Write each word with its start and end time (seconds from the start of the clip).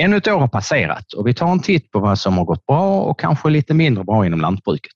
Ännu 0.00 0.16
ett 0.16 0.28
år 0.28 0.40
har 0.40 0.48
passerat 0.48 1.12
och 1.12 1.26
vi 1.26 1.34
tar 1.34 1.52
en 1.52 1.60
titt 1.60 1.90
på 1.90 1.98
vad 1.98 2.18
som 2.18 2.38
har 2.38 2.44
gått 2.44 2.66
bra 2.66 3.00
och 3.00 3.20
kanske 3.20 3.50
lite 3.50 3.74
mindre 3.74 4.04
bra 4.04 4.26
inom 4.26 4.40
lantbruket. 4.40 4.92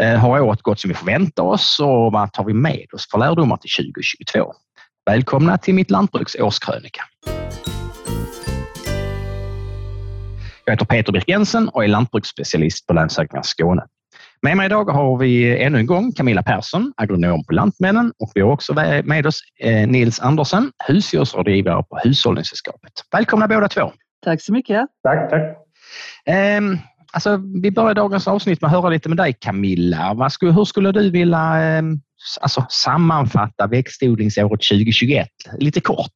Eh, 0.00 0.14
har 0.14 0.40
året 0.40 0.62
gått 0.62 0.80
som 0.80 0.88
vi 0.88 0.94
förväntar 0.94 1.42
oss 1.42 1.80
och 1.80 2.12
vad 2.12 2.32
tar 2.32 2.44
vi 2.44 2.54
med 2.54 2.86
oss 2.94 3.10
för 3.10 3.18
lärdomar 3.18 3.56
till 3.56 3.70
2022? 3.70 4.52
Välkomna 5.06 5.58
till 5.58 5.74
Mitt 5.74 5.90
Lantbruks 5.90 6.34
årskrönika. 6.34 7.02
Jag 10.64 10.72
heter 10.72 10.86
Peter 10.86 11.12
Birk 11.12 11.28
Jensen 11.28 11.68
och 11.68 11.84
är 11.84 11.88
lantbruksspecialist 11.88 12.86
på 12.86 12.92
Länsökningar 12.92 13.42
Skåne. 13.42 13.82
Med 14.42 14.56
mig 14.56 14.66
idag 14.66 14.84
har 14.84 15.18
vi 15.18 15.62
ännu 15.62 15.78
en 15.78 15.86
gång 15.86 16.12
Camilla 16.12 16.42
Persson, 16.42 16.92
agronom 16.96 17.44
på 17.44 17.52
Lantmännen 17.52 18.12
och 18.18 18.30
vi 18.34 18.40
har 18.40 18.50
också 18.50 18.74
med 19.04 19.26
oss 19.26 19.40
eh, 19.60 19.88
Nils 19.88 20.20
Andersen, 20.20 20.72
husdjursrådgivare 20.88 21.82
på 21.82 21.98
Hushållningssällskapet. 22.04 22.92
Välkomna 23.12 23.48
båda 23.48 23.68
två! 23.68 23.92
Tack 24.24 24.42
så 24.42 24.52
mycket! 24.52 24.86
Tack, 25.02 25.30
tack! 25.30 25.56
Um, 26.58 26.78
alltså, 27.12 27.40
vi 27.62 27.70
börjar 27.70 27.94
dagens 27.94 28.28
avsnitt 28.28 28.60
med 28.60 28.68
att 28.68 28.74
höra 28.74 28.90
lite 28.90 29.08
med 29.08 29.18
dig 29.18 29.32
Camilla. 29.40 30.14
Vad 30.14 30.32
skulle, 30.32 30.52
hur 30.52 30.64
skulle 30.64 30.92
du 30.92 31.10
vilja 31.10 31.78
um, 31.78 32.00
alltså, 32.40 32.66
sammanfatta 32.68 33.66
växtodlingsåret 33.66 34.60
2021? 34.70 35.28
Lite 35.58 35.80
kort. 35.80 36.12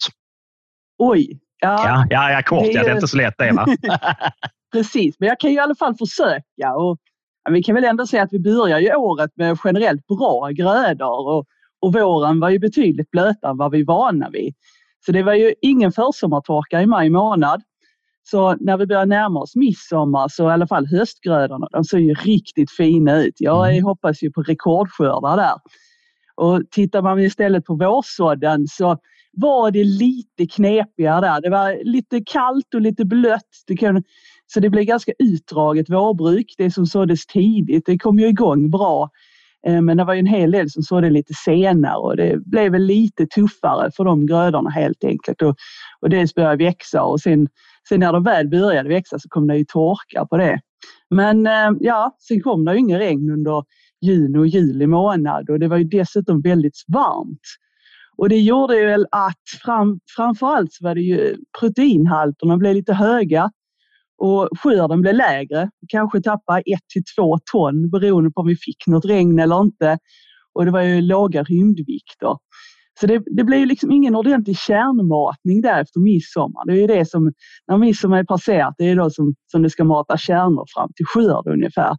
Oj! 0.98 1.40
Ja, 1.60 1.84
ja, 1.86 2.06
ja, 2.10 2.30
ja 2.30 2.42
kort. 2.42 2.64
Det 2.64 2.70
är, 2.70 2.76
ja, 2.76 2.82
det 2.82 2.90
är 2.90 2.94
inte 2.94 3.08
så 3.08 3.16
lätt 3.16 3.34
det. 3.38 3.52
Va? 3.52 3.66
Precis, 4.72 5.16
men 5.18 5.28
jag 5.28 5.40
kan 5.40 5.50
ju 5.50 5.56
i 5.56 5.60
alla 5.60 5.74
fall 5.74 5.94
försöka. 5.94 6.74
Och 6.76 6.98
vi 7.50 7.62
kan 7.62 7.74
väl 7.74 7.84
ändå 7.84 8.06
säga 8.06 8.22
att 8.22 8.32
vi 8.32 8.40
börjar 8.40 8.78
ju 8.78 8.94
året 8.94 9.30
med 9.34 9.58
generellt 9.64 10.06
bra 10.06 10.48
grödor 10.48 11.28
och, 11.28 11.46
och 11.80 11.92
våren 11.92 12.40
var 12.40 12.50
ju 12.50 12.58
betydligt 12.58 13.10
blötare 13.10 13.50
än 13.50 13.56
vad 13.56 13.70
vi 13.70 13.80
är 13.80 13.84
vana 13.84 14.30
vid. 14.30 14.54
Så 15.06 15.12
det 15.12 15.22
var 15.22 15.34
ju 15.34 15.54
ingen 15.62 15.92
försommartorka 15.92 16.82
i 16.82 16.86
maj 16.86 17.10
månad. 17.10 17.62
Så 18.22 18.56
när 18.60 18.76
vi 18.76 18.86
börjar 18.86 19.06
närma 19.06 19.40
oss 19.40 19.56
midsommar 19.56 20.28
så 20.28 20.48
i 20.48 20.52
alla 20.52 20.66
fall 20.66 20.86
höstgrödorna, 20.86 21.68
de 21.72 21.84
ser 21.84 21.98
ju 21.98 22.14
riktigt 22.14 22.70
fina 22.70 23.22
ut. 23.22 23.34
Jag 23.38 23.72
mm. 23.72 23.84
hoppas 23.84 24.22
ju 24.22 24.32
på 24.32 24.42
rekordskördar 24.42 25.36
där. 25.36 25.54
Och 26.34 26.62
tittar 26.70 27.02
man 27.02 27.20
istället 27.20 27.64
på 27.64 27.74
vårsådden 27.74 28.66
så 28.68 28.98
var 29.32 29.70
det 29.70 29.84
lite 29.84 30.46
knepigare 30.46 31.20
där. 31.20 31.40
Det 31.40 31.50
var 31.50 31.84
lite 31.84 32.22
kallt 32.26 32.74
och 32.74 32.80
lite 32.80 33.04
blött. 33.04 33.50
Det 33.66 33.76
kan, 33.76 34.02
så 34.46 34.60
det 34.60 34.70
blev 34.70 34.84
ganska 34.84 35.12
utdraget 35.18 35.90
vårbruk. 35.90 36.54
Det 36.58 36.70
som 36.70 36.86
såddes 36.86 37.26
tidigt, 37.26 37.86
det 37.86 37.98
kom 37.98 38.18
ju 38.18 38.28
igång 38.28 38.70
bra. 38.70 39.10
Eh, 39.66 39.80
men 39.80 39.96
det 39.96 40.04
var 40.04 40.14
ju 40.14 40.20
en 40.20 40.26
hel 40.26 40.50
del 40.50 40.70
som 40.70 40.82
sådde 40.82 41.10
lite 41.10 41.34
senare 41.34 41.96
och 41.96 42.16
det 42.16 42.46
blev 42.46 42.72
väl 42.72 42.82
lite 42.82 43.26
tuffare 43.26 43.90
för 43.96 44.04
de 44.04 44.26
grödorna 44.26 44.70
helt 44.70 45.04
enkelt. 45.04 45.42
Och, 45.42 45.56
och 46.00 46.10
dels 46.10 46.34
började 46.34 46.64
växa 46.64 47.02
och 47.02 47.20
sen, 47.20 47.48
sen 47.88 48.00
när 48.00 48.12
de 48.12 48.22
väl 48.22 48.48
började 48.48 48.88
växa 48.88 49.18
så 49.18 49.28
kom 49.28 49.46
det 49.46 49.58
ju 49.58 49.64
torka 49.64 50.26
på 50.30 50.36
det. 50.36 50.60
Men 51.10 51.46
eh, 51.46 51.70
ja, 51.80 52.16
sen 52.28 52.40
kom 52.40 52.64
det 52.64 52.72
ju 52.72 52.78
inget 52.78 53.00
regn 53.00 53.30
under 53.30 53.64
juni 54.00 54.38
och 54.38 54.46
juli 54.46 54.86
månad 54.86 55.50
och 55.50 55.58
det 55.58 55.68
var 55.68 55.76
ju 55.76 55.84
dessutom 55.84 56.40
väldigt 56.40 56.84
varmt. 56.88 57.40
Och 58.16 58.28
det 58.28 58.40
gjorde 58.40 58.76
ju 58.76 58.86
väl 58.86 59.06
att 59.10 59.42
fram, 59.64 60.00
framförallt 60.16 60.72
så 60.72 60.84
var 60.84 60.94
det 60.94 61.00
ju 61.00 61.36
proteinhalterna 61.60 62.56
blev 62.56 62.74
lite 62.74 62.94
höga 62.94 63.50
och 64.18 64.48
skörden 64.58 65.00
blev 65.00 65.14
lägre. 65.14 65.70
Kanske 65.88 66.22
tappade 66.22 66.58
ett 66.58 66.88
till 66.92 67.02
två 67.16 67.38
ton 67.52 67.90
beroende 67.90 68.30
på 68.30 68.40
om 68.40 68.46
vi 68.46 68.56
fick 68.56 68.86
något 68.86 69.04
regn 69.04 69.38
eller 69.38 69.60
inte. 69.60 69.98
Och 70.52 70.64
det 70.64 70.70
var 70.70 70.82
ju 70.82 71.00
låga 71.00 71.42
rymdvikter. 71.42 72.36
Så 73.00 73.06
det, 73.06 73.22
det 73.26 73.44
blev 73.44 73.66
liksom 73.66 73.92
ingen 73.92 74.16
ordentlig 74.16 74.58
kärnmatning 74.58 75.60
där 75.60 75.80
efter 75.80 76.00
midsommar. 76.00 76.66
Det 76.66 76.72
är 76.72 76.76
ju 76.76 76.86
det 76.86 77.08
som, 77.08 77.32
när 77.68 77.78
midsommar 77.78 78.18
är 78.18 78.24
passerat, 78.24 78.74
det 78.78 78.84
är 78.84 78.96
då 78.96 79.10
som, 79.10 79.34
som 79.46 79.62
det 79.62 79.70
ska 79.70 79.84
mata 79.84 80.16
kärnor 80.16 80.64
fram 80.74 80.90
till 80.96 81.06
skörd 81.06 81.46
ungefär. 81.46 81.96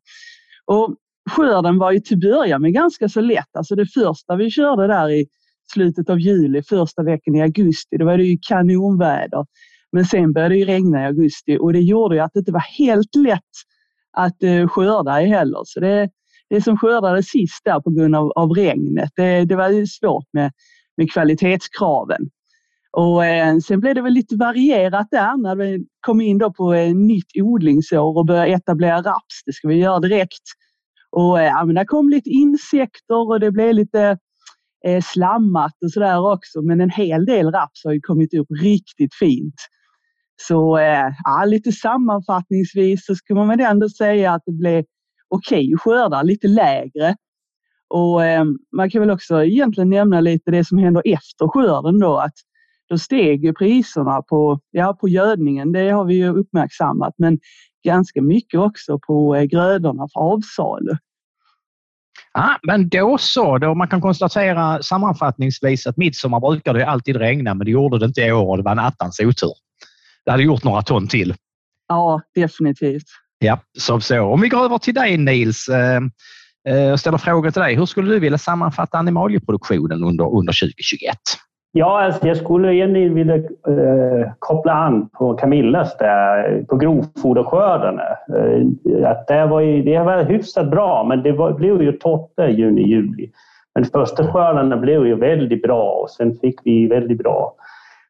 Och 0.66 0.96
skörden 1.30 1.78
var 1.78 1.92
ju 1.92 2.00
till 2.00 2.20
början 2.20 2.62
med 2.62 2.74
ganska 2.74 3.10
så 3.10 3.22
lätt. 3.22 3.56
Alltså 3.58 3.76
det 3.76 3.86
första 3.86 4.36
vi 4.36 4.50
körde 4.50 4.88
där 4.88 5.10
i 5.10 5.26
slutet 5.74 6.10
av 6.10 6.20
juli, 6.20 6.64
första 6.64 7.04
veckan 7.04 7.36
i 7.36 7.42
augusti, 7.42 7.98
då 7.98 8.06
var 8.06 8.18
det 8.18 8.24
ju 8.24 8.38
kanonväder. 8.50 9.46
Men 9.92 10.06
sen 10.06 10.34
började 10.34 10.56
det 10.56 10.66
regna 10.66 11.02
i 11.02 11.06
augusti 11.06 11.58
och 11.62 11.74
det 11.74 11.80
gjorde 11.80 12.16
ju 12.16 12.22
att 12.22 12.32
det 12.34 12.40
inte 12.40 12.52
var 12.52 12.66
helt 12.78 13.16
lätt 13.16 13.40
att 14.18 14.44
eh, 14.44 14.68
skörda 14.68 15.22
i 15.22 15.26
heller. 15.26 15.62
Så 15.66 15.80
det, 15.80 16.10
det 16.50 16.62
som 16.62 16.78
skördades 16.78 17.26
sist 17.26 17.62
där 17.66 17.80
på 17.80 17.90
grund 17.90 18.16
av, 18.16 18.32
av 18.36 18.50
regnet, 18.50 19.10
det, 19.16 19.46
det 19.46 19.56
var 19.56 19.86
svårt 19.86 20.26
med, 20.34 20.52
med 20.98 21.12
kvalitetskraven. 21.12 22.30
Och 22.98 23.26
eh, 23.26 23.58
sen 23.58 23.80
blev 23.80 23.96
det 23.96 24.02
väl 24.02 24.14
lite 24.14 24.36
varierat 24.36 25.08
där 25.12 25.38
när 25.38 25.56
vi 25.56 25.86
kom 26.00 26.22
in 26.22 26.38
då 26.38 26.54
på 26.54 26.74
ett 26.74 26.96
nytt 26.96 27.32
odlingsår 27.36 28.18
och 28.18 28.26
började 28.26 28.52
etablera 28.52 28.98
raps. 28.98 29.44
Det 29.46 29.54
ska 29.54 29.68
vi 29.68 29.76
göra 29.76 30.00
direkt. 30.00 30.44
Och 31.12 31.40
eh, 31.40 31.46
ja, 31.46 31.66
men 31.66 31.76
där 31.76 31.86
kom 31.86 32.10
lite 32.10 32.30
insekter 32.30 33.30
och 33.30 33.40
det 33.40 33.52
blev 33.52 33.74
lite 33.74 34.18
eh, 34.86 35.02
slammat 35.02 35.74
och 35.84 35.92
sådär 35.92 36.32
också. 36.32 36.62
Men 36.62 36.82
en 36.82 36.90
hel 36.90 37.26
del 37.26 37.52
raps 37.52 37.82
har 37.86 37.92
ju 37.92 38.02
kommit 38.02 38.34
upp 38.34 38.48
riktigt 38.62 39.16
fint. 39.16 39.56
Så 40.42 40.78
eh, 40.78 41.10
ja, 41.24 41.46
lite 41.46 41.72
sammanfattningsvis 41.72 43.06
så 43.06 43.16
ska 43.16 43.36
man 43.36 43.48
väl 43.48 43.60
ändå 43.60 43.90
säga 43.90 44.34
att 44.34 44.42
det 44.46 44.52
blev 44.52 44.84
okej 45.30 45.74
okay 45.74 45.78
skördar, 45.78 46.24
lite 46.24 46.48
lägre. 46.48 47.16
Och 47.94 48.26
eh, 48.26 48.46
man 48.76 48.90
kan 48.90 49.02
väl 49.02 49.12
också 49.12 49.44
egentligen 49.44 49.90
nämna 49.90 50.22
lite 50.22 50.52
det 50.52 50.66
som 50.66 50.78
händer 50.78 51.02
efter 51.06 51.48
skörden 51.48 52.00
då. 52.00 52.18
Att 52.18 52.34
då 52.90 52.98
steg 52.98 53.58
priserna 53.58 54.22
på, 54.22 54.60
ja, 54.72 54.98
på 55.02 55.10
gödningen, 55.10 55.72
det 55.72 55.90
har 55.90 56.06
vi 56.06 56.14
ju 56.14 56.30
uppmärksammat, 56.30 57.14
men 57.18 57.40
ganska 57.84 58.22
mycket 58.22 58.60
också 58.60 59.00
på 59.00 59.36
eh, 59.36 59.44
grödorna 59.44 60.08
för 60.14 60.20
avsalu. 60.20 60.98
Ja, 62.34 62.60
men 62.64 62.90
då 62.90 63.18
så, 63.18 63.58
då 63.58 63.76
man 63.76 63.88
kan 63.88 64.02
konstatera 64.02 64.84
sammanfattningsvis 64.84 65.88
att 65.88 65.98
midsommar 65.98 66.40
brukar 66.40 66.74
det 66.74 66.88
alltid 66.88 67.16
regna, 67.16 67.54
men 67.54 67.66
det 67.66 67.72
gjorde 67.72 68.00
det 68.00 68.06
inte 68.06 68.22
i 68.22 68.32
år 68.32 68.48
och 68.48 68.58
det 68.58 68.64
var 68.64 68.72
en 68.72 68.80
attans 68.80 69.20
otur. 69.20 69.54
Det 70.26 70.32
hade 70.32 70.44
gjort 70.44 70.64
några 70.64 70.82
ton 70.82 71.08
till. 71.08 71.36
Ja, 71.88 72.22
definitivt. 72.36 73.08
Ja, 73.40 73.60
så, 73.80 74.00
så. 74.00 74.22
Om 74.22 74.42
vi 74.42 74.50
går 74.50 74.66
över 74.66 74.78
till 74.78 74.94
dig 74.94 75.18
Nils 75.18 75.70
eh 75.70 76.02
Eh, 76.70 76.92
och 76.92 77.00
ställer 77.00 77.18
frågor 77.18 77.52
till 77.52 77.62
dig. 77.62 77.76
Hur 77.76 77.86
skulle 77.86 78.14
du 78.14 78.20
vilja 78.20 78.38
sammanfatta 78.38 78.98
animalieproduktionen 78.98 80.04
under, 80.04 80.26
under 80.38 80.54
2021? 80.62 81.18
Ja, 81.76 82.02
alltså 82.02 82.28
jag 82.28 82.38
skulle 82.38 82.76
egentligen 82.76 83.14
vilja 83.14 83.36
eh, 83.36 84.32
koppla 84.40 84.74
an 84.74 85.10
på 85.10 85.34
Camillas 85.34 85.98
där, 85.98 86.64
på 86.70 86.76
grovfoderskördarna. 86.76 88.04
Eh, 88.04 89.10
att 89.12 89.28
det, 89.28 89.46
var 89.46 89.60
ju, 89.60 89.84
det 89.84 90.00
var 90.00 90.24
hyfsat 90.24 90.72
bra, 90.72 91.04
men 91.04 91.24
det 91.24 91.32
var, 91.32 91.54
blev 91.54 91.82
ju 91.82 91.92
torrt 91.92 92.50
juni, 92.50 92.82
juli. 92.82 93.32
Men 93.76 93.86
första 93.86 94.32
skördarna 94.32 94.78
blev 94.78 95.08
ju 95.08 95.16
väldigt 95.16 95.62
bra 95.62 95.92
och 95.92 96.10
sen 96.10 96.36
fick 96.36 96.60
vi 96.64 96.88
väldigt 96.88 97.18
bra 97.18 97.56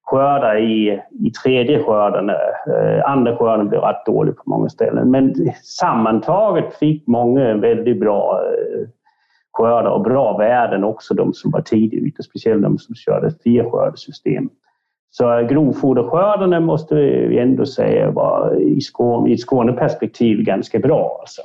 skördar 0.03 0.57
i, 0.57 1.01
i 1.27 1.31
tredje 1.31 1.83
skörden. 1.83 2.29
Eh, 2.29 3.05
andra 3.05 3.37
skörden 3.37 3.69
blev 3.69 3.81
rätt 3.81 4.05
dålig 4.05 4.35
på 4.35 4.43
många 4.45 4.69
ställen. 4.69 5.11
Men 5.11 5.35
sammantaget 5.63 6.73
fick 6.73 7.07
många 7.07 7.57
väldigt 7.57 7.99
bra 7.99 8.41
eh, 8.45 8.87
skördar 9.51 9.91
och 9.91 10.03
bra 10.03 10.37
värden 10.37 10.83
också, 10.83 11.13
de 11.13 11.33
som 11.33 11.51
var 11.51 11.61
tidigt 11.61 12.03
ute, 12.03 12.23
speciellt 12.23 12.63
de 12.63 12.77
som 12.77 12.95
körde 12.95 13.31
fyrskördesystem. 13.43 14.49
Så 15.09 15.47
grovfoderskördarna 15.49 16.59
måste 16.59 16.95
vi 16.95 17.39
ändå 17.39 17.65
säga 17.65 18.11
var 18.11 18.61
i, 18.61 18.81
Skåne, 18.81 19.29
i 19.29 19.33
ett 19.33 19.39
Skåneperspektiv 19.39 20.43
ganska 20.43 20.79
bra. 20.79 21.17
Alltså. 21.21 21.41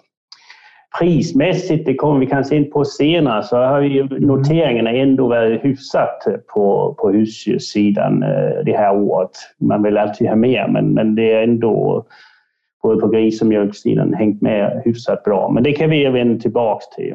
Prismässigt, 0.99 1.87
det 1.87 1.95
kommer 1.95 2.21
vi 2.21 2.27
kanske 2.27 2.57
in 2.57 2.71
på 2.71 2.85
senare, 2.85 3.43
så 3.43 3.57
har 3.57 3.81
ju 3.81 4.09
noteringarna 4.09 4.91
ändå 4.91 5.29
varit 5.29 5.65
hyfsat 5.65 6.27
på, 6.55 6.95
på 6.99 7.11
husdjurssidan 7.11 8.23
eh, 8.23 8.65
det 8.65 8.77
här 8.77 8.97
året. 8.97 9.31
Man 9.61 9.83
vill 9.83 9.99
alltid 9.99 10.29
ha 10.29 10.37
mer, 10.37 10.69
men, 10.69 10.95
men 10.95 11.15
det 11.15 11.33
är 11.33 11.43
ändå 11.43 12.07
både 12.83 13.01
på 13.01 13.09
gris 13.09 13.41
och 13.41 13.47
mjölksidan 13.47 14.15
hängt 14.15 14.43
med 14.43 14.83
hyfsat 14.85 15.25
bra. 15.25 15.51
Men 15.51 15.63
det 15.63 15.73
kan 15.73 15.91
vi 15.91 16.09
vända 16.09 16.41
tillbaks 16.41 16.89
till. 16.89 17.15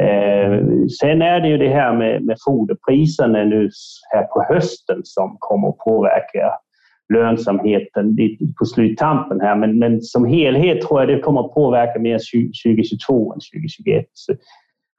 Eh, 0.00 0.64
sen 1.00 1.22
är 1.22 1.40
det 1.40 1.48
ju 1.48 1.58
det 1.58 1.68
här 1.68 1.92
med, 1.92 2.22
med 2.22 2.36
foderpriserna 2.44 3.44
nu 3.44 3.70
här 4.12 4.22
på 4.22 4.44
hösten 4.48 5.00
som 5.04 5.36
kommer 5.38 5.68
att 5.68 5.78
påverka 5.78 6.52
lönsamheten 7.12 8.16
på 8.58 8.64
sluttampen 8.64 9.40
här. 9.40 9.56
Men, 9.56 9.78
men 9.78 10.02
som 10.02 10.24
helhet 10.24 10.80
tror 10.80 11.00
jag 11.00 11.08
det 11.08 11.18
kommer 11.18 11.40
att 11.40 11.54
påverka 11.54 12.00
mer 12.00 12.18
2022 12.64 13.32
än 13.32 13.40
2021. 13.40 14.06
Så, 14.12 14.34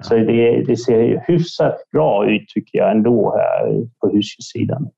så 0.04 0.15
det, 0.15 0.63
det, 0.68 0.77
ser 0.77 1.24
hyfsat 1.27 1.75
bra 1.92 2.30
ut 2.30 2.48
tycker 2.48 2.77
jag 2.77 2.92
ändå 2.92 3.36
här 3.38 3.88
på 4.01 4.15
husdjurssidan. 4.15 4.89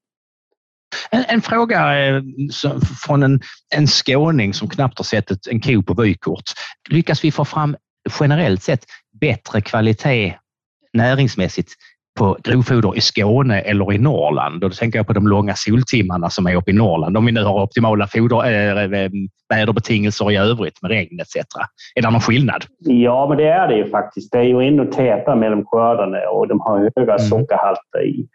En, 1.12 1.23
en, 1.27 1.41
fråga 1.41 2.07
eh, 2.07 2.21
från 3.06 3.23
en, 3.23 3.41
en 3.75 3.88
skåning 3.88 4.53
som 4.53 4.69
knappt 4.69 5.00
har 5.00 5.03
sett 5.03 5.31
ett, 5.31 5.47
en 5.47 5.62
ko 5.62 5.83
på 5.83 6.01
vykort. 6.01 6.44
Lyckas 6.89 7.23
vi 7.23 7.31
få 7.31 7.45
fram 7.45 7.75
generellt 8.19 8.63
sett 8.63 8.85
bättre 9.19 9.62
kvalitet 9.62 10.33
näringsmässigt 10.94 11.71
på 12.19 12.38
grovfoder 12.44 12.97
i 12.97 13.01
Skåne 13.01 13.59
eller 13.59 13.94
i 13.94 13.97
Norrland. 13.97 14.63
Och 14.63 14.69
då 14.69 14.75
tänker 14.75 15.00
jag 15.00 15.07
på 15.07 15.13
de 15.13 15.27
långa 15.27 15.53
soltimmarna 15.56 16.29
som 16.29 16.47
är 16.47 16.56
uppe 16.56 16.71
i 16.71 16.73
Norrland. 16.73 17.17
Om 17.17 17.25
vi 17.25 17.31
nu 17.31 17.44
har 17.44 17.63
optimala 17.63 18.07
foder, 18.07 18.38
äh, 18.94 19.09
väderbetingelser 19.50 20.31
i 20.31 20.38
övrigt 20.38 20.81
med 20.81 20.91
regn 20.91 21.19
etc. 21.19 21.35
Är 21.95 22.01
det 22.01 22.12
någon 22.12 22.21
skillnad? 22.21 22.65
Ja, 22.79 23.25
men 23.29 23.38
det 23.38 23.47
är 23.47 23.67
det 23.67 23.77
ju 23.77 23.89
faktiskt. 23.89 24.31
Det 24.31 24.38
är 24.38 24.44
ju 24.44 24.67
ändå 24.67 24.85
täta 24.85 25.35
mellan 25.35 25.65
skördarna 25.65 26.17
och 26.31 26.47
de 26.47 26.59
har 26.59 26.91
höga 26.95 27.13
mm. 27.13 27.19
sockerhalter 27.19 28.06
i, 28.06 28.27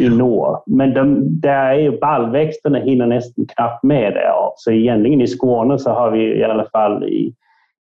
i 0.00 0.08
norr. 0.08 0.62
Men 0.66 0.94
de, 0.94 1.18
där 1.40 1.66
är 1.66 1.78
ju 1.78 1.98
ballväxterna 1.98 2.78
hinner 2.78 3.06
nästan 3.06 3.46
knappt 3.56 3.82
med 3.82 4.12
det. 4.12 4.32
Så 4.56 4.70
egentligen 4.70 5.20
i 5.20 5.26
Skåne 5.26 5.78
så 5.78 5.90
har 5.90 6.10
vi 6.10 6.38
i 6.38 6.44
alla 6.44 6.66
fall 6.72 7.04
i 7.04 7.34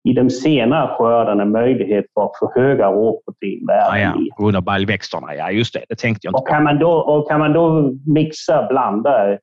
i 0.03 0.13
de 0.13 0.29
senare 0.29 0.95
skördarna 0.97 1.45
möjlighet 1.45 2.05
för 2.13 2.25
att 2.25 2.31
få 2.39 2.51
höga 2.55 2.87
råproteinvärden. 2.87 4.01
Ja, 4.01 4.15
ja. 4.37 4.45
Under 4.45 4.61
baljväxterna, 4.61 5.35
ja 5.35 5.51
just 5.51 5.73
det. 5.73 5.85
Det 5.89 5.95
tänkte 5.95 6.27
jag 6.27 6.31
inte 6.31 6.41
och 6.41 6.47
kan 6.47 6.63
man 6.63 6.79
då, 6.79 6.91
Och 6.91 7.29
kan 7.29 7.39
man 7.39 7.53
då 7.53 7.93
mixa, 8.05 8.67
blanda 8.69 9.23
mm. 9.25 9.39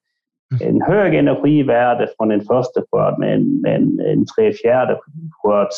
en 0.60 0.82
hög 0.82 1.14
energivärde 1.14 2.08
från 2.16 2.30
en 2.30 2.40
första 2.40 2.82
skörd 2.90 3.18
med 3.18 3.34
en, 3.34 3.64
en, 3.66 4.00
en 4.00 4.26
tre 4.36 4.52
fjärde 4.52 4.98
skörds 5.30 5.76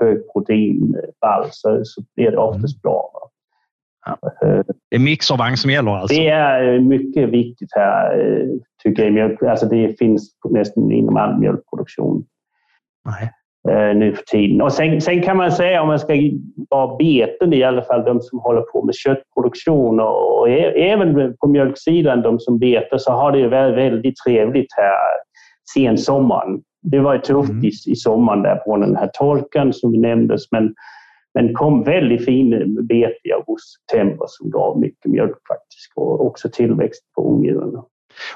högproteinball 0.00 1.44
så, 1.50 1.80
så 1.84 2.02
blir 2.16 2.30
det 2.30 2.36
oftast 2.36 2.82
bra. 2.82 3.10
Ja. 4.06 4.18
Det 4.90 4.96
är 4.96 4.98
mixervagn 4.98 5.56
som 5.56 5.70
gäller 5.70 5.92
alltså? 5.92 6.16
Det 6.16 6.28
är 6.28 6.80
mycket 6.80 7.28
viktigt 7.28 7.68
här, 7.74 8.18
eh, 8.18 8.46
tycker 8.82 9.10
jag. 9.10 9.44
Alltså 9.44 9.66
det 9.66 9.98
finns 9.98 10.30
nästan 10.50 10.92
inom 10.92 11.16
all 11.16 11.38
mjölkproduktion. 11.38 12.24
Nej 13.04 13.30
eh, 13.68 13.96
nu 13.96 14.14
för 14.14 14.22
tiden. 14.22 14.62
Och 14.62 14.72
sen, 14.72 15.00
sen, 15.00 15.22
kan 15.22 15.36
man 15.36 15.52
säga, 15.52 15.82
om 15.82 15.88
man 15.88 15.98
ska 15.98 16.14
vara 16.70 16.96
beten, 16.96 17.52
i 17.52 17.62
alla 17.62 17.82
fall 17.82 18.04
de 18.04 18.20
som 18.20 18.38
håller 18.38 18.60
på 18.60 18.84
med 18.84 18.94
köttproduktion 18.94 20.00
och, 20.00 20.38
och 20.38 20.48
även 20.76 21.36
på 21.36 21.46
mjölksidan, 21.46 22.22
de 22.22 22.40
som 22.40 22.58
betar, 22.58 22.98
så 22.98 23.12
har 23.12 23.32
det 23.32 23.48
varit 23.48 23.76
väldigt 23.76 24.14
trevligt 24.26 24.74
här 24.76 24.96
sen 25.74 25.98
sommaren. 25.98 26.62
Det 26.82 27.00
var 27.00 27.14
ju 27.14 27.20
tufft 27.20 27.50
mm. 27.50 27.64
i, 27.64 27.70
i 27.86 27.96
sommaren 27.96 28.42
där 28.42 28.56
på 28.56 28.76
den 28.76 28.96
här 28.96 29.10
torkan 29.14 29.72
som 29.72 29.92
nämndes, 29.92 30.52
men, 30.52 30.74
men 31.34 31.54
kom 31.54 31.82
väldigt 31.82 32.24
fin 32.24 32.76
bete 32.88 33.14
i 33.24 33.32
augusti-september 33.32 34.26
som 34.28 34.50
gav 34.50 34.80
mycket 34.80 35.10
mjölk 35.10 35.36
faktiskt 35.48 35.92
och 35.96 36.26
också 36.26 36.48
tillväxt 36.52 37.02
på 37.14 37.34
ungdjuren. 37.34 37.82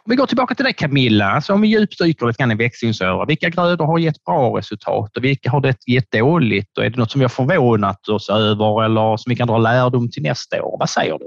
Om 0.05 0.11
vi 0.11 0.17
går 0.17 0.27
tillbaka 0.27 0.55
till 0.55 0.65
dig 0.65 0.75
Camilla, 0.75 1.25
alltså 1.25 1.53
om 1.53 1.61
vi 1.61 1.69
djupdyker 1.69 2.27
lite 2.27 2.43
grann 2.43 2.53
i 2.53 2.55
växlingsöra. 2.55 3.25
Vilka 3.25 3.49
grödor 3.49 3.87
har 3.87 3.99
gett 3.99 4.25
bra 4.25 4.59
resultat 4.59 5.17
och 5.17 5.25
vilka 5.25 5.51
har 5.51 5.61
det 5.61 5.77
gett 5.87 6.11
dåligt? 6.11 6.79
Och 6.79 6.85
är 6.85 6.91
det 6.91 6.99
något 6.99 7.11
som 7.11 7.19
vi 7.19 7.25
har 7.25 7.29
förvånat 7.29 8.09
oss 8.09 8.31
över 8.31 8.85
eller 8.85 9.17
som 9.17 9.31
vi 9.31 9.37
kan 9.37 9.49
dra 9.49 9.59
lärdom 9.59 10.11
till 10.11 10.23
nästa 10.23 10.63
år? 10.63 10.77
Vad 10.79 10.91
säger 10.91 11.19
du? 11.19 11.27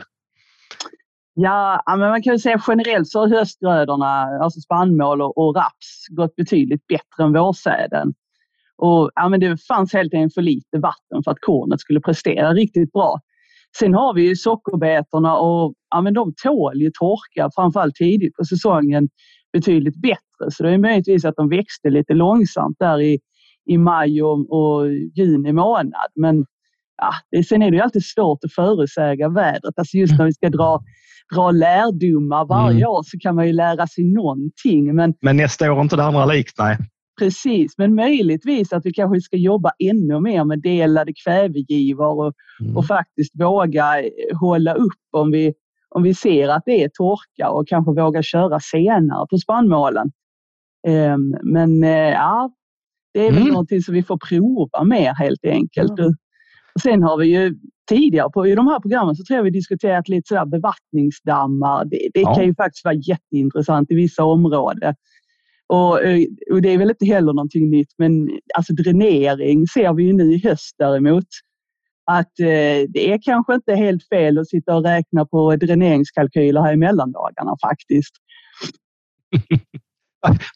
Ja, 1.34 1.84
men 1.88 2.00
man 2.00 2.24
kan 2.24 2.40
säga 2.40 2.62
generellt 2.68 3.08
så 3.08 3.20
har 3.20 3.28
höstgrödorna, 3.28 4.40
alltså 4.42 4.60
spannmål 4.60 5.22
och 5.22 5.56
raps, 5.56 6.08
gått 6.10 6.36
betydligt 6.36 6.88
bättre 6.88 7.24
än 7.24 7.34
vårsäden. 7.34 8.14
Och, 8.78 9.12
ja, 9.16 9.30
men 9.30 9.40
det 9.40 9.58
fanns 9.68 9.94
helt 9.94 10.14
enkelt 10.14 10.34
för 10.34 10.42
lite 10.42 10.78
vatten 10.78 11.24
för 11.24 11.32
att 11.32 11.42
kornet 11.42 11.80
skulle 11.80 12.02
prestera 12.02 12.54
riktigt 12.54 12.92
bra. 12.92 13.20
Sen 13.78 13.94
har 13.94 14.14
vi 14.14 14.28
ju 14.28 14.36
sockerbetorna 14.36 15.38
och 15.38 15.74
ja, 15.90 16.02
men 16.02 16.14
de 16.14 16.34
tål 16.44 16.82
ju 16.82 16.92
torka, 17.00 17.50
framförallt 17.56 17.96
tidigt 17.96 18.36
på 18.36 18.46
säsongen, 18.46 19.10
betydligt 19.54 20.02
bättre. 20.02 20.52
Så 20.52 20.64
det 20.64 20.72
är 20.72 20.78
möjligtvis 20.78 21.26
att 21.26 21.36
de 21.36 21.50
växte 21.50 21.90
lite 21.90 22.14
långsamt 22.14 22.76
där 22.80 23.02
i, 23.02 23.20
i 23.70 23.78
maj 23.78 24.24
och, 24.24 24.52
och 24.52 24.88
juni 25.16 25.54
månad. 25.54 26.12
Men 26.16 26.46
ja, 26.98 27.12
det, 27.32 27.44
sen 27.44 27.62
är 27.62 27.72
det 27.72 27.78
ju 27.78 27.84
alltid 27.84 28.06
svårt 28.06 28.44
att 28.44 28.54
förutsäga 28.54 29.30
vädret. 29.30 29.74
Alltså 29.78 29.98
just 29.98 30.18
när 30.18 30.26
vi 30.26 30.34
ska 30.34 30.50
dra, 30.50 30.82
dra 31.36 31.52
lärdomar 31.52 32.46
varje 32.46 32.78
mm. 32.78 32.90
år 32.90 33.04
så 33.04 33.20
kan 33.20 33.36
man 33.36 33.48
ju 33.48 33.54
lära 33.54 33.88
sig 33.88 34.04
någonting. 34.04 34.96
Men, 34.96 35.14
men 35.22 35.38
nästa 35.38 35.72
år 35.72 35.78
är 35.78 35.82
inte 35.82 35.96
det 35.96 36.04
andra 36.04 36.26
likt, 36.26 36.56
nej. 36.60 36.78
Precis, 37.20 37.78
men 37.78 37.96
möjligtvis 37.96 38.74
att 38.74 38.86
vi 38.86 38.94
kanske 38.94 39.22
ska 39.22 39.38
jobba 39.38 39.72
ännu 39.80 40.20
mer 40.20 40.44
med 40.44 40.62
delade 40.62 41.14
kvävegivor 41.24 42.28
och, 42.28 42.34
mm. 42.62 42.78
och 42.78 42.86
faktiskt 42.86 43.32
våga 43.40 44.02
eh, 44.02 44.38
hålla 44.40 44.74
upp 44.74 45.08
om 45.12 45.32
vi, 45.32 45.54
om 45.90 46.04
vi 46.04 46.14
ser 46.14 46.50
att 46.50 46.64
det 46.66 46.84
är 46.84 46.90
torka 46.90 47.50
och 47.50 47.68
kanske 47.68 47.92
våga 47.92 48.24
köra 48.24 48.60
senare 48.60 49.28
på 49.30 49.38
spannmålen. 49.38 50.12
Um, 50.88 51.36
men 51.44 51.84
uh, 51.84 51.90
ja, 51.90 52.52
det 53.14 53.28
är 53.28 53.32
väl 53.32 53.42
mm. 53.42 53.54
någonting 53.54 53.82
som 53.82 53.94
vi 53.94 54.04
får 54.04 54.18
prova 54.30 54.84
mer 54.84 55.14
helt 55.14 55.46
enkelt. 55.46 56.00
Mm. 56.00 56.14
Och 56.76 56.82
sen 56.82 57.04
har 57.04 57.18
vi 57.18 57.28
ju 57.28 57.56
tidigare 57.90 58.30
på, 58.30 58.48
i 58.48 58.56
de 58.56 58.68
här 58.68 58.80
programmen 58.80 59.16
så 59.16 59.24
tror 59.24 59.38
jag 59.38 59.44
vi 59.44 59.50
diskuterat 59.50 60.10
lite 60.10 60.28
sådär 60.28 60.46
bevattningsdammar. 60.46 61.86
Det, 61.86 62.10
det 62.14 62.22
ja. 62.22 62.36
kan 62.36 62.46
ju 62.46 62.56
faktiskt 62.56 62.86
vara 62.86 62.96
jätteintressant 62.96 63.92
i 63.92 63.96
vissa 63.96 64.24
områden. 64.24 64.96
Och, 65.70 66.04
eh, 66.04 66.20
och, 66.52 66.62
det 66.62 66.70
är 66.70 66.78
väl 66.78 66.90
inte 66.90 67.06
heller 67.06 67.34
någonting 67.34 67.70
nytt, 67.70 67.94
men 67.98 68.30
alltså 68.56 68.74
dränering 68.74 69.68
ser 69.68 69.94
vi 69.94 70.04
ju 70.04 70.14
nu 70.14 70.34
i 70.34 70.42
höst 70.44 70.76
däremot. 70.78 71.28
Att 72.12 72.40
eh, 72.40 72.90
det 72.90 73.12
är 73.12 73.20
kanske 73.22 73.56
inte 73.56 73.76
helt 73.76 74.08
fel 74.08 74.38
att 74.38 74.50
sitta 74.50 74.76
och 74.76 74.84
räkna 74.84 75.26
på 75.26 75.56
dräneringskalkyler 75.56 76.62
här 76.62 76.74
i 76.74 76.78
mellandagarna 76.78 77.56
faktiskt. 77.62 78.16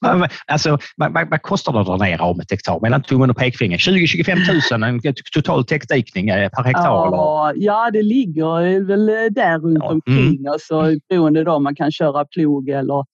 alltså, 0.48 0.78
vad, 0.98 1.14
vad, 1.14 1.42
kostar 1.42 1.74
det 1.74 1.80
att 1.80 1.88
dränera 1.88 2.24
om 2.24 2.40
ett 2.40 2.52
hektar? 2.52 2.80
Mellan 2.82 3.04
tummen 3.04 3.30
och 3.30 3.38
pekfingret? 3.38 3.80
20-25 3.80 4.78
000 4.78 4.84
en 4.84 5.14
total 5.34 5.66
täckdikning 5.66 6.30
eh, 6.30 6.50
per 6.50 6.64
hektar? 6.64 6.84
Ja, 6.84 7.50
eller? 7.50 7.64
ja 7.64 7.90
det 7.94 8.04
ligger 8.04 8.86
väl 8.86 9.06
där 9.34 9.60
runt 9.60 9.78
ja. 9.82 9.90
omkring. 9.90 10.38
Mm. 10.40 10.52
Alltså, 10.52 10.92
beroende 11.10 11.44
då 11.44 11.52
om 11.52 11.64
man 11.64 11.76
kan 11.76 11.92
köra 11.92 12.26
plog 12.26 12.70
eller 12.70 13.06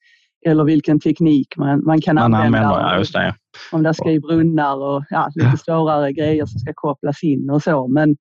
eller 0.45 0.63
vilken 0.63 0.99
teknik 0.99 1.57
man, 1.57 1.85
man 1.85 2.01
kan 2.01 2.15
man 2.15 2.23
använda. 2.23 2.59
använder. 2.59 2.91
Ja, 2.91 2.97
just 2.97 3.13
det. 3.13 3.35
Om 3.71 3.83
det 3.83 3.93
ska 3.93 4.11
i 4.11 4.19
brunnar 4.19 4.75
och 4.75 5.03
ja, 5.09 5.31
lite 5.35 5.57
svårare 5.57 6.13
grejer 6.13 6.45
som 6.45 6.59
ska 6.59 6.71
kopplas 6.75 7.23
in 7.23 7.49
och 7.49 7.63
så. 7.63 7.87
Men, 7.87 8.15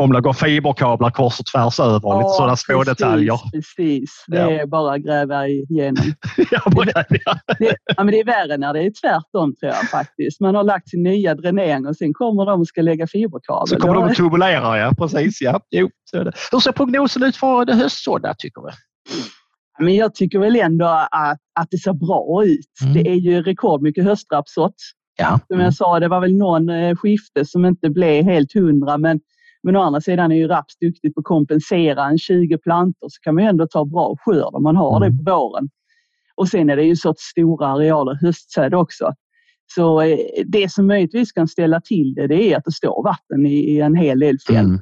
om 0.00 0.12
det 0.12 0.20
går 0.20 0.32
fiberkablar 0.32 1.10
kors 1.10 1.40
och 1.40 1.46
tvärs 1.46 1.80
över, 1.80 2.00
ja, 2.02 2.18
lite 2.18 2.30
sådana 2.30 2.56
små 2.56 2.78
precis, 2.78 2.98
detaljer. 2.98 3.40
Precis, 3.52 4.24
det 4.26 4.36
ja. 4.36 4.50
är 4.50 4.66
bara 4.66 4.94
att 4.94 5.00
gräva 5.00 5.46
igenom. 5.48 6.04
ja, 6.50 6.60
ja. 7.24 7.38
Det, 7.58 7.76
ja, 7.96 8.04
men 8.04 8.06
det 8.06 8.20
är 8.20 8.24
värre 8.24 8.56
när 8.56 8.72
det 8.72 8.80
är 8.80 8.92
tvärtom 9.00 9.54
tror 9.56 9.72
jag 9.72 9.90
faktiskt. 9.90 10.40
Man 10.40 10.54
har 10.54 10.64
lagt 10.64 10.88
sin 10.88 11.02
nya 11.02 11.34
dränering 11.34 11.86
och 11.86 11.96
sen 11.96 12.14
kommer 12.14 12.46
de 12.46 12.60
och 12.60 12.66
ska 12.66 12.82
lägga 12.82 13.06
fiberkabel. 13.06 13.68
Så 13.68 13.76
kommer 13.76 13.94
de 13.94 14.04
och 14.04 14.14
turbulerar, 14.14 14.76
ja 14.76 14.92
precis. 14.98 15.40
Ja. 15.40 15.60
Jo, 15.70 15.90
så 16.10 16.16
är 16.16 16.24
det. 16.24 16.32
Hur 16.52 16.60
ser 16.60 16.72
prognosen 16.72 17.22
ut 17.22 17.36
för 17.36 17.64
det 17.64 17.74
höstsådda 17.74 18.34
tycker 18.38 18.62
du? 18.62 18.68
Men 19.78 19.94
jag 19.94 20.14
tycker 20.14 20.38
väl 20.38 20.56
ändå 20.56 20.86
att, 21.10 21.38
att 21.60 21.70
det 21.70 21.78
ser 21.78 21.92
bra 21.92 22.44
ut. 22.44 22.82
Mm. 22.82 22.94
Det 22.94 23.10
är 23.10 23.14
ju 23.14 23.42
rekordmycket 23.42 24.04
höstrapsått. 24.04 24.74
Ja. 25.18 25.40
Som 25.48 25.60
jag 25.60 25.74
sa, 25.74 26.00
det 26.00 26.08
var 26.08 26.20
väl 26.20 26.36
någon 26.36 26.68
eh, 26.68 26.96
skifte 26.96 27.44
som 27.44 27.64
inte 27.64 27.90
blev 27.90 28.24
helt 28.24 28.54
hundra. 28.54 28.98
Men, 28.98 29.20
men 29.62 29.76
å 29.76 29.80
andra 29.80 30.00
sidan 30.00 30.32
är 30.32 30.36
ju 30.36 30.48
raps 30.48 30.78
duktigt 30.78 31.14
på 31.14 31.20
att 31.20 31.24
kompensera. 31.24 32.04
En 32.04 32.18
20 32.18 32.58
plantor 32.58 33.08
så 33.08 33.20
kan 33.20 33.34
man 33.34 33.44
ju 33.44 33.50
ändå 33.50 33.66
ta 33.66 33.84
bra 33.84 34.16
skörd 34.20 34.54
om 34.54 34.62
man 34.62 34.76
har 34.76 34.96
mm. 34.96 35.16
det 35.16 35.24
på 35.24 35.30
våren. 35.30 35.68
Och 36.34 36.48
sen 36.48 36.70
är 36.70 36.76
det 36.76 36.84
ju 36.84 36.96
så 36.96 37.14
stora 37.18 37.66
arealer 37.66 38.18
höstsäd 38.20 38.74
också. 38.74 39.12
Så 39.74 40.00
eh, 40.00 40.18
det 40.46 40.72
som 40.72 40.86
möjligtvis 40.86 41.32
kan 41.32 41.48
ställa 41.48 41.80
till 41.80 42.14
det, 42.14 42.26
det 42.26 42.52
är 42.52 42.56
att 42.56 42.64
det 42.64 42.72
står 42.72 43.04
vatten 43.04 43.46
i, 43.46 43.54
i 43.54 43.80
en 43.80 43.94
hel 43.94 44.18
del 44.18 44.38
fält. 44.46 44.58
Mm. 44.58 44.80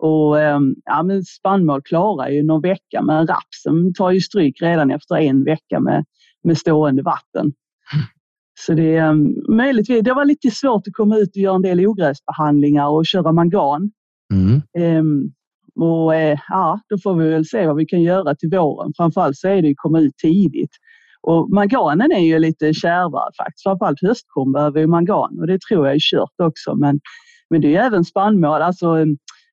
Och, 0.00 0.40
ehm, 0.40 0.74
ja, 0.84 1.02
men 1.02 1.24
spannmål 1.24 1.82
klarar 1.82 2.28
ju 2.28 2.42
någon 2.42 2.60
vecka, 2.60 3.02
men 3.02 3.26
rapsen 3.26 3.94
tar 3.94 4.10
ju 4.10 4.20
stryk 4.20 4.62
redan 4.62 4.90
efter 4.90 5.16
en 5.16 5.44
vecka 5.44 5.80
med, 5.80 6.04
med 6.44 6.58
stående 6.58 7.02
vatten. 7.02 7.52
Så 8.66 8.74
det 8.74 8.96
är 8.96 9.10
ehm, 9.10 9.34
möjligtvis, 9.48 10.02
det 10.02 10.14
var 10.14 10.24
lite 10.24 10.50
svårt 10.50 10.86
att 10.86 10.92
komma 10.92 11.16
ut 11.16 11.28
och 11.28 11.36
göra 11.36 11.54
en 11.54 11.62
del 11.62 11.86
ogräsbehandlingar 11.86 12.88
och 12.88 13.06
köra 13.06 13.32
mangan. 13.32 13.90
Mm. 14.32 14.62
Um, 14.98 15.32
och 15.80 16.14
eh, 16.14 16.38
ja, 16.48 16.80
då 16.88 16.98
får 16.98 17.14
vi 17.14 17.28
väl 17.28 17.44
se 17.44 17.66
vad 17.66 17.76
vi 17.76 17.86
kan 17.86 18.02
göra 18.02 18.34
till 18.34 18.50
våren. 18.50 18.92
Framförallt 18.96 19.36
så 19.36 19.48
är 19.48 19.62
det 19.62 19.70
att 19.70 19.76
komma 19.76 20.00
ut 20.00 20.16
tidigt. 20.16 20.70
Och 21.22 21.50
manganen 21.50 22.12
är 22.12 22.20
ju 22.20 22.38
lite 22.38 22.74
kärvare 22.74 23.30
faktiskt. 23.36 23.62
Framförallt 23.62 24.02
höstkorn 24.02 24.52
behöver 24.52 24.80
ju 24.80 24.86
mangan 24.86 25.38
och 25.40 25.46
det 25.46 25.58
tror 25.60 25.86
jag 25.86 25.94
är 25.94 26.00
kört 26.00 26.34
också. 26.42 26.74
Men, 26.74 27.00
men 27.50 27.60
det 27.60 27.76
är 27.76 27.86
även 27.86 28.04
spannmål, 28.04 28.62
alltså 28.62 28.96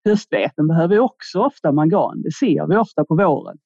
Höstveten 0.06 0.68
behöver 0.68 1.00
också 1.00 1.39
ofta 1.39 1.72
mangan. 1.72 2.22
Det 2.22 2.32
ser 2.32 2.68
vi 2.68 2.77
ofta 2.77 3.06
på 3.06 3.16
våren. 3.16 3.58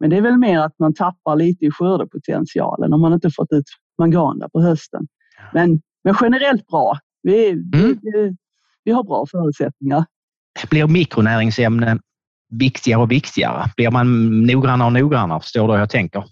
Men 0.00 0.10
det 0.10 0.16
är 0.16 0.20
väl 0.20 0.38
mer 0.38 0.58
att 0.58 0.78
man 0.78 0.94
tappar 0.94 1.36
lite 1.36 1.64
i 1.64 1.70
skördepotentialen 1.70 2.92
om 2.92 3.00
man 3.00 3.12
inte 3.12 3.30
fått 3.30 3.52
ut 3.52 3.64
mangan 3.98 4.38
där 4.38 4.48
på 4.48 4.60
hösten. 4.60 5.06
Men, 5.52 5.80
men 6.04 6.14
generellt 6.20 6.66
bra. 6.66 6.98
Vi, 7.22 7.50
mm. 7.50 7.98
vi, 8.02 8.36
vi 8.84 8.92
har 8.92 9.04
bra 9.04 9.26
förutsättningar. 9.30 10.04
Blir 10.70 10.86
mikronäringsämnen 10.86 12.00
viktigare 12.48 13.00
och 13.00 13.10
viktigare? 13.10 13.64
Blir 13.76 13.90
man 13.90 14.06
noggrannare 14.46 14.86
och 14.86 14.92
noggrannare? 14.92 15.40
Förstår 15.40 15.66
du 15.66 15.72
hur 15.72 15.80
jag 15.80 15.90
tänker? 15.90 16.24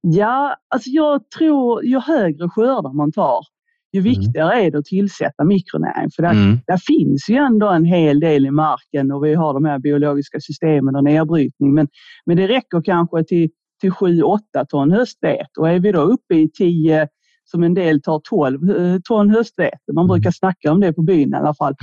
Ja, 0.00 0.56
alltså 0.68 0.90
jag 0.90 1.30
tror 1.30 1.84
ju 1.84 2.00
högre 2.00 2.48
skördar 2.48 2.92
man 2.92 3.12
tar, 3.12 3.46
ju 3.94 4.00
Mm. 4.00 4.12
viktigare 4.12 4.62
är 4.62 4.70
det 4.70 4.78
att 4.78 4.84
tillsätta 4.84 5.44
mikronäring. 5.44 6.10
För 6.16 6.22
där, 6.22 6.30
Mm. 6.32 6.58
där 6.66 6.76
finns 6.76 7.28
ju 7.28 7.36
ändå 7.36 7.68
en 7.68 7.84
hel 7.84 8.20
del 8.20 8.46
i 8.46 8.50
marken 8.50 9.12
och 9.12 9.24
vi 9.24 9.34
har 9.34 9.54
de 9.54 9.64
här 9.64 9.78
biologiska 9.78 10.40
systemen 10.40 10.96
och 10.96 11.04
nedbrytning. 11.04 11.74
Men, 11.74 11.88
men 12.26 12.36
det 12.36 12.48
räcker 12.48 12.82
kanske 12.84 13.24
till, 13.24 13.50
till 13.80 13.90
7-8 13.90 14.38
ton 14.68 14.90
höstvete 14.90 15.60
och 15.60 15.68
är 15.70 15.78
vi 15.80 15.92
då 15.92 16.00
uppe 16.00 16.34
i 16.34 16.50
10 16.50 17.08
som 17.44 17.62
en 17.62 17.74
del 17.74 18.02
tar 18.02 18.20
12 18.28 18.70
eh, 18.70 18.98
ton 19.04 19.30
höstvete, 19.30 19.92
man 19.94 20.06
brukar 20.08 20.30
snacka 20.30 20.72
om 20.72 20.80
det 20.80 20.92
på 20.92 21.02
byn 21.02 21.28
i 21.32 21.34
alla 21.36 21.54
fall, 21.54 21.74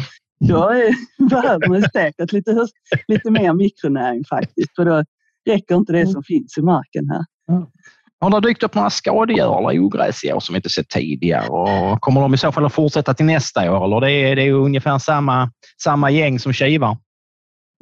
då 0.48 0.70
är, 0.70 0.94
behöver 1.30 1.68
man 1.68 1.82
säkert 1.82 2.32
lite, 2.32 2.54
höst, 2.54 2.74
lite 3.08 3.32
mer 3.32 3.54
mikronäring 3.54 4.24
faktiskt. 4.30 4.76
För 4.76 4.86
då 4.86 5.04
räcker 5.50 5.76
inte 5.76 5.94
det 5.94 6.08
som 6.08 6.24
finns 6.24 6.58
i 6.58 6.62
marken 6.62 7.10
här. 7.10 7.26
Har 8.22 8.42
det 8.42 8.48
dykt 8.48 8.64
upp 8.64 8.76
några 8.76 8.90
skadegörare 8.90 9.60
eller 9.72 9.80
ogräs 9.84 10.24
i 10.24 10.34
år 10.34 10.40
som 10.40 10.54
vi 10.54 10.58
inte 10.58 10.70
sett 10.70 10.90
tidigare? 10.90 11.48
Och 11.48 12.02
kommer 12.02 12.22
de 12.22 12.34
i 12.34 12.38
så 12.38 12.52
fall 12.52 12.66
att 12.66 12.74
fortsätta 12.74 13.14
till 13.14 13.26
nästa 13.26 13.72
år? 13.72 13.86
Eller 13.86 14.02
det 14.02 14.12
är 14.12 14.36
det 14.36 14.44
är 14.48 14.52
ungefär 14.52 14.98
samma, 14.98 15.52
samma 15.84 16.12
gäng 16.12 16.40
som 16.40 16.54
kivar? 16.54 16.98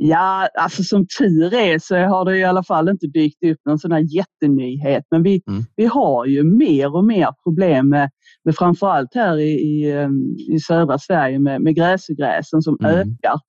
Ja, 0.01 0.48
alltså 0.60 0.84
som 0.84 1.05
tur 1.19 1.53
är 1.53 1.79
så 1.79 1.96
har 1.98 2.25
det 2.25 2.38
i 2.38 2.43
alla 2.43 2.63
fall 2.63 2.89
inte 2.89 3.08
dykt 3.08 3.43
upp 3.43 3.58
någon 3.65 3.79
sån 3.79 3.91
här 3.91 4.05
jättenyhet. 4.15 5.03
Men 5.12 5.24
vi, 5.24 5.41
Mm. 5.48 5.63
vi 5.75 5.86
har 5.86 6.25
ju 6.25 6.43
mer 6.43 6.96
och 6.96 7.05
mer 7.05 7.27
problem 7.43 7.89
med, 7.89 8.10
med 8.46 8.55
framförallt 8.55 9.15
här 9.15 9.38
i, 9.38 9.50
i, 9.51 9.91
em, 9.91 10.36
i 10.51 10.60
södra 10.60 10.98
Sverige 11.00 11.39
med, 11.39 11.62
med 11.62 11.75
gräsgräsen 11.75 12.62
som 12.62 12.77
Mm. 12.84 12.96
ökar. 12.96 13.39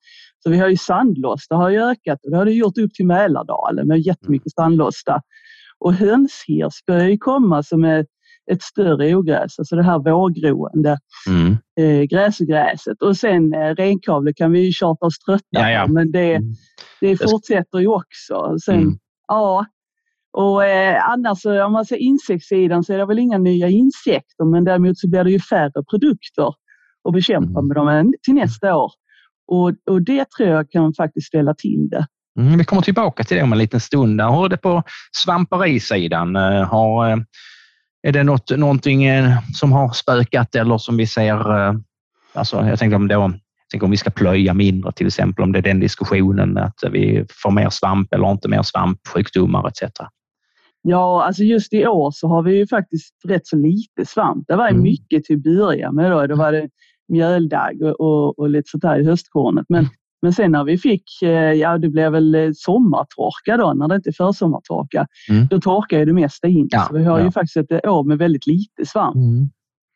Så 0.43 0.49
vi 0.49 0.57
har 0.57 0.67
ju 0.67 0.77
sandlosta 0.77 1.55
har 1.55 1.69
ju 1.69 1.83
ökat 1.83 2.19
och 2.25 2.31
det 2.31 2.37
har 2.37 2.45
det 2.45 2.51
gjort 2.53 2.77
upp 2.77 2.93
till 2.93 3.05
Mälardalen 3.05 3.87
med 3.87 3.99
jättemycket 3.99 4.51
sandlosta. 4.51 5.21
Och 5.81 5.93
hönshirs 5.93 6.85
börjar 6.87 7.07
ju 7.09 7.17
komma 7.17 7.63
som 7.63 7.83
är 7.83 8.05
ett 8.51 8.61
större 8.61 9.15
ogräs, 9.15 9.59
alltså 9.59 9.75
det 9.75 9.83
här 9.83 9.99
vårgroende 9.99 10.97
Mm. 11.29 11.57
eh, 11.79 12.03
gräsgräset. 12.03 13.01
Och 13.01 13.17
sen 13.17 13.53
eh, 13.53 13.75
renkavle 13.75 14.33
kan 14.33 14.51
vi 14.51 14.59
ju 14.65 14.71
tjata 14.71 15.05
oss 15.05 15.19
trötta 15.19 15.59
på, 15.87 15.93
men 15.93 16.11
det, 16.11 16.33
Mm. 16.35 16.53
det 17.01 17.17
fortsätter 17.31 17.79
ju 17.79 17.87
också. 17.87 18.57
Sen, 18.65 18.75
Mm. 18.79 18.97
Ja, 19.27 19.65
och 20.33 20.65
eh, 20.65 21.09
annars 21.09 21.45
om 21.45 21.73
man 21.73 21.85
ser 21.85 21.95
insektssidan 21.97 22.83
så 22.83 22.93
är 22.93 22.97
det 22.97 23.05
väl 23.05 23.19
inga 23.19 23.37
nya 23.37 23.67
insekter, 23.69 24.45
men 24.45 24.63
däremot 24.63 24.99
så 24.99 25.09
blir 25.09 25.23
det 25.23 25.31
ju 25.31 25.39
färre 25.39 25.83
produkter 25.91 26.47
att 27.07 27.13
bekämpa 27.13 27.59
Mm. 27.59 27.67
med 27.67 27.75
dem 27.77 28.13
till 28.23 28.33
nästa 28.33 28.75
år. 28.75 28.91
Och, 29.47 29.71
och 29.89 30.01
det 30.01 30.25
tror 30.31 30.49
jag 30.49 30.69
kan 30.71 30.93
faktiskt 30.93 31.27
ställa 31.27 31.53
till 31.53 31.89
det. 31.89 32.05
Mm, 32.39 32.57
vi 32.57 32.63
kommer 32.63 32.81
tillbaka 32.81 33.23
till 33.23 33.37
det 33.37 33.43
om 33.43 33.51
en 33.51 33.57
liten 33.57 33.79
stund. 33.79 34.17
där. 34.17 34.31
Hur 34.31 34.45
är 34.45 34.49
det 34.49 34.57
på 34.57 34.83
svamperisidan? 35.17 36.35
Eh, 36.35 36.63
Har, 36.63 37.09
eh, 37.09 37.17
är 38.07 38.11
det 38.11 38.23
något, 38.23 38.57
någonting 38.57 39.03
eh, 39.03 39.37
som 39.53 39.71
har 39.71 39.89
spökat 39.89 40.55
eller 40.55 40.77
som 40.77 40.97
vi 40.97 41.07
ser? 41.07 41.41
Alltså, 42.33 42.61
jag 42.67 42.79
tänker 42.79 42.95
om, 42.95 43.07
då, 43.07 43.13
jag 43.15 43.33
tänker 43.71 43.85
om 43.85 43.91
vi 43.91 43.97
ska 43.97 44.09
plöja 44.09 44.53
mindre 44.53 44.91
till 44.91 45.07
exempel, 45.07 45.43
om 45.43 45.51
det 45.51 45.59
är 45.59 45.63
den 45.63 45.79
diskussionen, 45.79 46.57
att 46.57 46.83
vi 46.91 47.25
får 47.43 47.51
mer 47.51 47.69
svamp 47.69 48.13
eller 48.13 48.31
inte 48.31 48.47
mer 48.47 48.61
svamp, 48.63 48.99
sjukdomar 49.07 49.67
etc. 49.67 49.81
Ja, 50.83 51.23
alltså 51.25 51.43
just 51.43 51.73
i 51.73 51.87
år 51.87 52.11
så 52.11 52.27
har 52.27 52.43
vi 52.43 52.57
ju 52.57 52.67
faktiskt 52.67 53.13
rätt 53.27 53.47
så 53.47 53.55
lite 53.55 54.05
svamp. 54.05 54.43
Det 54.47 54.55
var 54.55 54.67
Mm. 54.69 54.81
mycket 54.83 55.23
till 55.23 55.35
att 55.35 55.43
börja 55.43 55.91
med. 55.91 56.11
Då, 56.11 56.27
då 56.27 56.35
var 56.35 56.51
det 56.51 56.69
mjöldagg 57.07 57.81
och, 57.81 57.99
och, 58.01 58.39
och 58.39 58.49
lite 58.49 58.69
sånt 58.69 58.83
här 58.83 58.99
i 58.99 59.05
höstkornet. 59.05 59.65
Men, 59.69 59.83
men 60.21 60.33
sen 60.33 60.51
när 60.51 60.63
vi 60.63 60.77
fick, 60.77 61.21
eh, 61.21 61.29
ja 61.53 61.77
det 61.77 61.89
blev 61.89 62.11
väl 62.11 62.35
eh, 62.35 62.49
sommartorka 62.55 63.57
då, 63.57 63.73
när 63.73 63.87
det 63.87 63.95
inte 63.95 64.09
är 64.09 64.13
försommartorka, 64.27 65.07
Mm. 65.29 65.47
då 65.47 65.59
torkar 65.61 65.99
ju 65.99 66.05
det 66.05 66.13
mesta 66.13 66.47
in. 66.47 66.67
Ja, 66.71 66.85
så 66.89 66.93
vi 66.97 67.03
har 67.03 67.19
ja. 67.19 67.25
ju 67.25 67.31
faktiskt 67.31 67.57
ett 67.57 67.87
år 67.87 68.03
med 68.03 68.17
väldigt 68.17 68.47
lite 68.47 68.85
svamp. 68.85 69.15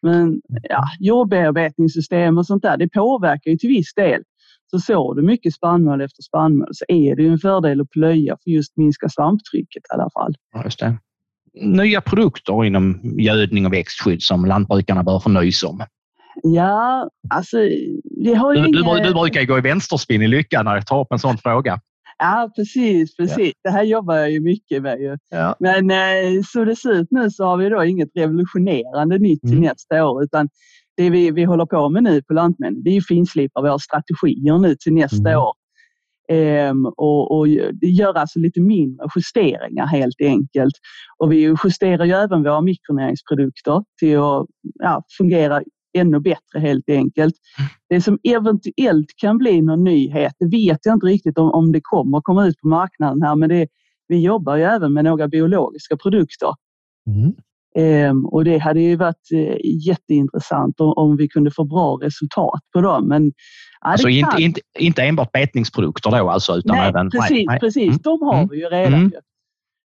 Men 0.02 0.42
ja, 0.70 0.84
jordbearbetningssystem 1.00 2.38
och 2.38 2.46
sånt 2.46 2.64
där, 2.64 2.78
det 2.78 2.90
påverkar 2.90 3.52
ju 3.52 3.58
till 3.58 3.70
viss 3.70 3.94
del. 3.94 4.22
Så 4.72 4.80
sår 4.80 5.16
du 5.16 5.22
mycket 5.22 5.54
spannmål 5.54 6.02
efter 6.02 6.24
spannmål 6.24 6.68
så 6.72 6.86
är 6.88 7.16
det 7.16 7.24
ju 7.24 7.30
en 7.32 7.40
fördel 7.40 7.82
att 7.82 7.90
plöja 7.90 8.38
för 8.44 8.52
just 8.52 8.78
minska 8.78 9.10
svamptrycket 9.10 9.84
i 9.92 9.94
alla 9.94 10.10
fall. 10.14 10.36
Ja, 10.54 10.64
just 10.64 10.80
det. 10.80 10.98
Nya 11.62 12.02
produkter 12.02 12.66
inom 12.66 13.00
gödning 13.20 13.66
och 13.66 13.74
växtskydd 13.74 14.22
som 14.22 14.46
lantbrukarna 14.46 15.04
bör 15.04 15.30
nys 15.30 15.64
om. 15.64 15.84
Ja, 16.44 17.10
alltså 17.30 17.58
det 18.26 18.34
har 18.34 18.56
ju 18.56 18.62
Du, 18.62 18.72
du, 18.72 18.80
inga... 18.80 19.04
du 19.04 19.14
brukar 19.14 19.42
ju 19.42 19.48
gå 19.48 19.58
i 19.58 19.62
vänsterspinn 19.62 20.22
i 20.22 20.28
lyckan 20.28 20.66
när 20.66 20.76
jag 20.76 20.88
tar 20.88 21.02
upp 21.02 21.12
en 21.12 21.20
sån 21.20 21.38
fråga. 21.38 21.80
Ja, 22.18 22.52
precis, 22.56 23.16
precis. 23.18 23.54
Det 23.64 23.70
här 23.70 23.84
jobbar 23.84 24.16
jag 24.16 24.32
ju 24.32 24.40
mycket 24.40 24.82
med. 24.84 25.00
Ju. 25.00 25.18
Ja. 25.30 25.56
Men 25.60 25.92
eh, 25.92 26.42
så 26.48 26.66
det 26.66 26.76
ser 26.76 26.94
ut 26.94 27.08
nu 27.12 27.32
så 27.32 27.46
har 27.46 27.58
vi 27.58 27.70
då 27.70 27.84
inget 27.86 28.10
revolutionerande 28.16 29.18
nytt 29.18 29.42
till 29.42 29.52
Mm. 29.52 29.64
nästa 29.64 30.06
år 30.08 30.24
utan 30.24 30.50
det 30.98 31.10
vi, 31.10 31.32
vi 31.32 31.44
håller 31.44 31.66
på 31.66 31.90
med 31.90 32.04
nu 32.04 32.22
på 32.22 32.34
Lantmännen 32.34 32.84
det 32.84 32.90
är 32.90 32.94
ju 32.94 33.02
finslipa 33.02 33.62
våra 33.62 33.80
strategier 33.80 34.58
nu 34.58 34.76
till 34.76 34.94
nästa 34.94 35.30
Mm. 35.30 35.40
år. 35.42 35.54
Ehm, 36.30 36.86
och, 36.86 37.38
och 37.38 37.48
det 37.74 37.88
gör 37.88 38.14
alltså 38.18 38.40
lite 38.40 38.62
mindre 38.62 39.08
justeringar 39.16 39.86
helt 39.86 40.22
enkelt. 40.22 40.74
Och 41.18 41.32
vi 41.32 41.56
justerar 41.64 42.06
ju 42.06 42.12
även 42.14 42.44
våra 42.44 42.62
mikronäringsprodukter 42.62 43.84
till 44.00 44.18
att 44.18 44.46
ja, 44.80 45.04
fungera 45.18 45.62
ännu 45.96 46.20
bättre 46.20 46.60
helt 46.60 46.90
enkelt. 46.90 47.34
Det 47.90 48.02
som 48.02 48.20
eventuellt 48.24 49.08
kan 49.18 49.38
bli 49.38 49.62
någon 49.62 49.84
nyhet, 49.84 50.34
det 50.40 50.48
vet 50.48 50.80
jag 50.84 50.94
inte 50.96 51.06
riktigt 51.08 51.38
om, 51.38 51.52
om 51.52 51.72
det 51.72 51.80
kommer 51.84 52.22
komma 52.22 52.46
ut 52.48 52.60
på 52.62 52.68
marknaden 52.68 53.22
här, 53.22 53.36
men 53.36 53.50
det, 53.50 53.68
vi 54.08 54.20
jobbar 54.20 54.56
ju 54.56 54.64
även 54.64 54.94
med 54.94 55.04
några 55.04 55.28
biologiska 55.28 55.98
produkter. 55.98 56.50
Ehm, 57.78 58.26
och 58.26 58.44
det 58.46 58.58
hade 58.58 58.82
ju 58.82 58.96
varit 58.96 59.32
eh, 59.34 59.56
jätteintressant 59.88 60.80
om, 60.80 60.94
om 60.96 61.18
vi 61.18 61.28
kunde 61.28 61.52
få 61.52 61.64
bra 61.64 62.00
resultat 62.02 62.60
på 62.74 62.82
dem. 62.82 63.08
Men, 63.08 63.26
ja, 63.26 63.32
Alltså 63.80 64.10
inte, 64.10 64.42
inte, 64.42 64.62
inte 64.80 65.02
enbart 65.04 65.32
betningsprodukter 65.32 66.12
då 66.12 66.30
alltså, 66.30 66.56
utan 66.56 66.78
nej, 66.78 66.90
även... 66.90 67.10
precis, 67.10 67.30
nej, 67.32 67.46
nej. 67.46 67.60
precis. 67.60 67.88
Mm. 67.88 68.00
De 68.04 68.22
har 68.22 68.36
Mm. 68.36 68.48
vi 68.52 68.58
ju 68.58 68.66
redan. 68.66 68.94
Mm. 68.94 69.12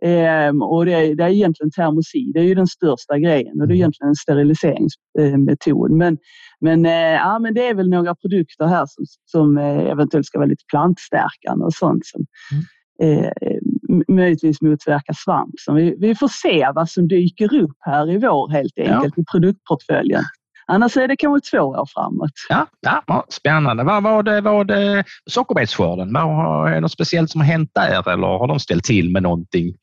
Ehm, 0.05 0.63
och 0.63 0.87
det 0.87 0.93
är, 0.93 1.15
det 1.15 1.25
är 1.25 1.29
egentligen 1.29 1.71
termosid, 1.71 2.31
det 2.35 2.41
är 2.41 2.45
ju 2.45 2.55
den 2.55 2.67
största 2.67 3.19
grejen 3.19 3.61
och 3.61 3.69
det 3.69 3.73
är 3.73 3.77
Mm. 3.77 3.77
egentligen 3.77 4.09
en 4.09 4.15
steriliseringsmetod. 4.15 5.91
Men, 5.91 6.19
men, 6.61 6.87
eh, 6.87 6.93
ja, 6.93 7.39
men 7.39 7.55
det 7.55 7.69
är 7.69 7.75
väl 7.75 7.89
några 7.91 8.15
produkter 8.15 8.67
här 8.67 8.87
som, 8.89 9.05
som 9.25 9.59
eh, 9.59 9.91
eventuellt 9.91 10.27
ska 10.27 10.39
vara 10.39 10.49
lite 10.49 10.65
plantstärkande 10.69 11.65
och 11.65 11.75
sånt 11.75 12.07
som 12.07 12.27
Mm. 13.03 13.25
eh, 13.25 13.59
möjligtvis 14.09 14.61
motverkar 14.63 15.15
svamp. 15.25 15.55
Så 15.59 15.73
vi, 15.75 15.97
vi 15.99 16.15
får 16.15 16.29
se 16.29 16.71
vad 16.75 16.89
som 16.91 17.09
dyker 17.09 17.55
upp 17.55 17.77
här 17.81 18.11
i 18.11 18.19
vår 18.19 18.49
helt 18.51 18.79
enkelt 18.79 19.19
i 19.19 19.25
produktportföljen. 19.33 20.23
Annars 20.67 20.97
är 20.97 21.09
det 21.09 21.17
kanske 21.17 21.51
två 21.51 21.63
år 21.63 21.87
framåt. 21.95 22.31
Ja, 22.49 22.67
ja, 22.81 23.25
spännande. 23.29 23.85
Vad 23.85 24.03
var 24.03 24.23
det, 24.23 24.41
vad 24.41 24.67
det 24.67 25.05
sockerbetsskörden? 25.31 26.17
Är 26.17 26.75
det 26.75 26.81
något 26.81 26.93
speciellt 26.93 27.31
som 27.31 27.41
har 27.41 27.49
hänt 27.49 27.71
där 27.75 28.09
eller 28.09 28.27
har 28.27 28.49
de 28.49 28.61
ställt 28.61 28.85
till 28.85 29.11
med 29.11 29.23
någonting? 29.23 29.75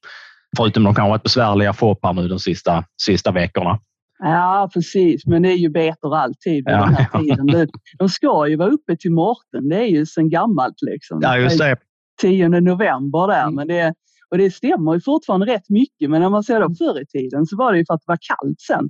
Förutom 0.57 0.83
de 0.83 0.95
kanske 0.95 1.09
varit 1.09 1.23
besvärliga 1.23 1.73
FOPar 1.73 2.13
nu 2.13 2.27
de 2.27 2.39
sista, 2.39 2.83
sista 3.01 3.31
veckorna. 3.31 3.79
Ja, 4.19 4.69
precis. 4.73 5.25
Men 5.25 5.41
det 5.41 5.50
är 5.50 5.57
ju 5.57 5.69
betor 5.69 6.15
alltid 6.15 6.53
vid 6.53 6.63
Ja, 6.67 6.85
den 6.85 6.95
här 6.95 7.07
ja. 7.13 7.19
tiden. 7.19 7.67
De 8.00 8.09
ska 8.09 8.47
ju 8.47 8.55
vara 8.55 8.69
uppe 8.69 8.97
till 8.97 9.11
Mårten. 9.11 9.69
Det 9.69 9.75
är 9.75 9.88
ju 9.88 10.05
sedan 10.05 10.29
gammalt. 10.29 10.81
Liksom. 10.81 11.19
Ja, 11.21 11.38
just 11.38 11.57
det. 11.57 11.77
10 12.21 12.50
november 12.50 13.27
där. 13.27 13.41
Mm. 13.41 13.55
Men 13.55 13.67
det, 13.67 13.93
och 14.31 14.38
det 14.38 14.51
stämmer 14.51 14.93
ju 14.93 15.01
fortfarande 15.01 15.45
rätt 15.45 15.69
mycket. 15.69 16.09
Men 16.09 16.21
när 16.21 16.29
man 16.29 16.43
ser 16.43 16.59
det 16.59 16.75
förr 16.75 17.01
i 17.01 17.05
tiden 17.05 17.45
så 17.45 17.57
var 17.57 17.71
det 17.71 17.79
ju 17.79 17.85
för 17.85 17.93
att 17.93 18.01
det 18.01 18.11
var 18.11 18.19
kallt 18.21 18.61
sen. 18.61 18.89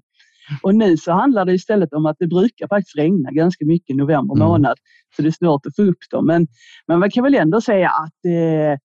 Och 0.63 0.75
nu 0.75 0.97
så 0.97 1.11
handlar 1.11 1.45
det 1.45 1.53
istället 1.53 1.93
om 1.93 2.05
att 2.05 2.15
det 2.19 2.27
brukar 2.27 2.67
faktiskt 2.67 2.97
regna 2.97 3.31
ganska 3.31 3.65
mycket 3.65 3.89
i 3.89 3.93
november 3.93 4.35
Mm. 4.35 4.47
månad. 4.47 4.77
Så 5.15 5.21
det 5.21 5.27
är 5.27 5.31
svårt 5.31 5.65
att 5.65 5.75
få 5.75 5.81
upp 5.81 6.09
dem. 6.11 6.25
Men, 6.25 6.47
men 6.87 6.99
man 6.99 7.11
kan 7.11 7.23
väl 7.23 7.35
ändå 7.35 7.61
säga 7.61 7.89
att 7.89 8.25
eh, 8.25 8.79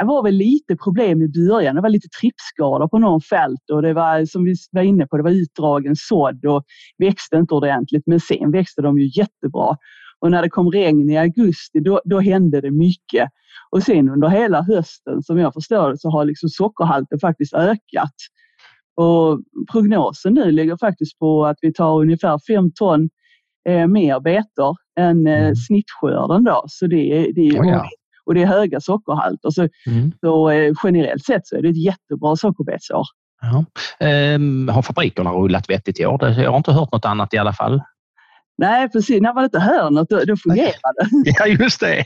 det 0.00 0.04
var 0.04 0.22
väl 0.22 0.34
lite 0.34 0.76
problem 0.76 1.22
i 1.22 1.28
början. 1.28 1.74
Det 1.76 1.80
var 1.82 1.88
lite 1.88 2.08
trippskador 2.20 2.88
på 2.88 2.98
någon 2.98 3.20
fält 3.20 3.70
och 3.72 3.82
det 3.82 3.94
var 3.94 4.24
som 4.24 4.44
vi 4.44 4.54
var 4.70 4.82
inne 4.82 5.06
på, 5.06 5.16
det 5.16 5.22
var 5.22 5.30
utdragen 5.30 5.96
sådd 5.96 6.44
och 6.44 6.64
växte 6.98 7.36
inte 7.36 7.54
ordentligt. 7.54 8.02
Men 8.06 8.20
sen 8.20 8.50
växte 8.50 8.82
de 8.82 8.98
ju 8.98 9.10
jättebra. 9.20 9.76
Och 10.20 10.30
när 10.30 10.42
det 10.42 10.48
kom 10.50 10.70
regn 10.70 11.10
i 11.10 11.18
augusti 11.18 11.80
då, 11.80 12.00
då 12.04 12.20
hände 12.20 12.60
det 12.60 12.70
mycket. 12.70 13.28
Och 13.70 13.82
sen 13.82 14.08
under 14.08 14.28
hela 14.28 14.62
hösten 14.62 15.22
som 15.22 15.38
jag 15.38 15.54
förstår 15.54 15.94
så 15.96 16.10
har 16.10 16.24
liksom 16.24 16.48
sockerhalten 16.48 17.18
faktiskt 17.20 17.54
ökat. 17.54 18.14
Och 18.98 19.40
prognosen 19.72 20.34
nu 20.34 20.50
ligger 20.52 20.76
faktiskt 20.76 21.18
på 21.18 21.46
att 21.46 21.56
vi 21.60 21.72
tar 21.72 22.00
ungefär 22.00 22.38
5 22.54 22.70
ton 22.74 23.08
eh, 23.68 23.86
mer 23.86 24.20
betor 24.20 24.76
än 25.00 25.26
eh, 25.26 25.38
Mm. 25.42 25.54
snittskörden. 25.56 26.44
Då. 26.44 26.64
Så 26.66 26.86
det, 26.86 26.96
är- 27.12 27.32
det, 27.32 27.40
är- 27.48 27.60
Oh, 27.62 27.68
ja. 27.68 27.88
Och 28.24 28.34
det 28.34 28.42
är 28.42 28.46
höga 28.46 28.80
sockerhalter. 28.80 29.50
Så, 29.50 29.68
Mm. 29.86 30.12
så 30.20 30.50
eh, 30.50 30.72
generellt 30.84 31.24
sett 31.24 31.46
så 31.46 31.56
är 31.56 31.62
det 31.62 31.68
ett 31.68 31.84
jättebra 31.84 32.36
sockerbetsår. 32.36 33.02
Ja. 33.40 33.64
Ehm, 34.06 34.68
har 34.68 34.82
fabrikerna 34.82 35.30
rullat 35.32 35.70
vettigt 35.70 36.00
i 36.00 36.06
år? 36.06 36.18
Det- 36.18 36.42
Jag 36.42 36.50
har 36.50 36.56
inte 36.56 36.72
hört 36.72 36.92
något 36.92 37.04
annat 37.04 37.34
i 37.34 37.38
alla 37.38 37.52
fall. 37.52 37.82
Nej, 38.58 38.88
precis. 38.90 39.20
När 39.22 39.34
man 39.34 39.44
inte 39.44 39.58
hör 39.58 39.90
något, 39.90 40.08
då, 40.10 40.16
då 40.26 40.36
fungerar 40.44 41.24
det. 41.24 41.32
Ja, 41.38 41.46
just 41.46 41.80
det. 41.80 42.04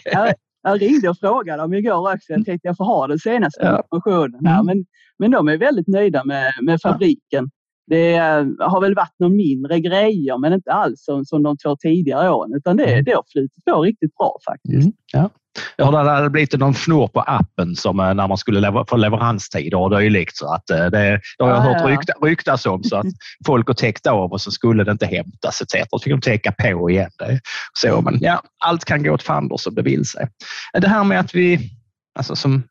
Jag 0.62 0.82
ringde 0.82 1.08
och 1.08 1.18
frågade 1.18 1.62
dem 1.62 1.74
igår 1.74 2.12
också. 2.14 2.32
Jag 2.32 2.44
tänkte 2.44 2.68
jag 2.68 2.76
får 2.76 2.84
ha 2.84 3.06
den 3.06 3.18
senaste 3.18 3.78
informationen 3.92 4.46
här. 4.46 4.60
Mm. 4.60 4.66
Men, 4.66 4.84
men 5.18 5.30
de 5.30 5.48
är 5.48 5.58
väldigt 5.58 5.88
nöjda 5.88 6.24
med, 6.24 6.52
med 6.62 6.80
fabriken. 6.82 7.50
Det 7.86 8.16
har 8.58 8.80
väl 8.80 8.94
varit 8.94 9.14
någon 9.18 9.36
mindre 9.36 9.80
grejer, 9.80 10.38
men 10.38 10.52
inte 10.52 10.72
alls 10.72 11.04
som, 11.04 11.24
som 11.24 11.42
de 11.42 11.56
två 11.56 11.76
tidigare 11.76 12.30
åren, 12.30 12.54
utan 12.54 12.76
det, 12.76 12.92
mm. 12.92 13.04
det 13.04 13.12
har 13.12 13.24
flutit 13.32 13.64
på 13.64 13.82
riktigt 13.82 14.16
bra 14.16 14.38
faktiskt. 14.46 14.84
Mm, 14.84 14.92
ja. 15.12 15.30
Jag 15.76 15.84
hörde 15.84 15.98
att 15.98 16.06
det 16.06 16.10
hade 16.10 16.30
blivit 16.30 16.58
någon 16.58 16.74
fnurr 16.74 17.06
på 17.06 17.20
appen 17.20 17.76
som 17.76 18.00
eh, 18.00 18.14
när 18.14 18.28
man 18.28 18.38
skulle 18.38 18.60
lever, 18.60 18.84
få 18.88 18.96
leveranstider 18.96 19.78
och 19.78 20.00
dylikt. 20.00 20.36
Så 20.36 20.54
att 20.54 20.70
eh, 20.70 20.76
det, 20.76 21.20
det 21.38 21.44
har 21.44 21.50
jag 21.50 21.60
hört 21.60 21.88
rykta, 21.88 22.12
ryktas 22.22 22.66
om. 22.66 22.82
Så 22.84 22.96
att 22.96 23.06
folk 23.46 23.66
har 23.66 23.74
täckt 23.74 24.06
av 24.06 24.32
och 24.32 24.40
så 24.40 24.50
skulle 24.50 24.84
det 24.84 24.92
inte 24.92 25.06
hämtas 25.06 25.60
etc. 25.60 25.86
Så 25.90 25.98
fick 25.98 26.12
de 26.12 26.20
täcka 26.20 26.52
på 26.52 26.90
igen. 26.90 27.10
Det, 27.18 27.40
så, 27.72 28.00
men 28.00 28.18
ja, 28.20 28.42
allt 28.64 28.84
kan 28.84 29.02
gå 29.02 29.12
åt 29.12 29.22
fanders 29.22 29.60
som 29.60 29.74
det 29.74 29.82
vill 29.82 30.04
sig. 30.04 30.28
Det 30.72 30.88
här 30.88 31.04
med 31.04 31.20
att 31.20 31.34
vi, 31.34 31.70
alltså 32.18 32.36
som 32.36 32.62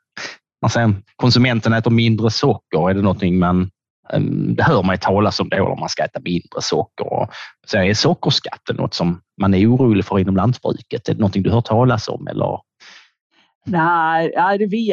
man 0.61 0.69
säger, 0.69 0.93
konsumenten 1.15 1.73
äter 1.73 1.91
mindre 1.91 2.31
socker, 2.31 2.89
är 2.89 2.93
det 2.93 3.01
någonting 3.01 3.39
man 3.39 3.69
det 4.55 4.63
hör 4.63 4.83
man 4.83 4.97
talas 4.97 5.39
om 5.39 5.49
då 5.49 5.65
om 5.65 5.79
man 5.79 5.89
ska 5.89 6.03
äta 6.03 6.19
mindre 6.19 6.61
socker. 6.61 7.27
Så 7.67 7.77
är 7.77 7.93
sockerskatten 7.93 8.75
något 8.75 8.93
som 8.93 9.21
man 9.41 9.53
är 9.53 9.71
orolig 9.71 10.05
för 10.05 10.19
inom 10.19 10.35
lantbruket? 10.35 11.09
Är 11.09 11.13
det 11.13 11.19
någonting 11.19 11.43
du 11.43 11.51
hör 11.51 11.61
talas 11.61 12.07
om? 12.07 12.27
Eller? 12.27 12.59
Nej, 13.65 14.31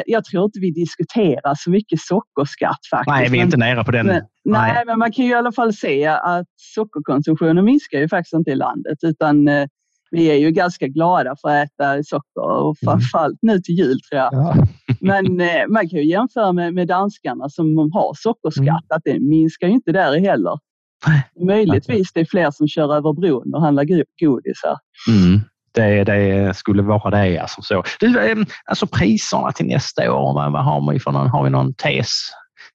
jag 0.06 0.24
tror 0.24 0.44
inte 0.44 0.60
vi 0.60 0.70
diskuterar 0.70 1.54
så 1.56 1.70
mycket 1.70 2.00
sockerskatt 2.00 2.78
faktiskt. 2.90 3.16
Nej, 3.16 3.28
vi 3.30 3.38
är 3.38 3.42
inte 3.42 3.56
nära 3.56 3.84
på 3.84 3.90
den. 3.90 4.06
Men, 4.06 4.22
nej. 4.44 4.72
nej, 4.74 4.82
men 4.86 4.98
man 4.98 5.12
kan 5.12 5.24
ju 5.24 5.30
i 5.30 5.34
alla 5.34 5.52
fall 5.52 5.72
se 5.72 6.06
att 6.06 6.46
sockerkonsumtionen 6.56 7.64
minskar 7.64 7.98
ju 7.98 8.08
faktiskt 8.08 8.34
inte 8.34 8.50
i 8.50 8.56
landet 8.56 8.98
utan 9.02 9.48
eh, 9.48 9.66
vi 10.10 10.26
är 10.26 10.34
ju 10.34 10.50
ganska 10.50 10.86
glada 10.86 11.36
för 11.40 11.48
att 11.48 11.68
äta 11.68 12.02
socker 12.02 12.42
och 12.42 12.62
mm. 12.62 12.74
framförallt 12.84 13.38
nu 13.42 13.60
till 13.60 13.74
jul 13.74 14.00
tror 14.00 14.20
jag. 14.20 14.34
Ja. 14.34 14.54
Men 15.00 15.40
eh, 15.40 15.66
man 15.68 15.88
kan 15.88 15.98
ju 15.98 16.04
jämföra 16.04 16.52
med, 16.52 16.74
med 16.74 16.88
danskarna 16.88 17.48
som 17.48 17.90
har 17.92 18.14
sockerskatt, 18.14 18.66
mm. 18.66 18.96
att 18.96 19.02
det 19.04 19.20
minskar 19.20 19.66
ju 19.66 19.72
inte 19.72 19.92
där 19.92 20.20
heller. 20.20 20.58
Möjligtvis 21.46 22.12
det 22.12 22.20
är 22.20 22.24
fler 22.24 22.50
som 22.50 22.68
kör 22.68 22.96
över 22.96 23.12
bron 23.12 23.54
och 23.54 23.62
handlar 23.62 23.84
godis 24.20 24.60
här. 24.64 24.76
Mm. 25.08 25.40
Det, 25.72 26.04
det, 26.04 26.56
skulle 26.56 26.82
vara 26.82 27.10
det. 27.10 27.38
Alltså, 27.38 27.62
så. 27.62 27.82
Du, 28.00 28.20
ehm, 28.20 28.46
alltså 28.64 28.86
priserna 28.86 29.52
till 29.52 29.66
nästa 29.66 30.12
år, 30.12 30.34
vad, 30.34 30.52
vad 30.52 30.64
har, 30.64 30.92
vi 30.92 31.00
för 31.00 31.10
någon, 31.10 31.28
har 31.28 31.44
vi 31.44 31.50
någon 31.50 31.74
tes, 31.74 32.08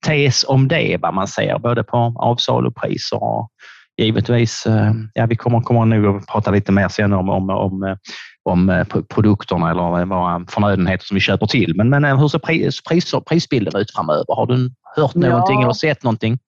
tes 0.05 0.45
om 0.47 0.67
det? 0.67 0.97
Vad 1.01 1.13
man 1.13 1.27
ser 1.27 1.59
både 1.59 1.83
på 1.83 1.97
avsalupriser 2.15 3.23
och 3.23 3.49
givetvis, 3.97 4.65
eh, 4.65 4.91
ja, 5.13 5.25
vi 5.25 5.35
kommer, 5.35 5.59
kommer 5.59 5.85
nog 5.85 6.17
att 6.17 6.27
prata 6.27 6.51
lite 6.51 6.71
mer 6.71 6.87
sen 6.87 7.13
om, 7.13 7.29
om, 7.29 7.49
om, 7.49 7.83
eh, 7.83 7.95
om 8.43 8.69
eh, 8.69 8.83
produkterna 9.09 9.71
eller 9.71 10.05
våra 10.05 10.45
förnödenheter 10.49 11.05
som 11.05 11.15
vi 11.15 11.21
köper 11.21 11.45
till. 11.45 11.75
Men, 11.75 11.89
men 11.89 12.19
hur 12.19 12.27
ser 12.27 12.39
pris, 12.39 12.83
pris, 12.83 13.13
prisbilden 13.29 13.81
ut 13.81 13.91
framöver? 13.91 14.35
Har 14.35 14.45
du 14.45 14.71
hört 14.95 15.15
någonting 15.15 15.55
ja. 15.55 15.63
eller 15.63 15.73
sett 15.73 16.03
någonting? 16.03 16.39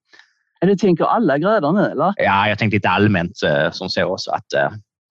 Du 0.60 0.76
tänker 0.76 1.04
alla 1.04 1.38
grödor 1.38 1.72
nu 1.72 1.84
eller? 1.84 2.14
Ja, 2.16 2.48
jag 2.48 2.58
tänkte 2.58 2.76
lite 2.76 2.88
allmänt 2.88 3.36
som 3.72 3.88
så. 3.88 4.14
så 4.18 4.32
att, 4.32 4.44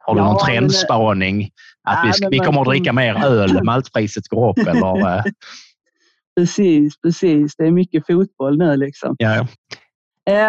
har 0.06 0.16
du 0.16 0.22
ja, 0.22 0.26
någon 0.26 0.40
trendspaning? 0.40 1.50
Att 1.84 2.04
nej, 2.04 2.14
vi, 2.22 2.40
vi 2.40 2.46
kommer 2.46 2.62
att 2.62 2.68
dricka 2.68 2.94
mer 2.94 3.26
öl, 3.26 3.60
maltpriset 3.64 4.28
går 4.28 4.50
upp 4.50 4.68
eller? 4.68 5.24
precis, 6.40 7.02
precis. 7.02 7.56
Det 7.56 7.64
är 7.64 7.72
mycket 7.72 8.08
fotboll 8.08 8.58
nu 8.58 8.78
liksom. 8.78 9.16
Ja. 9.20 9.48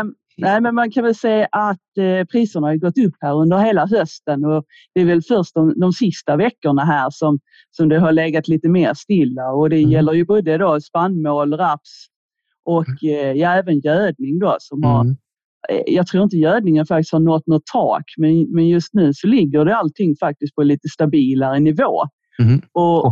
Um, 0.01 0.15
Nej, 0.39 0.61
men 0.61 0.75
man 0.75 0.91
kan 0.91 1.05
väl 1.05 1.15
säga 1.15 1.49
att 1.53 1.99
eh, 1.99 2.25
priserna 2.25 2.67
har 2.67 2.77
gått 2.77 2.99
upp 2.99 3.15
här 3.21 3.35
under 3.35 3.59
hela 3.59 3.87
hösten 3.87 4.45
och 4.45 4.65
det 4.95 5.01
är 5.01 5.05
väl 5.05 5.23
först 5.23 5.55
de, 5.55 5.81
de 5.81 5.93
sista 5.93 6.37
veckorna 6.37 6.85
här 6.85 7.11
som, 7.11 7.39
som 7.71 7.89
det 7.89 7.99
har 7.99 8.13
legat 8.13 8.49
lite 8.49 8.69
mer 8.69 8.95
stilla 8.95 9.51
och 9.53 9.71
det 9.71 9.77
mm. 9.77 9.91
gäller 9.91 10.13
ju 10.13 10.25
både 10.25 10.59
då 10.59 10.81
spannmål, 10.81 11.53
raps 11.53 12.07
och 12.65 13.03
mm. 13.03 13.21
eh, 13.21 13.33
ja, 13.33 13.55
även 13.55 13.81
gödning 13.81 14.39
då 14.39 14.57
som 14.61 14.85
mm. 14.85 15.17
Eh, 15.69 15.83
jag 15.87 16.07
tror 16.07 16.25
inte 16.25 16.37
gödningen 16.37 16.87
faktiskt 16.87 17.13
har 17.13 17.21
nått 17.21 17.47
något 17.47 17.67
tak, 17.73 18.03
men, 18.17 18.53
men 18.53 18.69
just 18.69 18.95
nu 18.95 19.15
så 19.15 19.27
ligger 19.27 19.65
det 19.65 19.77
allting 19.77 20.17
faktiskt 20.17 20.55
på 20.55 20.63
lite 20.63 20.89
stabilare 20.89 21.61
nivå. 21.61 22.03
Mm. 22.39 22.61
Och, 22.73 23.07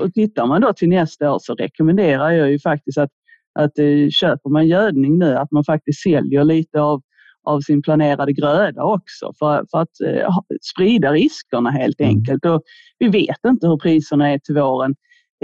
och 0.00 0.14
tittar 0.14 0.46
man 0.46 0.60
då 0.60 0.72
till 0.72 0.88
nästa 0.88 1.32
år 1.32 1.38
så 1.42 1.54
rekommenderar 1.54 2.30
jag 2.30 2.50
ju 2.50 2.58
faktiskt 2.58 2.98
att 2.98 3.10
att 3.58 3.78
eh, 3.78 4.08
köper 4.10 4.50
man 4.50 4.68
gödning 4.68 5.18
nu 5.18 5.34
att 5.36 5.50
man 5.50 5.64
faktiskt 5.64 6.02
säljer 6.02 6.44
lite 6.44 6.80
av, 6.80 7.02
av 7.44 7.60
sin 7.60 7.82
planerade 7.82 8.32
gröda 8.32 8.82
också 8.82 9.32
för, 9.38 9.64
för 9.70 9.78
att 9.78 10.00
eh, 10.06 10.36
sprida 10.74 11.12
riskerna 11.12 11.70
helt 11.70 12.00
mm. 12.00 12.10
enkelt. 12.10 12.44
Och 12.44 12.62
vi 12.98 13.08
vet 13.08 13.44
inte 13.46 13.66
hur 13.66 13.76
priserna 13.76 14.30
är 14.30 14.38
till 14.38 14.54
våren. 14.54 14.94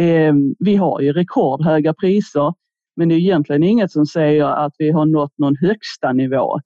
Eh, 0.01 0.35
vi 0.59 0.77
har 0.77 1.01
ju 1.01 1.13
rekordhöga 1.13 1.95
priser 1.95 2.53
men 2.97 3.09
det 3.09 3.15
är 3.15 3.19
egentligen 3.19 3.63
inget 3.63 3.93
som 3.93 4.07
säger 4.07 4.45
att 4.45 4.73
vi 4.79 4.91
har 4.91 5.07
nått 5.07 5.39
någon 5.39 5.57
högsta 5.57 6.13
nivå 6.13 6.61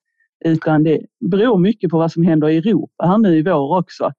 utan 0.44 0.82
det 0.82 1.00
beror 1.30 1.58
mycket 1.58 1.90
på 1.90 1.98
vad 1.98 2.12
som 2.12 2.22
händer 2.22 2.48
i 2.48 2.56
Europa 2.56 3.06
här 3.06 3.18
nu 3.18 3.36
i 3.36 3.42
vår 3.42 3.78
också. 3.78 4.12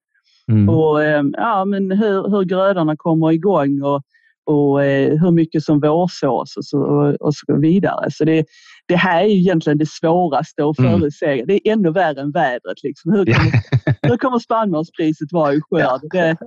Mm. 0.51 0.69
Och, 0.69 1.03
eh, 1.03 1.23
ja, 1.33 1.65
men 1.65 1.91
hur, 1.91 2.29
hur 2.29 2.43
grödorna 2.43 2.95
kommer 2.97 3.31
igång 3.31 3.81
och 3.81 4.01
och 4.49 4.83
eh, 4.83 5.19
hur 5.21 5.31
mycket 5.31 5.63
som 5.63 5.79
vårsås 5.79 6.57
och 6.57 6.65
så, 6.65 6.79
och 7.19 7.35
så 7.35 7.59
vidare. 7.61 8.11
Så 8.11 8.25
det, 8.25 8.45
det 8.87 8.95
här 8.95 9.23
är 9.23 9.27
egentligen 9.27 9.77
det 9.77 9.89
svåraste 9.89 10.65
att 10.65 10.75
förutse. 10.75 11.33
Mm. 11.33 11.45
Det 11.47 11.53
är 11.53 11.73
ännu 11.73 11.91
värre 11.91 12.21
än 12.21 12.31
vädret. 12.31 12.83
Liksom. 12.83 13.11
Hur, 13.11 13.25
kommer, 13.25 13.51
hur 14.09 14.17
kommer 14.17 14.39
spannmålspriset 14.39 15.31
vara 15.31 15.53
i 15.53 15.61
skörd? 15.61 16.01
Det, 16.11 16.37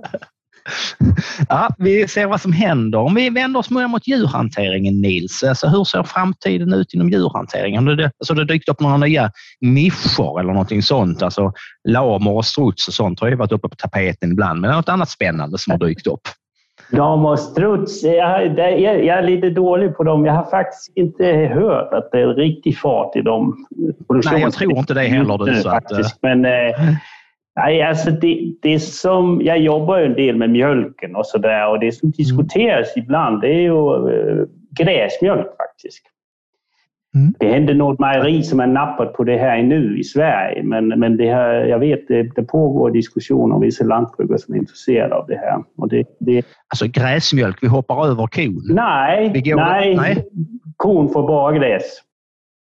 Ja, 1.49 1.75
vi 1.77 2.07
ser 2.07 2.27
vad 2.27 2.41
som 2.41 2.53
händer. 2.53 2.99
Om 2.99 3.15
vi 3.15 3.29
vänder 3.29 3.59
oss 3.59 3.69
mer 3.69 3.87
mot 3.87 4.07
djurhanteringen, 4.07 5.01
Nils. 5.01 5.43
Alltså, 5.43 5.67
hur 5.67 5.83
ser 5.83 6.03
framtiden 6.03 6.73
ut 6.73 6.93
inom 6.93 7.09
djurhanteringen? 7.09 7.87
Har 7.87 7.95
det, 7.95 8.11
alltså, 8.19 8.33
det 8.33 8.45
dykt 8.45 8.69
upp 8.69 8.79
några 8.79 8.97
nya 8.97 9.31
nischer 9.61 10.39
eller 10.39 10.53
någonting 10.53 10.81
sånt? 10.81 11.21
Alltså, 11.21 11.53
lamer 11.89 12.31
och 12.31 12.45
struts 12.45 12.87
och 12.87 12.93
sånt 12.93 13.19
har 13.19 13.29
ju 13.29 13.35
varit 13.35 13.51
uppe 13.51 13.69
på 13.69 13.75
tapeten 13.75 14.31
ibland, 14.31 14.61
men 14.61 14.71
något 14.71 14.89
annat 14.89 15.09
spännande 15.09 15.57
som 15.57 15.71
har 15.71 15.77
dykt 15.77 16.07
upp? 16.07 16.21
Dam 16.93 17.25
och 17.25 17.39
struts, 17.39 18.03
jag, 18.03 18.59
jag, 18.59 19.05
är 19.05 19.21
lite 19.21 19.49
dålig 19.49 19.95
på 19.97 20.03
dem. 20.03 20.25
Jag 20.25 20.33
har 20.33 20.43
faktiskt 20.43 20.97
inte 20.97 21.25
hört 21.53 21.93
att 21.93 22.11
det 22.11 22.21
är 22.21 22.27
riktig 22.27 22.77
fart 22.77 23.15
i 23.15 23.21
dem. 23.21 23.65
Nej, 24.09 24.41
jag 24.41 24.53
tror 24.53 24.77
inte 24.77 24.93
det 24.93 25.01
heller. 25.01 25.45
Du, 25.45 25.55
så 25.55 25.69
att, 25.69 25.91
eh. 25.91 25.97
Men, 26.21 26.45
eh, 26.45 26.75
nej, 27.55 27.81
alltså 27.81 28.11
det, 28.11 28.53
det 28.61 28.79
som, 28.79 29.41
jag 29.43 29.59
jobbar 29.59 29.97
ju 29.97 30.05
en 30.05 30.13
del 30.13 30.35
med 30.35 30.49
mjölken 30.49 31.15
och 31.15 31.25
sådär 31.25 31.69
och 31.69 31.79
det 31.79 31.91
som 31.91 32.11
diskuteras 32.11 32.95
mm. 32.95 33.05
ibland 33.05 33.41
det 33.41 33.47
är 33.47 33.61
ju 33.61 34.09
eh, 34.09 34.45
gräsmjölk 34.79 35.47
faktiskt. 35.57 36.03
Mm. 37.15 37.33
Det 37.39 37.47
händer 37.47 37.73
något 37.73 37.99
mejeri 37.99 38.43
som 38.43 38.59
är 38.59 38.67
nappat 38.67 39.13
på 39.13 39.23
det 39.23 39.37
här 39.37 39.63
nu 39.63 39.99
i 39.99 40.03
Sverige, 40.03 40.63
men, 40.63 40.87
men 40.87 41.17
det 41.17 41.33
här, 41.33 41.53
jag 41.53 41.79
vet 41.79 42.07
det, 42.07 42.23
det 42.23 42.43
pågår 42.43 42.91
diskussioner 42.91 43.55
om 43.55 43.61
vissa 43.61 43.83
lantbrukare 43.83 44.37
som 44.37 44.53
är 44.53 44.57
intresserade 44.57 45.15
av 45.15 45.27
det 45.27 45.35
här. 45.35 45.63
Och 45.77 45.89
det, 45.89 46.07
det... 46.19 46.45
Alltså 46.67 46.87
gräsmjölk, 46.87 47.57
vi 47.61 47.67
hoppar 47.67 48.05
över 48.07 48.27
kon? 48.27 48.75
Nej, 48.75 49.43
nej, 49.55 49.95
nej. 49.95 50.25
kon 50.77 51.09
får 51.09 51.27
bara 51.27 51.57
gräs. 51.57 51.83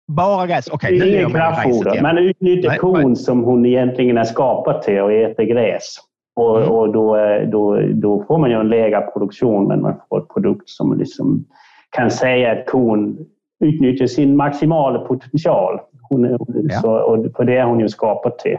Bara 0.07 0.47
gräs? 0.47 0.67
Okej, 0.67 0.97
okay, 0.97 1.15
Inget 1.15 1.31
kraftfoder. 1.31 2.01
Man 2.01 2.17
utnyttjar 2.17 2.69
nej, 2.69 2.79
kon 2.79 3.03
nej. 3.03 3.15
som 3.15 3.43
hon 3.43 3.65
egentligen 3.65 4.17
är 4.17 4.23
skapad 4.23 4.81
till 4.81 4.99
och 4.99 5.13
äter 5.13 5.43
gräs. 5.43 5.97
Och, 6.35 6.57
mm. 6.57 6.69
och 6.69 6.93
då, 6.93 7.17
då, 7.51 7.81
då 7.93 8.23
får 8.27 8.37
man 8.37 8.49
ju 8.49 8.55
en 8.55 8.69
lägre 8.69 9.01
produktion, 9.01 9.67
men 9.67 9.81
man 9.81 9.93
får 10.09 10.19
en 10.19 10.25
produkt 10.33 10.69
som 10.69 10.97
liksom 10.97 11.45
kan 11.89 12.11
säga 12.11 12.51
att 12.51 12.65
kon 12.65 13.17
utnyttja 13.59 14.07
sin 14.07 14.35
maximala 14.35 14.99
potential. 14.99 15.79
Hon, 16.09 16.37
ja. 16.69 16.81
så, 16.81 16.91
och 16.91 17.35
för 17.35 17.43
det 17.43 17.57
är 17.57 17.65
hon 17.65 17.79
ju 17.79 17.89
skapad 17.89 18.37
till. 18.37 18.57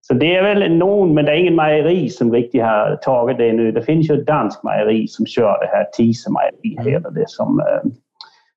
Så 0.00 0.14
det 0.14 0.36
är 0.36 0.42
väl 0.42 0.76
någon, 0.76 1.14
men 1.14 1.24
det 1.24 1.32
är 1.32 1.36
ingen 1.36 1.54
mejeri 1.54 2.08
som 2.08 2.32
riktigt 2.32 2.62
har 2.62 2.96
tagit 2.96 3.38
det 3.38 3.52
nu. 3.52 3.72
Det 3.72 3.82
finns 3.82 4.10
ju 4.10 4.14
ett 4.14 4.26
danskt 4.26 4.64
mejeri 4.64 5.08
som 5.08 5.26
kör 5.26 5.58
det 5.60 5.76
här 5.76 5.84
Tise 5.96 6.30
mejeri, 6.32 6.76
mm. 6.78 6.92
hela 6.92 7.10
det 7.10 7.24
som, 7.26 7.60
eh, 7.60 7.90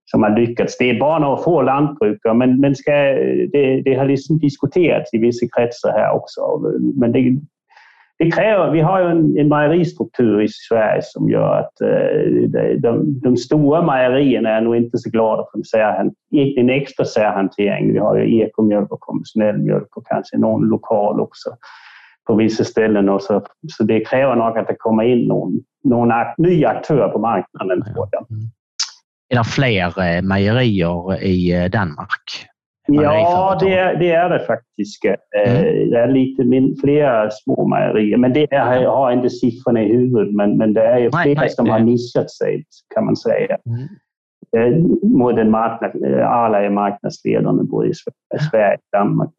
som 0.06 0.24
har 0.24 0.30
lyckats. 0.40 0.78
Det 0.78 0.90
är 0.90 1.00
bara 1.00 1.20
några 1.20 1.38
få 1.38 1.62
lantbrukare, 1.62 2.34
men, 2.34 2.60
men 2.60 2.76
ska, 2.76 2.92
det, 3.52 3.82
det 3.86 3.96
har 3.96 4.06
liksom 4.06 4.40
diskuterats 4.40 5.14
i 5.14 5.18
vissa 5.18 5.46
kretsar 5.58 5.92
här 5.92 6.16
också. 6.16 6.42
Men 6.96 7.12
det, 7.12 7.38
det 8.20 8.32
kräver, 8.32 8.72
vi 8.72 8.82
har 8.82 9.00
ju 9.00 9.06
en, 9.06 9.38
en 9.38 9.48
mejeristruktur 9.48 10.42
i 10.42 10.48
Sverige 10.50 11.02
som 11.04 11.30
gör 11.30 11.60
att 11.60 11.82
eh, 11.82 12.80
de, 12.80 13.20
de, 13.22 13.38
stora 13.38 13.82
mejerierna 13.82 14.50
är 14.50 14.62
nog 14.62 14.76
inte 14.76 14.98
så 14.98 15.10
glada 15.10 15.46
för 15.52 15.58
en, 15.58 15.64
särhant, 15.64 16.14
en 16.58 16.70
extra 16.70 17.06
särhantering. 17.06 17.94
Vi 17.94 18.00
har 18.00 18.18
ju 18.18 18.42
ekomjölk 18.42 18.92
och 18.92 19.00
konventionell 19.00 19.58
mjölk 19.58 19.98
och 19.98 20.08
kanske 20.08 20.38
någon 20.38 20.70
lokal 20.70 21.22
också 21.22 21.50
på 22.28 22.36
vissa 22.36 22.64
ställen. 22.64 23.10
Och 23.10 23.22
så, 23.22 23.46
så 23.68 23.84
det 23.84 24.06
kräver 24.06 24.36
nog 24.36 24.58
att 24.58 24.68
det 24.68 24.76
kommer 24.80 25.04
in 25.04 25.28
någon, 25.28 25.60
någon 25.84 26.12
ny 26.38 26.66
aktör 26.66 27.10
på 27.10 27.20
marknaden. 27.20 27.84
Tror 27.94 28.10
jag. 28.12 28.32
Mm. 28.32 28.44
Är 29.30 29.38
det 29.38 29.44
fler 29.44 30.02
eh, 30.02 30.22
mejerier 30.22 31.24
i 31.24 31.64
eh, 31.64 31.70
Danmark? 31.70 32.48
Ja, 32.88 33.58
det 33.60 33.74
är, 33.74 33.96
det 33.96 34.12
är 34.12 34.30
det 34.30 34.40
faktiskt. 34.40 35.06
Eh, 35.06 35.58
mm. 35.58 35.90
Det 35.90 36.00
är 36.00 36.08
lite 36.08 36.44
min, 36.44 36.76
flera 36.82 37.30
små 37.32 37.68
mejerier, 37.68 38.18
men 38.18 38.34
det 38.34 38.54
är, 38.54 38.82
jag 38.82 38.96
har 38.96 39.12
inte 39.12 39.30
siffrorna 39.30 39.84
i 39.84 39.94
huvudet. 39.94 40.36
Men, 40.36 40.58
men 40.58 40.74
det 40.74 40.84
är 40.84 40.98
ju 40.98 41.12
flera 41.24 41.42
nej, 41.42 41.50
som 41.50 41.66
det... 41.66 41.72
har 41.72 41.80
nischat 41.80 42.32
sig, 42.32 42.64
kan 42.96 43.06
man 43.06 43.16
säga. 43.16 43.58
Mm. 43.66 43.88
mot 45.04 45.38
en 45.38 45.52
marknad, 45.52 46.14
alla 46.24 46.64
är 46.64 46.70
marknadsledande 46.70 47.64
både 47.64 47.90
i 47.90 47.94
Sverige 48.52 48.76
och 48.76 49.00
Danmark. 49.00 49.32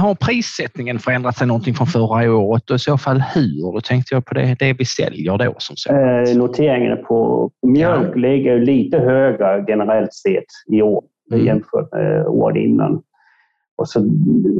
Har 0.00 0.14
prissättningen 0.14 0.98
förändrat 0.98 1.36
sig 1.36 1.46
någonting 1.46 1.74
från 1.74 1.86
förra 1.86 2.36
året 2.36 2.70
och 2.70 2.76
i 2.76 2.78
så 2.78 2.98
fall 2.98 3.20
hur? 3.34 3.72
Då 3.72 3.80
tänkte 3.80 4.14
jag 4.14 4.26
på 4.26 4.34
det, 4.34 4.56
det 4.58 4.72
vi 4.72 4.84
säljer 4.84 5.38
då 5.38 5.54
som 5.58 5.76
så. 5.76 5.92
Eh, 5.92 6.36
noteringen 6.36 7.04
på 7.04 7.50
mjölk 7.66 8.12
ja. 8.14 8.20
ligger 8.20 8.58
lite 8.58 8.98
högre 8.98 9.64
generellt 9.68 10.14
sett 10.14 10.44
i 10.72 10.82
år 10.82 11.04
mm. 11.36 11.46
jämfört 11.46 11.92
med 11.92 12.26
året 12.26 12.56
innan. 12.56 13.02
Och 13.76 13.88
så, 13.88 14.00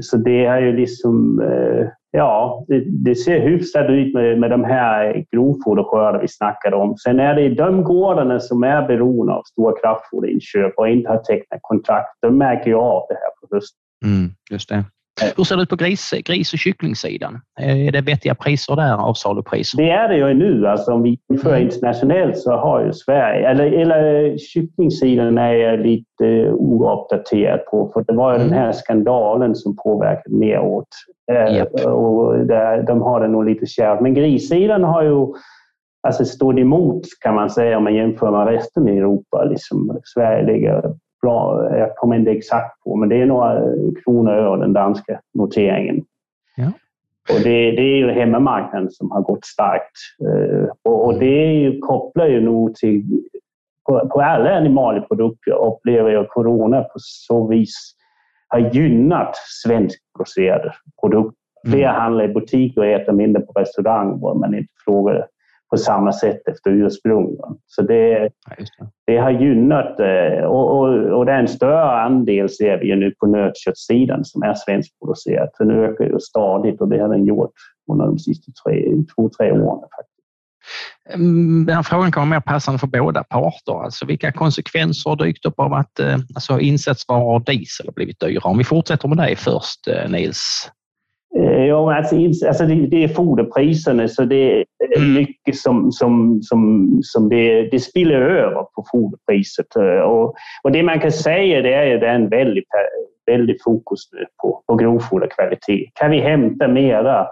så 0.01 0.17
det 0.17 0.45
är 0.45 0.61
ju 0.61 0.77
liksom, 0.77 1.41
eh, 1.41 1.87
ja, 2.11 2.65
det, 2.69 2.85
det, 3.05 3.15
ser 3.15 3.41
hyfsat 3.41 3.91
ut 3.91 4.15
med, 4.15 4.41
med 4.41 4.51
de 4.51 4.65
här 4.65 5.25
grovfoderskördar 5.33 6.21
vi 6.21 6.29
snackade 6.29 6.77
om. 6.77 6.97
Sen 6.97 7.21
är 7.21 7.35
det 7.35 7.49
de 7.49 7.85
gårdarna 7.85 8.41
som 8.41 8.63
är 8.63 8.87
beroende 8.89 9.33
av 9.33 9.43
stora 9.43 9.75
kraftfoderinköp 9.81 10.73
och 10.77 10.89
inte 10.89 11.09
har 11.11 11.19
tecknat 11.19 11.61
kontrakt, 11.63 12.09
de 12.21 12.39
märker 12.39 12.71
ju 12.71 12.77
av 12.77 13.03
det 13.09 13.15
här 13.15 13.31
på 13.41 13.57
hösten. 13.57 13.79
Mm, 14.05 14.31
just 14.51 14.69
det. 14.69 14.85
Hur 15.37 15.45
ser 15.45 15.57
det 15.57 15.63
ut 15.63 15.69
på 15.69 15.77
gris, 15.77 16.11
gris 16.25 16.53
och 16.53 16.59
kycklingsidan? 16.59 17.41
Är 17.61 17.93
det 17.93 18.01
vettiga 18.01 18.35
priser 18.35 18.77
där, 18.77 18.95
avsalupriser? 18.95 19.77
Det 19.77 19.91
är 19.91 20.09
det 20.09 20.17
ju 20.17 20.35
nu. 20.35 20.67
Alltså, 20.67 20.93
om 20.93 21.03
vi 21.03 21.19
jämför 21.29 21.51
mm. 21.51 21.63
internationellt 21.63 22.39
så 22.39 22.53
har 22.53 22.85
ju 22.85 22.93
Sverige, 22.93 23.49
eller, 23.49 23.73
eller 23.73 24.37
kycklingsidan 24.39 25.39
är 25.39 25.53
jag 25.53 25.81
lite 25.81 26.51
ouppdaterad 26.53 27.65
på, 27.65 27.91
för 27.95 28.05
det 28.09 28.13
var 28.13 28.33
ju 28.33 28.37
mm. 28.37 28.49
den 28.49 28.59
här 28.59 28.73
skandalen 28.73 29.55
som 29.55 29.77
påverkade 29.77 30.37
neråt. 30.37 30.89
Yep. 31.51 31.81
Eh, 31.81 31.87
och 31.87 32.47
där, 32.47 32.83
de 32.83 33.03
har 33.03 33.21
det 33.21 33.29
nog 33.29 33.45
lite 33.45 33.67
kärvt. 33.67 34.01
Men 34.01 34.15
grissidan 34.15 34.85
har 34.85 35.03
ju 35.03 35.27
alltså, 36.03 36.25
stått 36.25 36.59
emot 36.59 37.03
kan 37.21 37.35
man 37.35 37.51
säga 37.51 37.77
om 37.77 37.85
man 37.85 37.95
jämför 37.95 38.31
med 38.31 38.47
resten 38.47 38.89
i 38.89 38.99
Europa. 38.99 39.45
Liksom, 39.45 40.01
Sverige 40.05 40.47
ligger 40.47 40.95
bra, 41.23 41.69
jag 41.77 41.97
kommer 41.97 42.17
inte 42.17 42.31
exakt 42.31 42.83
på, 42.85 42.97
men 42.97 43.09
det 43.09 43.23
är 43.23 43.27
några 43.27 43.61
kronor 44.05 44.33
över 44.33 44.57
den 44.57 44.73
danska 44.73 45.21
noteringen. 45.35 46.05
Ja. 46.57 46.73
Och 47.35 47.41
det, 47.45 47.71
det, 47.71 47.83
är 47.83 47.97
ju 47.97 48.11
hemmamarknaden 48.11 48.91
som 48.91 49.11
har 49.11 49.21
gått 49.21 49.45
starkt. 49.45 49.97
Eh, 50.23 50.69
och, 50.83 51.07
och 51.07 51.19
det 51.19 51.53
ju, 51.53 51.79
kopplar 51.79 52.27
ju 52.27 52.41
nog 52.41 52.75
till... 52.75 53.05
På, 53.87 54.09
på 54.09 54.21
alla 54.21 54.57
animalieprodukter 54.57 55.53
upplever 55.53 56.11
jag 56.11 56.29
corona 56.29 56.83
på 56.83 56.95
så 56.97 57.47
vis 57.47 57.95
har 58.49 58.59
gynnat 58.59 59.37
svenskproducerade 59.37 60.73
produkter. 61.01 61.39
Fler 61.67 61.89
mm. 61.89 61.95
handlar 61.95 62.25
i 62.25 62.29
butik 62.29 62.77
och 62.77 62.87
äter 62.87 63.13
mindre 63.13 63.43
på 63.43 63.53
restaurang 63.53 64.21
var 64.21 64.35
man 64.35 64.55
inte 64.55 64.73
frågar 64.85 65.27
på 65.71 65.77
samma 65.77 66.13
sätt 66.13 66.49
efter 66.49 66.71
ursprung. 66.71 67.37
Så 67.67 67.83
det, 67.83 68.31
ja, 68.59 68.65
det. 69.07 69.17
har 69.17 69.31
gynnat 69.31 70.01
eh, 70.01 70.45
och, 70.45 70.79
och, 70.79 71.19
och 71.19 71.27
det 71.27 71.33
är 71.33 71.39
en 71.39 71.49
större 71.49 71.91
andel 71.91 72.49
ser 72.49 72.79
vi 72.79 72.97
nu 72.97 73.11
på 73.11 73.27
nötköttsidan 73.27 74.25
som 74.25 74.43
är 74.43 74.55
svenskproducerat. 74.55 75.51
Den 75.59 75.71
ökar 75.71 76.05
ju 76.05 76.19
stadigt 76.21 76.81
och 76.81 76.89
det 76.89 76.99
har 76.99 77.09
den 77.09 77.27
gjort 77.27 77.53
under 77.93 78.07
de 78.07 78.19
sista 78.19 78.53
tre, 78.65 78.93
två, 79.17 79.31
tre 79.39 79.53
åren. 79.53 79.89
Faktiskt. 79.97 80.19
Mm, 81.15 81.67
den 81.67 81.77
här 81.77 81.83
frågan 81.83 82.13
kan 82.13 82.21
vara 82.21 82.31
mer 82.31 82.41
passande 82.41 82.79
för 82.79 82.87
båda 82.87 83.25
parter. 83.25 83.85
Alltså 83.85 84.07
vilka 84.07 84.33
konsekvenser 84.33 85.11
har 85.11 85.17
dykt 85.17 85.47
upp 85.47 85.59
av 85.61 85.73
att 85.73 86.01
eh, 86.01 86.19
alltså 86.35 86.61
insatsvaror 86.61 87.35
och 87.35 87.45
diesel 87.45 87.87
har 87.87 87.93
blivit 87.93 88.21
dyrare? 88.21 88.51
Om 88.51 88.59
vi 88.59 88.65
fortsätter 88.65 89.09
med 89.09 89.19
dig 89.19 89.37
först, 89.37 89.89
eh, 89.89 90.11
Nils. 90.11 90.71
Eh, 91.37 91.65
ja, 91.65 91.95
alltså, 91.95 92.17
alltså 92.47 92.67
det, 92.67 92.75
det 92.75 93.05
är 93.05 93.09
foderpriserna 93.09 94.09
så 94.09 94.25
det 94.25 94.61
är 94.61 94.65
mm. 94.97 95.15
mycket 95.15 95.57
som, 95.57 95.93
som, 95.93 96.43
som, 96.43 96.91
som 97.03 97.29
det, 97.29 97.71
det 97.71 97.81
spiller 97.81 98.21
över 98.21 98.63
på 98.63 98.85
foderpriset. 98.93 99.77
Eh, 99.77 100.01
och, 100.01 100.35
och 100.63 100.73
det 100.73 100.83
man 100.83 101.01
kan 101.01 101.13
säga 101.13 101.63
det 101.63 101.75
är 101.75 101.95
att 101.95 102.01
det 102.01 102.07
är 102.07 102.15
en 102.15 102.29
väldig, 102.29 102.65
väldig 103.27 103.63
fokus 103.65 104.01
på, 104.43 104.63
på 104.67 104.75
grovfoderkvalitet. 104.75 105.91
Kan 105.95 106.11
vi 106.11 106.19
hämta 106.21 106.69
mera 106.69 107.27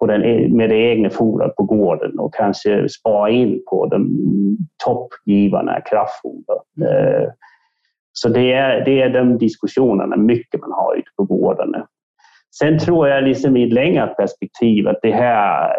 på 0.00 0.06
den, 0.06 0.20
med 0.56 0.70
det 0.70 0.76
egna 0.76 1.10
fodret 1.10 1.56
på 1.56 1.62
gården 1.62 2.18
och 2.18 2.34
kanske 2.34 2.88
spara 2.88 3.30
in 3.30 3.62
på 3.70 3.86
de 3.86 4.08
toppgivarna 4.84 5.80
kraftfoder. 5.80 6.58
Mm. 6.80 7.30
Så 8.12 8.28
det 8.28 8.52
är, 8.52 8.84
det 8.84 9.02
är 9.02 9.10
de 9.10 9.38
diskussionerna 9.38 10.16
mycket 10.16 10.60
man 10.60 10.72
har 10.72 10.94
ute 10.94 11.10
på 11.16 11.24
gårdarna. 11.24 11.86
Sen 12.58 12.78
tror 12.78 13.08
jag 13.08 13.24
liksom 13.24 13.56
i 13.56 13.66
ett 13.66 13.72
längre 13.72 14.06
perspektiv 14.06 14.88
att 14.88 14.98
det 15.02 15.12
här 15.12 15.76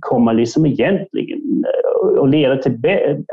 kommer 0.00 0.34
liksom 0.34 0.66
egentligen 0.66 1.64
eh, 1.64 2.22
att 2.22 2.30
leda 2.30 2.56
till... 2.56 2.80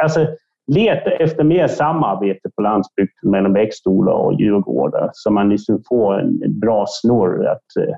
Alltså, 0.04 0.28
leta 0.68 1.12
efter 1.12 1.44
mer 1.44 1.68
samarbete 1.68 2.50
på 2.56 2.62
landsbygden 2.62 3.32
mellan 3.32 3.54
växtodlare 3.54 4.16
och 4.16 4.34
djurgårdar 4.34 5.10
så 5.14 5.32
man 5.32 5.50
liksom 5.50 5.84
får 5.90 6.20
en 6.20 6.60
bra 6.60 6.86
snurr 6.88 7.46
att 7.46 7.76
eh, 7.80 7.96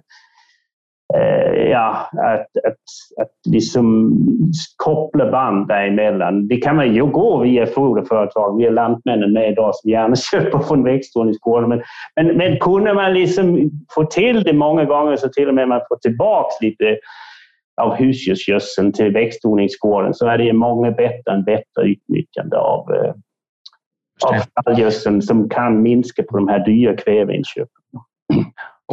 ja, 1.70 2.10
att, 2.12 2.66
att, 2.66 3.22
att 3.22 3.32
liksom 3.50 4.18
koppla 4.78 5.32
band 5.32 5.68
däremellan. 5.68 6.48
Det 6.48 6.58
kan 6.58 6.76
man 6.76 6.94
ju 6.94 7.06
gå 7.06 7.40
via 7.44 7.66
foderföretag, 7.66 8.58
via 8.58 8.70
Lantmännen 8.70 9.34
med 9.34 9.52
idag 9.52 9.76
som 9.76 9.90
gärna 9.90 10.16
köper 10.32 10.60
från 10.60 10.84
växtodlingsgårdar. 10.84 11.68
Men, 11.68 11.82
men, 12.16 12.38
men 12.38 12.60
kunde 12.60 12.94
man 12.94 13.14
liksom 13.14 13.72
få 13.96 14.06
till 14.06 14.44
det 14.44 14.54
många 14.54 14.86
gånger 14.86 15.16
så 15.16 15.30
till 15.30 15.48
och 15.48 15.56
med 15.56 15.68
man 15.68 15.82
får 15.90 15.98
tillbaka 15.98 16.52
lite 16.62 16.98
av 17.82 17.96
husdjursgödseln 17.96 18.94
till 18.94 19.14
växtodlingsgården 19.14 20.14
så 20.14 20.28
är 20.28 20.38
det 20.38 20.54
många 20.54 20.92
bättre 20.92 21.32
än 21.32 21.44
bättre 21.44 21.84
utnyttjande 21.84 22.58
av, 22.58 22.94
eh, 22.94 23.14
av 24.26 24.40
stallgödseln 24.40 25.22
som 25.22 25.50
kan 25.50 25.82
minska 25.82 26.24
på 26.24 26.38
de 26.38 26.48
här 26.48 26.66
dyra 26.66 26.96
kväveinköpen 26.96 27.82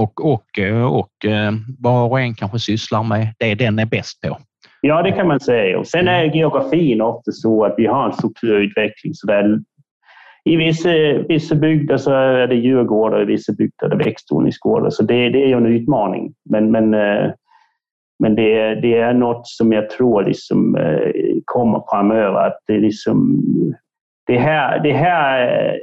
och, 0.02 0.32
och, 0.32 0.58
eh, 0.58 0.94
och 0.94 1.24
eh, 1.24 1.52
var 1.78 2.08
och 2.08 2.20
en 2.20 2.34
kanske 2.34 2.58
sysslar 2.58 3.02
med 3.02 3.34
det 3.38 3.54
den 3.54 3.78
är 3.78 3.86
bäst 3.86 4.20
på. 4.20 4.38
Ja, 4.80 5.02
det 5.02 5.12
kan 5.12 5.28
man 5.28 5.40
säga. 5.40 5.78
Och 5.78 5.86
sen 5.86 6.08
är 6.08 6.24
geografin 6.24 7.00
ofta 7.00 7.32
så 7.32 7.64
att 7.64 7.74
vi 7.76 7.86
har 7.86 8.06
en 8.06 8.12
strukturutveckling. 8.12 9.14
Så 9.14 9.26
där 9.26 9.60
I 10.44 10.56
vissa, 10.56 10.88
vissa 11.28 11.54
bygder 11.54 11.96
så 11.96 12.12
är 12.12 12.46
det 12.46 12.54
djurgårdar, 12.54 13.22
i 13.22 13.24
vissa 13.24 13.52
bygder 13.52 13.86
är 13.86 13.88
det 13.88 14.04
växtodlingsgårdar. 14.04 14.90
Så 14.90 15.02
det, 15.02 15.28
det 15.28 15.42
är 15.42 15.46
ju 15.46 15.56
en 15.56 15.66
utmaning. 15.66 16.34
Men, 16.50 16.70
men, 16.70 16.94
eh, 16.94 17.30
men 18.18 18.34
det, 18.34 18.74
det 18.74 18.98
är 18.98 19.14
något 19.14 19.46
som 19.46 19.72
jag 19.72 19.90
tror 19.90 20.24
liksom 20.24 20.78
kommer 21.44 21.82
framöver. 21.90 22.46
Att 22.46 22.58
det, 22.66 22.78
liksom, 22.78 23.42
det, 24.26 24.38
här, 24.38 24.82
det 24.82 24.92
här 24.92 25.78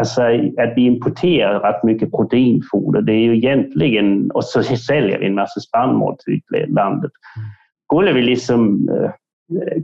Alltså 0.00 0.22
att 0.58 0.72
vi 0.76 0.84
importerar 0.86 1.60
rätt 1.60 1.84
mycket 1.84 2.10
proteinfoder, 2.10 3.02
det 3.02 3.12
är 3.12 3.22
ju 3.22 3.36
egentligen, 3.36 4.30
och 4.30 4.44
så 4.44 4.62
säljer 4.62 5.18
vi 5.18 5.26
en 5.26 5.34
massa 5.34 5.60
spannmål 5.60 6.16
till 6.24 6.42
landet. 6.68 7.10
Skulle 7.84 8.12
vi 8.12 8.22
liksom 8.22 8.88
eh, 8.88 9.10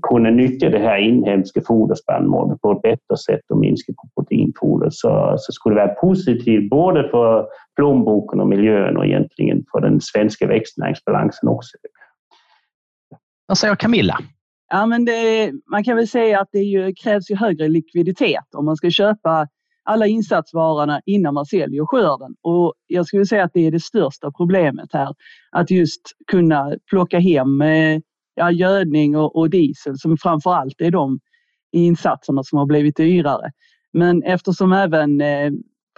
kunna 0.02 0.31
nyttja 0.31 0.68
det 0.68 0.79
här 0.79 0.98
inhemska 0.98 1.61
foderspannmålet 1.66 2.61
på 2.61 2.72
ett 2.72 2.83
bättre 2.83 3.16
sätt 3.26 3.50
och 3.50 3.59
minska 3.59 3.92
på 3.92 4.09
proteinfoder 4.14 4.88
så, 4.90 5.35
så 5.38 5.52
skulle 5.52 5.74
det 5.74 5.87
vara 5.87 5.94
positivt 5.94 6.70
både 6.70 7.09
för 7.09 7.46
plånboken 7.76 8.40
och 8.40 8.48
miljön 8.48 8.96
och 8.96 9.07
egentligen 9.07 9.64
för 9.72 9.81
den 9.81 10.00
svenska 10.00 10.46
växtnäringsbalansen 10.46 11.48
också. 11.48 11.79
Vad 13.46 13.59
säger 13.59 13.74
Camilla? 13.74 14.18
Ja, 14.68 14.87
men 14.87 15.05
det, 15.05 15.52
man 15.70 15.85
kan 15.85 15.96
väl 15.96 16.09
säga 16.09 16.40
att 16.40 16.48
det 16.52 16.59
ju, 16.59 16.94
krävs 16.94 17.31
ju 17.31 17.37
högre 17.37 17.68
likviditet 17.68 18.55
om 18.55 18.64
man 18.64 18.76
ska 18.76 18.90
köpa 18.90 19.48
alla 19.87 20.07
insatsvarorna 20.07 21.01
innan 21.07 21.35
man 21.35 21.46
säljer 21.46 21.87
skörden. 21.87 22.35
Och 22.42 22.75
jag 22.87 23.07
skulle 23.07 23.27
säga 23.27 23.44
att 23.44 23.51
det 23.55 23.66
är 23.66 23.70
det 23.70 23.81
största 23.81 24.31
problemet 24.33 24.88
här. 24.92 25.14
Att 25.53 25.70
just 25.70 26.03
kunna 26.27 26.72
plocka 26.90 27.18
hem 27.18 27.62
eh, 27.62 28.01
ja, 28.35 28.51
gödning 28.51 29.16
och, 29.16 29.37
och 29.37 29.51
diesel 29.51 29.99
som 29.99 30.16
framför 30.16 30.55
allt 30.55 30.81
är 30.81 30.90
de 30.90 31.18
insatserna 31.72 32.42
som 32.42 32.59
har 32.59 32.66
blivit 32.66 32.96
dyrare. 32.96 33.51
Men 33.92 34.22
eftersom 34.22 34.72
även 34.72 35.20
eh, 35.20 35.51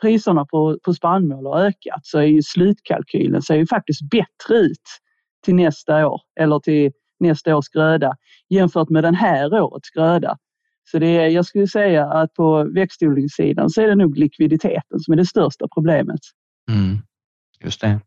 priserna 0.02 0.44
på, 0.44 0.78
på 0.82 0.94
spannmål 0.94 1.46
har 1.46 1.60
ökat 1.60 2.00
så 2.02 2.18
är 2.18 2.22
ju 2.22 2.42
slutkalkylen 2.42 3.42
ser 3.42 3.56
ju 3.56 3.66
faktiskt 3.66 4.10
bättre 4.10 4.56
ut 4.56 4.82
till 5.44 5.54
nästa 5.54 6.06
år 6.06 6.20
eller 6.40 6.58
till 6.58 6.92
nästa 7.20 7.56
års 7.56 7.68
gröda 7.68 8.16
jämfört 8.48 8.88
med 8.88 9.04
den 9.04 9.14
här 9.14 9.60
årets 9.60 9.90
gröda. 9.90 10.36
Så 10.90 10.98
det 10.98 11.06
är, 11.06 11.28
jag 11.28 11.44
skulle 11.44 11.66
säga 11.66 12.06
att 12.06 12.34
på 12.34 12.64
växtodlingssidan 12.74 13.70
så 13.70 13.82
är 13.82 13.88
det 13.88 13.94
nog 13.94 14.18
likviditeten 14.18 15.00
som 15.00 15.12
är 15.12 15.16
det 15.16 15.26
största 15.26 15.66
problemet. 15.74 16.20
Mm, 16.70 16.98
just 17.64 17.80
det. 17.80 18.00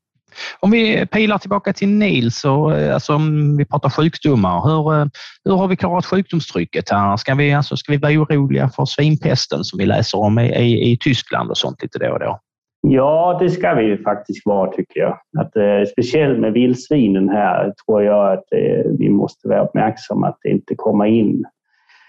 Om 0.60 0.72
vi 0.72 1.06
pilar 1.06 1.38
tillbaka 1.38 1.74
till 1.74 1.90
Nils, 1.90 2.46
och, 2.46 2.78
eh, 2.78 2.94
alltså 2.94 3.16
om 3.16 3.58
vi 3.58 3.66
pratar 3.66 3.90
sjukdomar. 3.90 4.62
Hur, 4.70 5.02
eh, 5.02 5.06
hur 5.46 5.56
har 5.56 5.68
vi 5.68 5.76
klarat 5.76 6.06
sjukdomstrycket 6.06 6.90
här? 6.90 7.18
Ska 7.18 7.36
vi, 7.36 7.54
alltså, 7.54 7.78
ska 7.78 7.92
vi 7.92 7.98
vara 7.98 8.14
oroliga 8.14 8.70
för 8.70 8.86
svinpesten 8.86 9.64
som 9.64 9.80
vi 9.80 9.86
läser 9.86 10.18
om 10.18 10.40
i, 10.40 10.56
i, 10.56 10.92
i 10.92 10.98
Tyskland 10.98 11.50
och 11.50 11.58
sånt 11.58 11.82
lite 11.82 12.00
då 12.00 12.14
och 12.14 12.20
då? 12.20 12.40
Ja, 12.88 13.38
det 13.42 13.50
ska 13.50 13.74
vi 13.74 13.98
faktiskt 13.98 14.46
vara 14.46 14.72
tycker 14.72 15.00
jag. 15.00 15.18
Att, 15.38 15.56
eh, 15.56 15.92
speciellt 15.92 16.40
med 16.40 16.54
vildsvinen 16.54 17.30
här 17.30 17.74
tror 17.86 18.04
jag 18.04 18.34
att 18.34 18.46
eh, 18.56 18.92
vi 19.00 19.10
måste 19.10 19.48
vara 19.48 19.64
uppmärksamma 19.64 20.28
att 20.28 20.38
det 20.42 20.50
inte 20.50 20.76
kommer 20.76 21.06
in 21.06 21.46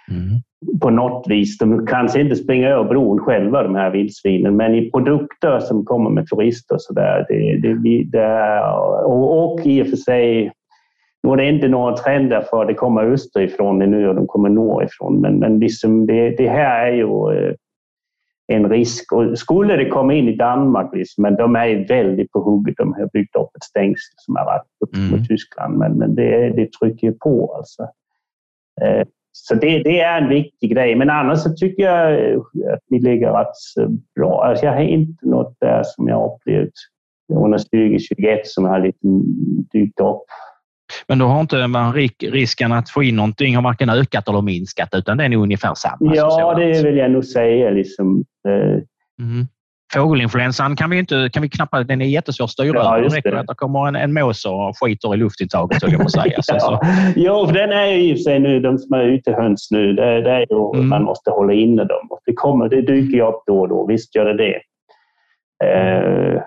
Mm. 0.08 0.42
På 0.80 0.90
något 0.90 1.26
vis. 1.28 1.58
De 1.58 1.86
kanske 1.86 2.20
inte 2.20 2.36
springer 2.36 2.68
över 2.68 2.84
bron 2.84 3.18
själva, 3.18 3.62
de 3.62 3.74
här 3.74 3.90
vildsvinen, 3.90 4.56
men 4.56 4.74
i 4.74 4.90
produkter 4.90 5.60
som 5.60 5.84
kommer 5.84 6.10
med 6.10 6.28
turister 6.28 6.74
och 6.74 6.82
så 6.82 6.92
där. 6.92 7.26
Det, 7.28 7.56
det, 7.56 8.04
det, 8.04 8.60
och, 9.04 9.44
och 9.44 9.66
i 9.66 9.82
och 9.82 9.86
för 9.86 9.96
sig 9.96 10.52
nu 11.22 11.32
är 11.32 11.36
det 11.36 11.48
inte 11.48 11.68
några 11.68 11.96
trender 11.96 12.44
för 12.50 12.64
det 12.66 12.74
kommer 12.74 13.04
österifrån 13.04 13.78
nu 13.78 14.08
och 14.08 14.14
de 14.14 14.26
kommer 14.26 14.48
norrifrån, 14.48 15.20
men, 15.20 15.38
men 15.38 15.58
liksom 15.58 16.06
det, 16.06 16.30
det 16.30 16.48
här 16.48 16.86
är 16.86 16.92
ju 16.92 17.32
eh, 17.32 17.54
en 18.46 18.70
risk. 18.70 19.12
Och 19.12 19.38
skulle 19.38 19.76
det 19.76 19.88
komma 19.88 20.14
in 20.14 20.28
i 20.28 20.36
Danmark, 20.36 20.94
liksom, 20.94 21.22
men 21.22 21.36
de 21.36 21.56
är 21.56 21.88
väldigt 21.88 22.32
på 22.32 22.40
hugget. 22.40 22.76
De 22.76 22.92
har 22.92 23.08
byggt 23.12 23.36
upp 23.36 23.56
ett 23.56 23.64
stängsel 23.64 24.14
som 24.16 24.36
har 24.36 24.44
varit 24.44 24.66
upp 24.84 24.96
mot 24.96 25.12
mm. 25.12 25.24
Tyskland, 25.24 25.78
men, 25.78 25.92
men 25.92 26.14
det, 26.14 26.50
det 26.50 26.72
trycker 26.72 27.12
på. 27.12 27.54
Alltså. 27.56 27.88
Eh, 29.32 29.38
så 29.48 29.54
det, 29.54 29.82
det, 29.82 30.00
är 30.00 30.22
en 30.22 30.28
viktig 30.28 30.70
grej. 30.70 30.94
Men 30.94 31.10
annars 31.10 31.38
så 31.38 31.52
tycker 31.52 31.82
jag 31.82 32.32
eh, 32.32 32.38
att 32.74 32.80
vi 32.88 32.98
ligger 32.98 33.32
rätt 33.32 33.90
bra. 34.16 34.44
Alltså 34.44 34.66
jag 34.66 34.72
har 34.72 34.82
inte 34.82 35.26
något 35.26 35.56
där 35.60 35.82
som 35.84 36.08
jag 36.08 36.34
upplevt 36.34 36.72
under 37.34 37.58
2021 37.58 38.46
som 38.46 38.64
har 38.64 38.80
liksom 38.80 39.22
dykt 39.72 40.00
upp. 40.00 40.22
Men 41.08 41.18
då 41.18 41.26
har 41.26 41.40
inte 41.40 41.66
man 41.66 41.94
risken 42.18 42.72
att 42.72 42.90
få 42.90 43.02
in 43.02 43.16
någonting 43.16 43.54
har 43.54 43.62
varken 43.62 43.90
ökat 43.90 44.28
eller 44.28 44.42
minskat 44.42 44.88
utan 44.92 45.16
det 45.16 45.24
är 45.24 45.36
ungefär 45.36 45.74
samma? 45.74 46.14
Ja, 46.14 46.54
det 46.54 46.82
vill 46.82 46.96
jag 46.96 47.10
nog 47.10 47.24
säga. 47.24 47.70
Liksom. 47.70 48.24
Mm. 49.20 49.46
Fågelinfluensan 49.94 50.76
kan 50.76 50.90
vi 50.90 50.98
inte, 50.98 51.30
kan 51.32 51.42
vi 51.42 51.48
knappt, 51.48 51.88
den 51.88 52.02
är 52.02 52.06
jättesvår 52.06 52.44
att 52.44 52.50
styra 52.50 52.74
ja, 52.74 52.98
det 52.98 53.16
räcker 53.16 53.32
att 53.32 53.46
det 53.46 53.54
kommer 53.54 53.88
en, 53.88 53.96
en 53.96 54.12
mås 54.12 54.44
och 54.44 54.78
skiter 54.78 55.14
i 55.14 55.16
luftintaget, 55.16 55.82
höll 55.82 55.92
jag 55.92 56.00
på 56.00 56.06
att 56.06 56.12
säga. 56.12 56.42
Så, 56.42 56.54
ja. 56.58 56.80
Jo, 57.16 57.46
för 57.46 57.54
den 57.54 57.72
är 57.72 57.86
ju 57.86 58.12
i 58.12 58.18
sig 58.18 58.38
nu, 58.38 58.60
de 58.60 58.78
som 58.78 58.92
är 58.94 59.02
utehöns 59.02 59.68
nu, 59.70 59.92
det, 59.92 60.20
det 60.20 60.30
är 60.30 60.46
ju, 60.50 60.74
mm. 60.74 60.88
man 60.88 61.04
måste 61.04 61.30
hålla 61.30 61.52
inne 61.52 61.84
dem. 61.84 62.08
Det, 62.26 62.32
kommer, 62.32 62.68
det 62.68 62.82
dyker 62.82 63.16
ju 63.16 63.22
upp 63.22 63.42
då 63.46 63.60
och 63.60 63.68
då, 63.68 63.86
visst 63.86 64.14
gör 64.14 64.24
det 64.24 64.36
det. 64.36 64.60
Eh, 65.64 66.42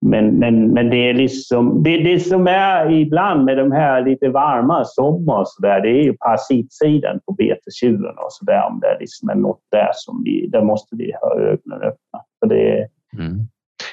men, 0.00 0.38
men, 0.38 0.72
men 0.72 0.90
det 0.90 0.96
är 0.96 1.14
liksom, 1.14 1.82
det, 1.82 1.96
det 1.96 2.20
som 2.20 2.46
är 2.46 2.90
ibland 2.90 3.44
med 3.44 3.56
de 3.56 3.72
här 3.72 4.04
lite 4.04 4.28
varma 4.28 4.84
sommar 4.84 5.44
så 5.46 5.62
där, 5.62 5.80
det 5.80 5.88
är 5.88 6.02
ju 6.02 6.16
parasitsidan 6.16 7.20
på 7.26 7.32
betestjuren 7.32 8.14
och 8.16 8.32
så 8.32 8.44
där. 8.44 8.66
Om 8.66 8.80
det 8.80 8.96
liksom 9.00 9.28
är 9.28 9.34
något 9.34 9.60
där 9.70 9.90
som 9.94 10.22
vi, 10.24 10.46
där 10.46 10.62
måste 10.62 10.96
vi 10.96 11.12
ha 11.12 11.40
ögonen 11.40 11.82
öppna. 11.82 12.20
För 12.40 12.46
det, 12.46 12.88
mm. 13.18 13.48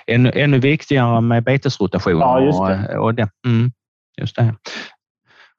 ännu, 0.07 0.31
ännu 0.35 0.59
viktigare 0.59 1.21
med 1.21 1.43
betesrotation. 1.43 2.19
Ja, 2.19 2.41
just 2.41 2.59
det. 2.67 2.97
Och, 2.97 3.05
och 3.05 3.13
det. 3.13 3.29
Mm, 3.45 3.71
just 4.21 4.35
det. 4.35 4.55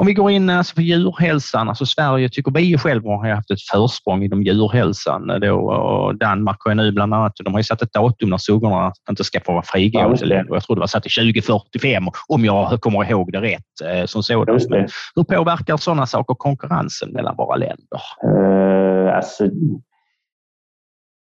Om 0.01 0.07
vi 0.07 0.15
går 0.15 0.31
in 0.31 0.51
alltså 0.51 0.75
på 0.75 0.81
djurhälsan, 0.81 1.69
alltså 1.69 1.87
Sverige 1.87 2.29
tycker 2.29 2.51
vi 2.51 2.79
själva 2.79 3.11
har 3.11 3.29
haft 3.29 3.51
ett 3.51 3.63
försprång 3.73 4.25
inom 4.25 4.43
djurhälsan. 4.43 5.41
Då, 5.41 5.55
och 5.57 6.17
Danmark 6.17 6.57
har 6.65 6.75
nu 6.75 6.93
bland 6.93 7.15
annat, 7.15 7.33
de 7.45 7.55
har 7.55 7.61
ju 7.61 7.65
satt 7.65 7.83
ett 7.83 7.93
datum 7.93 8.31
när 8.31 8.37
suggorna 8.37 8.93
inte 9.11 9.25
ska 9.25 9.41
få 9.41 9.53
vara 9.53 9.63
frigående 9.63 10.27
ja, 10.27 10.45
Jag 10.49 10.63
tror 10.63 10.77
det 10.77 10.81
var 10.81 10.87
satt 10.87 11.03
till 11.03 11.33
2045 11.33 12.03
om 12.29 12.45
jag 12.45 12.81
kommer 12.81 13.11
ihåg 13.11 13.33
det 13.33 13.41
rätt. 13.41 13.81
Eh, 13.85 14.05
som 14.05 14.23
sådant. 14.23 14.71
Men 14.71 14.89
hur 15.17 15.25
påverkar 15.25 15.77
sådana 15.77 16.07
saker 16.07 16.35
konkurrensen 16.35 17.11
mellan 17.11 17.37
våra 17.37 17.57
länder? 17.57 18.01
Uh, 18.25 19.17
alltså, 19.17 19.49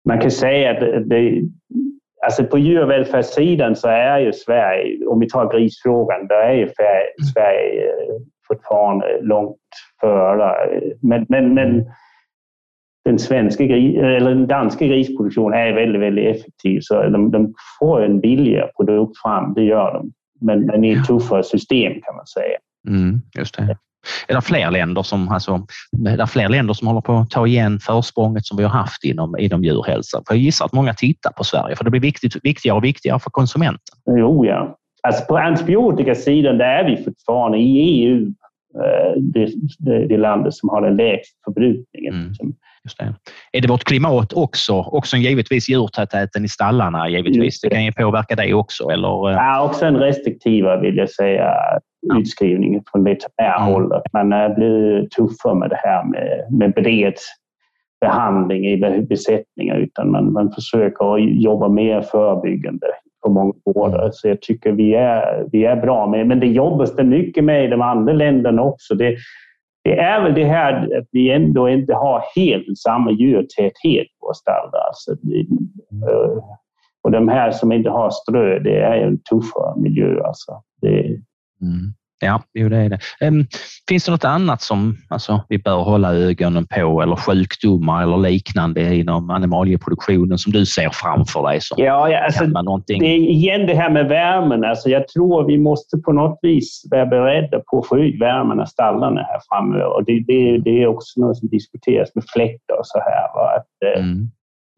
man 0.08 0.20
kan 0.20 0.32
säga 0.32 0.72
att 0.72 1.10
det, 1.10 1.42
Alltså 2.24 2.44
på 2.44 2.58
djurvälfärdssidan 2.58 3.76
så 3.76 3.88
är 3.88 4.20
ju 4.20 4.34
Sverige, 4.34 5.06
om 5.06 5.20
vi 5.20 5.30
tar 5.30 5.54
grisfrågan, 5.54 6.28
där 6.28 6.44
är 6.44 6.54
ju 6.54 6.70
Sverige 7.34 7.90
eh, 7.90 8.22
fortfarande 8.52 9.06
långt 9.22 9.58
före. 10.02 10.56
Men, 11.02 11.26
men, 11.30 11.54
men 11.54 11.86
den, 13.06 13.20
svenska, 13.20 13.64
eller 13.64 14.30
den 14.30 14.48
danska 14.48 14.86
grisproduktionen 14.86 15.60
är 15.60 15.74
väldigt, 15.74 16.02
väldigt 16.02 16.36
effektiv. 16.36 16.80
Så 16.82 17.04
de, 17.10 17.32
de 17.32 17.54
får 17.80 18.04
en 18.06 18.20
billigare 18.20 18.72
produkt 18.78 19.22
fram, 19.22 19.54
det 19.54 19.64
gör 19.64 19.94
de. 19.94 20.12
Men, 20.42 20.66
men 20.66 20.84
i 20.84 20.92
ett 20.92 21.08
tuffare 21.08 21.44
system 21.44 21.94
kan 21.94 22.16
man 22.16 22.28
säga. 22.28 22.58
Mm, 22.88 23.22
just 23.38 23.58
det. 23.58 23.78
Är 24.28 24.36
det 24.36 24.42
fler 24.42 24.72
länder 24.72 25.04
som, 25.04 25.30
alltså, 25.30 25.66
är 26.08 26.18
det 26.18 26.28
fler 26.28 26.50
länder 26.50 26.74
som 26.74 26.88
håller 26.88 27.02
på 27.02 27.14
att 27.14 27.30
ta 27.30 27.48
igen 27.48 27.80
försprånget 27.80 28.46
som 28.46 28.58
vi 28.58 28.64
har 28.64 28.70
haft 28.70 29.04
inom, 29.04 29.36
inom 29.40 29.64
djurhälsa? 29.64 30.22
För 30.28 30.36
jag 30.36 30.42
gissar 30.42 30.66
att 30.66 30.74
många 30.74 30.94
tittar 30.94 31.32
på 31.32 31.44
Sverige 31.44 31.76
för 31.76 31.84
det 31.84 31.92
blir 31.92 32.02
viktigt, 32.02 32.36
viktigare 32.44 32.78
och 32.78 32.84
viktigare 32.84 33.20
för 33.20 33.30
konsumenten. 33.30 33.96
Jo, 34.06 34.46
ja. 34.46 34.78
Alltså 35.04 35.26
på 35.26 35.38
antibiotikasidan 35.38 36.58
där 36.58 36.84
är 36.84 36.90
vi 36.90 37.04
fortfarande 37.04 37.58
i 37.58 37.80
EU 37.80 38.34
det, 39.18 39.50
det, 39.80 40.08
det 40.08 40.18
landet 40.18 40.54
som 40.54 40.70
har 40.70 40.82
den 40.82 40.96
lägsta 40.96 41.38
förbrukningen. 41.46 42.14
Mm. 42.14 42.54
Just 42.84 42.98
det. 42.98 43.16
Är 43.52 43.62
det 43.62 43.68
vårt 43.68 43.84
klimat 43.84 44.34
också? 44.34 44.74
Också 44.74 45.18
givetvis 45.18 45.70
djurtätheten 45.70 46.46
i 46.46 46.48
stallarna 46.48 47.10
givetvis. 47.10 47.62
Det. 47.62 47.70
det 47.70 47.76
kan 47.76 47.86
ju 47.86 47.92
påverka 47.92 48.36
det 48.36 48.54
också 48.54 48.90
eller? 48.90 49.30
Eh? 49.30 49.36
Ja, 49.36 49.64
också 49.64 49.86
en 49.86 49.96
restriktivare 49.96 50.82
vill 50.82 50.98
jag 50.98 51.10
säga 51.10 51.54
utskrivning 52.20 52.84
från 52.92 53.04
veterinärhållet. 53.04 54.02
Mm. 54.14 54.30
Man 54.30 54.56
blir 54.56 55.08
tuffare 55.08 55.56
med 55.56 55.70
det 55.70 55.80
här 55.84 56.04
med, 56.04 56.48
med 56.60 56.74
bred 56.74 57.16
behandling 58.02 58.66
i 58.66 59.02
besättningar 59.10 59.76
utan 59.76 60.12
man, 60.12 60.34
man 60.34 60.52
försöker 60.52 61.18
jobba 61.18 61.70
mer 61.70 62.02
förebyggande 62.02 62.88
på 63.24 63.30
många 63.30 63.54
gårdar. 63.66 64.00
Mm. 64.00 64.12
Så 64.12 64.28
jag 64.28 64.42
tycker 64.42 64.72
vi 64.72 64.94
är, 64.94 65.48
vi 65.52 65.66
är 65.66 65.76
bra 65.76 66.08
med 66.08 66.28
Men 66.28 66.40
det 66.40 66.48
jobbas 66.48 66.96
det 66.96 67.04
mycket 67.04 67.44
med 67.44 67.66
i 67.66 67.68
de 67.68 67.82
andra 67.82 68.14
länderna 68.14 68.62
också. 68.62 68.96
Det, 68.96 69.18
det 69.84 70.00
är 70.00 70.24
väl 70.24 70.34
det 70.34 70.46
här 70.46 70.98
att 70.98 71.08
vi 71.12 71.32
ändå 71.32 71.70
inte 71.70 71.94
har 71.94 72.24
helt 72.36 72.78
samma 72.78 73.12
djurtäthet 73.12 74.08
på 74.20 74.34
stallar. 74.34 74.88
Alltså, 74.88 75.12
eh, 75.12 76.44
och 77.04 77.12
de 77.12 77.28
här 77.28 77.52
som 77.52 77.72
inte 77.72 77.90
har 77.90 78.10
strö, 78.10 78.60
det 78.60 78.80
är 78.80 78.98
en 78.98 79.18
tuffare 79.18 79.82
miljö. 79.82 80.24
Alltså. 80.24 80.52
Det, 80.82 81.00
mm. 81.62 81.94
Ja, 82.22 82.42
jo, 82.54 82.70
det 82.70 82.78
är 82.78 82.90
det. 82.90 83.28
Um, 83.28 83.48
finns 83.90 84.06
det 84.06 84.12
något 84.12 84.26
annat 84.26 84.62
som 84.62 84.98
alltså, 85.10 85.44
vi 85.50 85.58
bör 85.58 85.84
hålla 85.84 86.14
ögonen 86.14 86.68
på 86.68 87.02
eller 87.02 87.16
sjukdomar 87.16 88.04
eller 88.04 88.18
liknande 88.18 88.96
inom 88.96 89.30
animalieproduktionen 89.30 90.38
som 90.38 90.52
du 90.52 90.66
ser 90.66 90.90
framför 90.94 91.44
dig? 91.50 91.62
Som 91.62 91.84
ja, 91.84 92.24
alltså, 92.24 92.46
det 92.88 92.94
är 92.94 93.18
igen 93.18 93.68
det 93.68 93.74
här 93.74 93.90
med 93.90 94.08
värmen. 94.08 94.64
Alltså, 94.64 94.90
jag 94.90 95.08
tror 95.08 95.48
vi 95.48 95.58
måste 95.58 95.98
på 95.98 96.12
något 96.12 96.40
vis 96.42 96.84
vara 96.92 97.06
beredda 97.06 97.60
på 97.60 97.80
att 97.80 97.88
få 97.88 98.00
ut 98.00 98.22
värmen 98.22 98.60
av 98.60 98.66
stallarna 98.66 99.22
här 99.22 99.40
framöver. 99.50 99.96
Och 99.96 100.06
det, 100.06 100.24
det, 100.28 100.58
det 100.58 100.84
är 100.84 100.88
också 100.88 101.22
något 101.22 101.38
som 101.38 101.50
diskuteras 101.50 102.16
med 102.16 102.24
fläktar 102.34 102.76
och 102.80 102.88
så 102.88 103.00
här. 103.00 103.36
Va? 103.36 103.52
Att, 103.58 103.96
eh, 103.96 104.04
mm. 104.04 104.32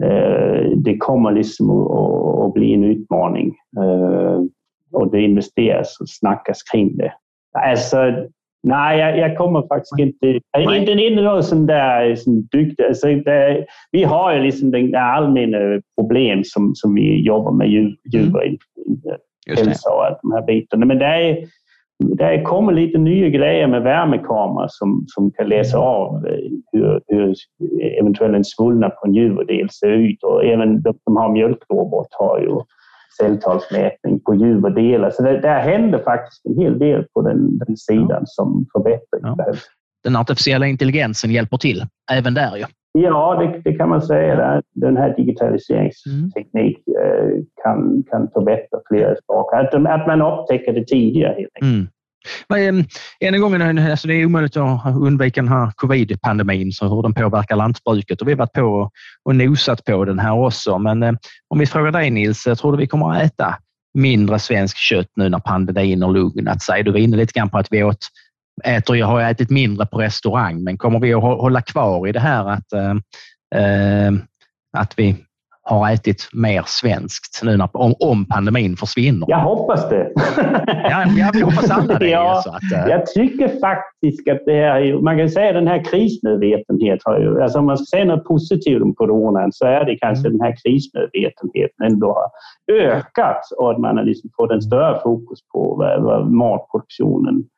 eh, 0.04 0.78
det 0.78 0.98
kommer 0.98 1.32
liksom 1.32 1.70
att, 1.70 2.46
att 2.46 2.54
bli 2.54 2.74
en 2.74 2.84
utmaning. 2.84 3.56
Eh, 3.78 4.40
och 4.94 5.12
det 5.12 5.22
investeras 5.22 5.98
och 6.02 6.10
snackas 6.10 6.64
kring 6.64 6.98
det. 6.98 7.14
Alltså, 7.54 7.98
nej, 8.64 9.00
jag, 9.00 9.18
jag 9.18 9.38
kommer 9.38 9.68
faktiskt 9.68 10.00
inte... 10.00 10.40
Är 10.58 10.76
inte 10.76 10.92
inne 10.92 11.04
i 11.04 11.16
någon 11.16 11.44
sån 11.44 11.66
där 11.66 12.10
liksom, 12.10 12.48
dyktig... 12.52 12.86
Alltså, 12.86 13.08
det, 13.08 13.66
vi 13.92 14.04
har 14.04 14.34
ju 14.34 14.42
liksom 14.44 14.72
den 14.72 14.96
allmänna 14.96 15.82
problem 16.00 16.42
som, 16.44 16.76
som 16.76 16.96
vi 16.96 17.22
jobbar 17.22 17.52
med 17.52 17.70
djur, 17.70 17.96
djur 18.14 18.38
mm. 18.38 18.58
hälsa 19.58 19.90
och 19.90 20.18
de 20.22 20.32
här 20.32 20.46
bitarna. 20.46 20.86
Men 20.86 21.00
det 21.00 21.06
är, 21.06 21.38
det 22.00 22.42
kommer 22.42 22.74
lite 22.74 22.98
nya 22.98 23.30
grejer 23.30 23.68
med 23.68 23.82
värmekameror 23.84 24.68
som, 24.70 25.06
som 25.08 25.32
kan 25.32 25.48
läsa 25.48 25.78
av 25.78 26.28
eh, 26.28 26.52
hur, 26.72 27.02
hur 27.08 27.36
eventuellt 28.00 28.36
en 28.36 28.44
svullnad 28.44 28.92
på 28.96 29.08
en 29.08 29.14
djurdel 29.14 29.70
ser 29.70 29.90
ut. 29.90 30.24
Och 30.24 30.46
även 30.46 30.82
de 30.82 30.94
som 31.04 31.18
har 31.18 31.30
mjölkrobot 31.30 32.08
har 32.12 32.40
ju 32.40 32.50
celltalsmätning 33.22 34.20
på 34.20 34.36
djurdelar. 34.36 35.10
Så 35.10 35.24
det, 35.24 35.42
där 35.42 35.60
händer 35.60 36.00
faktiskt 36.00 36.46
en 36.46 36.58
hel 36.58 36.80
del 36.80 37.06
på 37.14 37.22
den, 37.22 37.58
den 37.58 37.78
sidan 37.78 38.08
ja. 38.10 38.22
som 38.26 38.66
förbättring 38.74 39.22
ja. 39.22 39.38
Den 40.04 40.16
artificiella 40.16 40.68
intelligensen 40.68 41.32
hjälper 41.32 41.58
till 41.58 41.86
även 42.12 42.34
där 42.34 42.58
ju. 42.58 42.66
Ja, 42.92 43.36
det, 43.36 43.62
det, 43.72 43.78
kan 43.78 43.90
man 43.90 44.02
säga. 44.02 44.62
Den 44.74 44.98
här 44.98 45.16
digitaliseringsteknik 45.16 46.78
mm. 46.88 47.46
kan, 47.64 48.04
kan 48.12 48.30
förbättra 48.34 48.80
flera 48.88 49.16
saker. 49.28 49.58
Att, 49.58 49.74
att 49.74 50.08
man 50.08 50.22
upptäcker 50.22 50.74
det 50.74 50.88
tidigare 50.88 51.36
helt 51.38 51.52
enkelt. 51.56 51.74
Mm. 51.74 51.88
Men, 52.50 52.80
eh, 52.80 52.86
än 53.20 53.34
en 53.34 53.42
gång, 53.42 53.62
eh, 53.62 53.92
alltså 53.92 54.08
det 54.08 54.14
är 54.14 54.26
omöjligt 54.26 54.58
att 54.58 54.86
undvika 54.86 55.42
den 55.42 55.52
här 55.52 55.72
covid-pandemin, 55.76 56.72
så 56.72 56.96
hur 56.96 57.02
den 57.04 57.14
påverkar 57.14 57.56
lantbruket. 57.56 58.22
Och 58.22 58.28
vi 58.28 58.32
har 58.32 58.38
varit 58.38 58.54
på 58.54 58.90
och 59.26 59.36
nosat 59.36 59.86
på 59.86 60.06
den 60.06 60.20
här 60.20 60.34
också. 60.34 60.78
Men 60.78 61.04
eh, 61.04 61.14
om 61.50 61.60
vi 61.60 61.66
frågar 61.66 61.92
dig 61.92 62.10
Nils, 62.10 62.44
tror 62.44 62.72
du 62.72 62.78
vi 62.78 62.88
kommer 62.88 63.14
att 63.14 63.24
äta 63.24 63.58
mindre 63.94 64.40
svensk 64.40 64.78
kött 64.78 65.10
nu 65.16 65.30
när 65.30 65.40
pandemin 65.40 66.02
har 66.02 66.12
lugnat 66.12 66.62
sig? 66.62 66.84
Du 66.84 66.92
var 66.92 67.00
inne 67.00 67.18
lite 67.18 67.34
grann 67.34 67.50
på 67.50 67.58
att 67.58 67.68
vi 67.72 67.84
åt, 67.84 68.08
äter, 68.64 68.96
jag 68.96 69.08
har 69.08 69.22
ätit 69.22 69.50
mindre 69.50 69.86
på 69.86 69.98
restaurang, 69.98 70.64
men 70.64 70.78
kommer 70.78 71.00
vi 71.00 71.14
att 71.14 71.22
hålla 71.22 71.62
kvar 71.62 72.08
i 72.08 72.12
det 72.12 72.20
här 72.20 72.50
att, 72.50 72.74
äh, 73.56 74.12
att 74.78 74.94
vi 74.98 75.16
har 75.64 75.92
ätit 75.92 76.30
mer 76.34 76.64
svenskt 76.66 77.44
nu 77.44 77.58
när, 77.58 77.70
om, 77.74 77.96
om 78.00 78.26
pandemin 78.26 78.78
försvinner? 78.78 79.26
Jag 79.30 79.40
hoppas 79.40 79.90
det. 79.90 80.12
ja, 80.68 81.06
ja, 81.18 81.32
vi 81.34 81.42
hoppas 81.42 81.70
alla 81.72 82.00
det. 82.00 82.10
ja, 82.10 82.42
så 82.44 82.50
att, 82.50 82.86
uh... 82.86 82.90
Jag 82.90 83.06
tycker 83.06 83.48
faktiskt 83.48 84.30
att 84.30 84.46
det 84.46 84.54
här, 84.54 85.02
man 85.02 85.18
kan 85.18 85.30
säga 85.30 85.54
den 85.54 85.68
här 85.68 85.84
krismedvetenheten 85.84 87.00
har 87.06 87.20
ju, 87.20 87.42
alltså 87.42 87.60
om 87.60 87.66
man 87.66 87.78
ska 87.78 87.98
säga 87.98 88.06
något 88.06 88.26
positivt 88.26 88.82
om 88.82 88.96
coronan 88.96 89.52
så 89.52 89.66
är 89.66 89.86
det 89.86 89.96
kanske 89.96 90.28
mm. 90.28 90.38
den 90.38 90.48
här 90.48 90.56
krismedvetenheten 90.64 91.86
ändå 91.86 92.08
har 92.08 92.30
ökat 92.76 93.42
och 93.58 93.72
att 93.72 93.78
man 93.78 93.98
har 93.98 94.04
liksom 94.04 94.30
fått 94.38 94.52
en 94.52 94.62
större 94.62 95.00
fokus 95.04 95.40
på 95.54 95.76
vad, 95.76 96.04
vad 96.04 96.32
matproduktionen 96.32 97.36
Eh, 97.36 97.53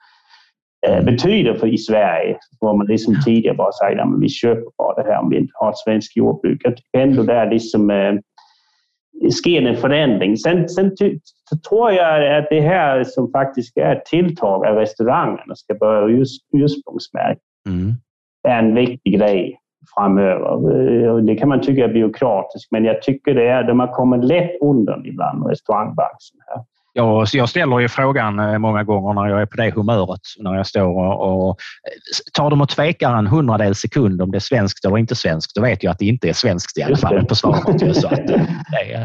betyder 1.06 1.54
för 1.54 1.68
i 1.68 1.78
Sverige. 1.78 2.38
Var 2.60 2.78
man 2.78 2.88
liksom 2.88 3.16
tidigare 3.26 3.56
bara 3.56 3.72
sagt 3.72 4.00
att 4.00 4.22
vi 4.22 4.30
köper 4.30 4.72
bara 4.78 5.04
det 5.04 5.10
här 5.10 5.20
om 5.20 5.30
vi 5.30 5.38
inte 5.38 5.54
har 5.54 5.70
ett 5.70 5.78
svenskt 5.78 6.18
jordbruk. 6.18 6.62
Jag 6.64 6.78
tycker 6.78 7.00
ändå 7.00 7.24
där 7.24 7.52
liksom 7.52 7.90
eh, 7.90 8.14
sker 9.30 9.62
en 9.62 9.78
förändring. 9.78 10.38
Sen, 10.38 10.70
sen 10.70 10.96
tror 11.70 11.92
jag 11.92 12.38
att 12.38 12.50
det 12.50 12.62
här 12.62 13.04
som 13.04 13.32
faktiskt 13.32 13.78
är 13.78 13.96
ett 13.96 14.06
tilltag 14.06 14.66
av 14.66 14.76
restaurangerna 14.76 15.56
ska 15.56 15.74
börja 15.74 16.18
just, 16.18 16.42
ursprungsmärka 16.54 17.40
mm. 17.70 17.94
är 18.48 18.60
en 18.60 18.76
viktig 18.76 19.20
grej 19.20 19.60
framöver. 19.96 21.06
Eh, 21.08 21.18
det 21.18 21.36
kan 21.36 21.50
man 21.50 21.62
tycka 21.62 21.84
är 21.84 21.94
byråkratiskt, 21.94 22.72
men 22.72 22.86
jag 22.86 23.02
tycker 23.02 23.34
det 23.34 23.48
är, 23.48 23.64
de 23.64 23.80
har 23.80 23.88
kommit 23.88 24.26
lätt 24.26 24.62
undan 24.62 25.06
ibland, 25.06 25.48
restaurangbranschen. 25.48 26.38
Här. 26.48 26.64
Ja, 26.98 27.26
så 27.26 27.38
jag 27.38 27.50
ställer 27.50 27.80
ju 27.80 27.88
frågan 27.88 28.40
eh, 28.40 28.58
många 28.58 28.84
gånger 28.84 29.14
när 29.14 29.30
jag 29.30 29.42
är 29.42 29.46
på 29.46 29.58
det 29.58 29.72
humöret, 29.76 30.22
när 30.38 30.56
jag 30.56 30.68
står 30.68 30.84
och, 30.84 31.50
och 31.50 31.58
tar 32.34 32.50
de 32.50 32.62
och 32.62 32.70
tvekar 32.70 33.18
en 33.18 33.28
hundradel 33.28 33.76
sekund 33.76 34.22
om 34.22 34.32
det 34.32 34.38
är 34.38 34.40
svenskt 34.40 34.86
eller 34.86 34.98
inte 34.98 35.16
svenskt, 35.16 35.56
då 35.56 35.62
vet 35.62 35.84
jag 35.84 35.92
att 35.92 36.00
det 36.00 36.06
inte 36.06 36.30
är 36.30 36.34
svenskt 36.34 36.78
i 36.78 36.84
alla 36.84 36.98
fall 36.98 37.26
på 37.26 37.36
svaret. 37.36 37.98
Så 37.98 38.08
att, 38.08 38.30
eh, 38.30 38.42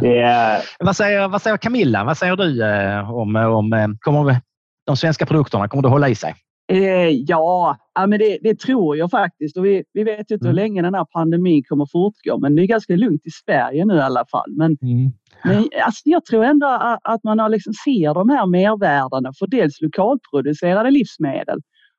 det, 0.00 0.20
är... 0.20 0.62
vad, 0.78 0.96
säger, 0.96 1.28
vad 1.28 1.42
säger 1.42 1.56
Camilla? 1.56 2.04
Vad 2.04 2.18
säger 2.18 2.36
du 2.36 2.64
eh, 2.64 3.10
om, 3.10 3.36
om 3.36 3.96
kommer 4.00 4.40
de 4.86 4.96
svenska 4.96 5.26
produkterna? 5.26 5.68
Kommer 5.68 5.82
det 5.82 5.88
hålla 5.88 6.08
i 6.08 6.14
sig? 6.14 6.34
Eh, 6.70 7.08
ja, 7.08 7.76
men 8.08 8.18
det, 8.18 8.38
det, 8.42 8.60
tror 8.60 8.96
jag 8.96 9.10
faktiskt. 9.10 9.56
Och 9.56 9.64
vi, 9.64 9.84
vi 9.92 10.04
vet 10.04 10.30
inte 10.30 10.34
mm. 10.34 10.46
hur 10.46 10.52
länge 10.52 10.82
den 10.82 10.94
här 10.94 11.04
pandemin 11.04 11.62
kommer 11.68 11.86
fortgå, 11.92 12.38
men 12.38 12.56
det 12.56 12.62
är 12.62 12.66
ganska 12.66 12.96
lugnt 12.96 13.26
i 13.26 13.30
Sverige 13.30 13.84
nu 13.84 13.94
i 13.94 14.00
alla 14.00 14.24
fall. 14.30 14.52
Men, 14.56 14.76
mm. 14.82 15.12
men 15.44 15.68
alltså, 15.84 16.02
jag 16.04 16.24
tror 16.24 16.44
ändå 16.44 16.66
att, 16.66 17.00
att 17.02 17.24
man 17.24 17.38
har 17.38 17.48
liksom 17.48 17.72
ser 17.84 18.14
de 18.14 18.28
här 18.28 18.46
mervärdena 18.46 19.32
för 19.38 19.46
dels 19.46 19.80
lokalproducerade 19.80 20.90
livsmedel 20.90 21.58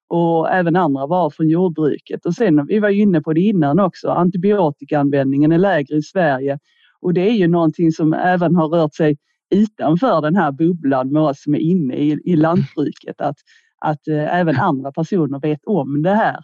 och 0.10 0.52
även 0.52 0.76
andra 0.76 1.08
varor 1.08 1.30
från 1.30 1.50
jordbruket. 1.50 2.26
Och 2.26 2.34
sen, 2.34 2.66
vi 2.66 2.80
var 2.80 2.90
inne 2.90 3.22
på 3.22 3.34
det 3.34 3.42
innan 3.42 3.80
också, 3.80 4.10
antibiotikaanvändningen 4.10 5.52
är 5.52 5.58
lägre 5.58 5.96
i 5.96 6.02
Sverige 6.02 6.60
och 7.02 7.14
det 7.14 7.30
är 7.30 7.34
ju 7.34 7.48
någonting 7.48 7.92
som 7.92 8.14
även 8.14 8.56
har 8.56 8.68
rört 8.68 8.96
sig 8.96 9.18
utanför 9.56 10.22
den 10.22 10.36
här 10.36 10.52
bubblan 10.52 11.12
med 11.12 11.22
oss 11.22 11.44
som 11.44 11.56
är 11.56 11.60
inne 11.60 11.96
i, 11.96 12.20
i 12.26 12.36
lantbruket. 12.36 13.22
Att, 13.22 13.38
att 13.82 14.08
eh, 14.08 14.36
även 14.40 14.56
andra 14.60 14.92
personer 14.92 15.40
vet 15.40 15.60
om 15.66 16.02
det 16.02 16.16
här. 16.16 16.40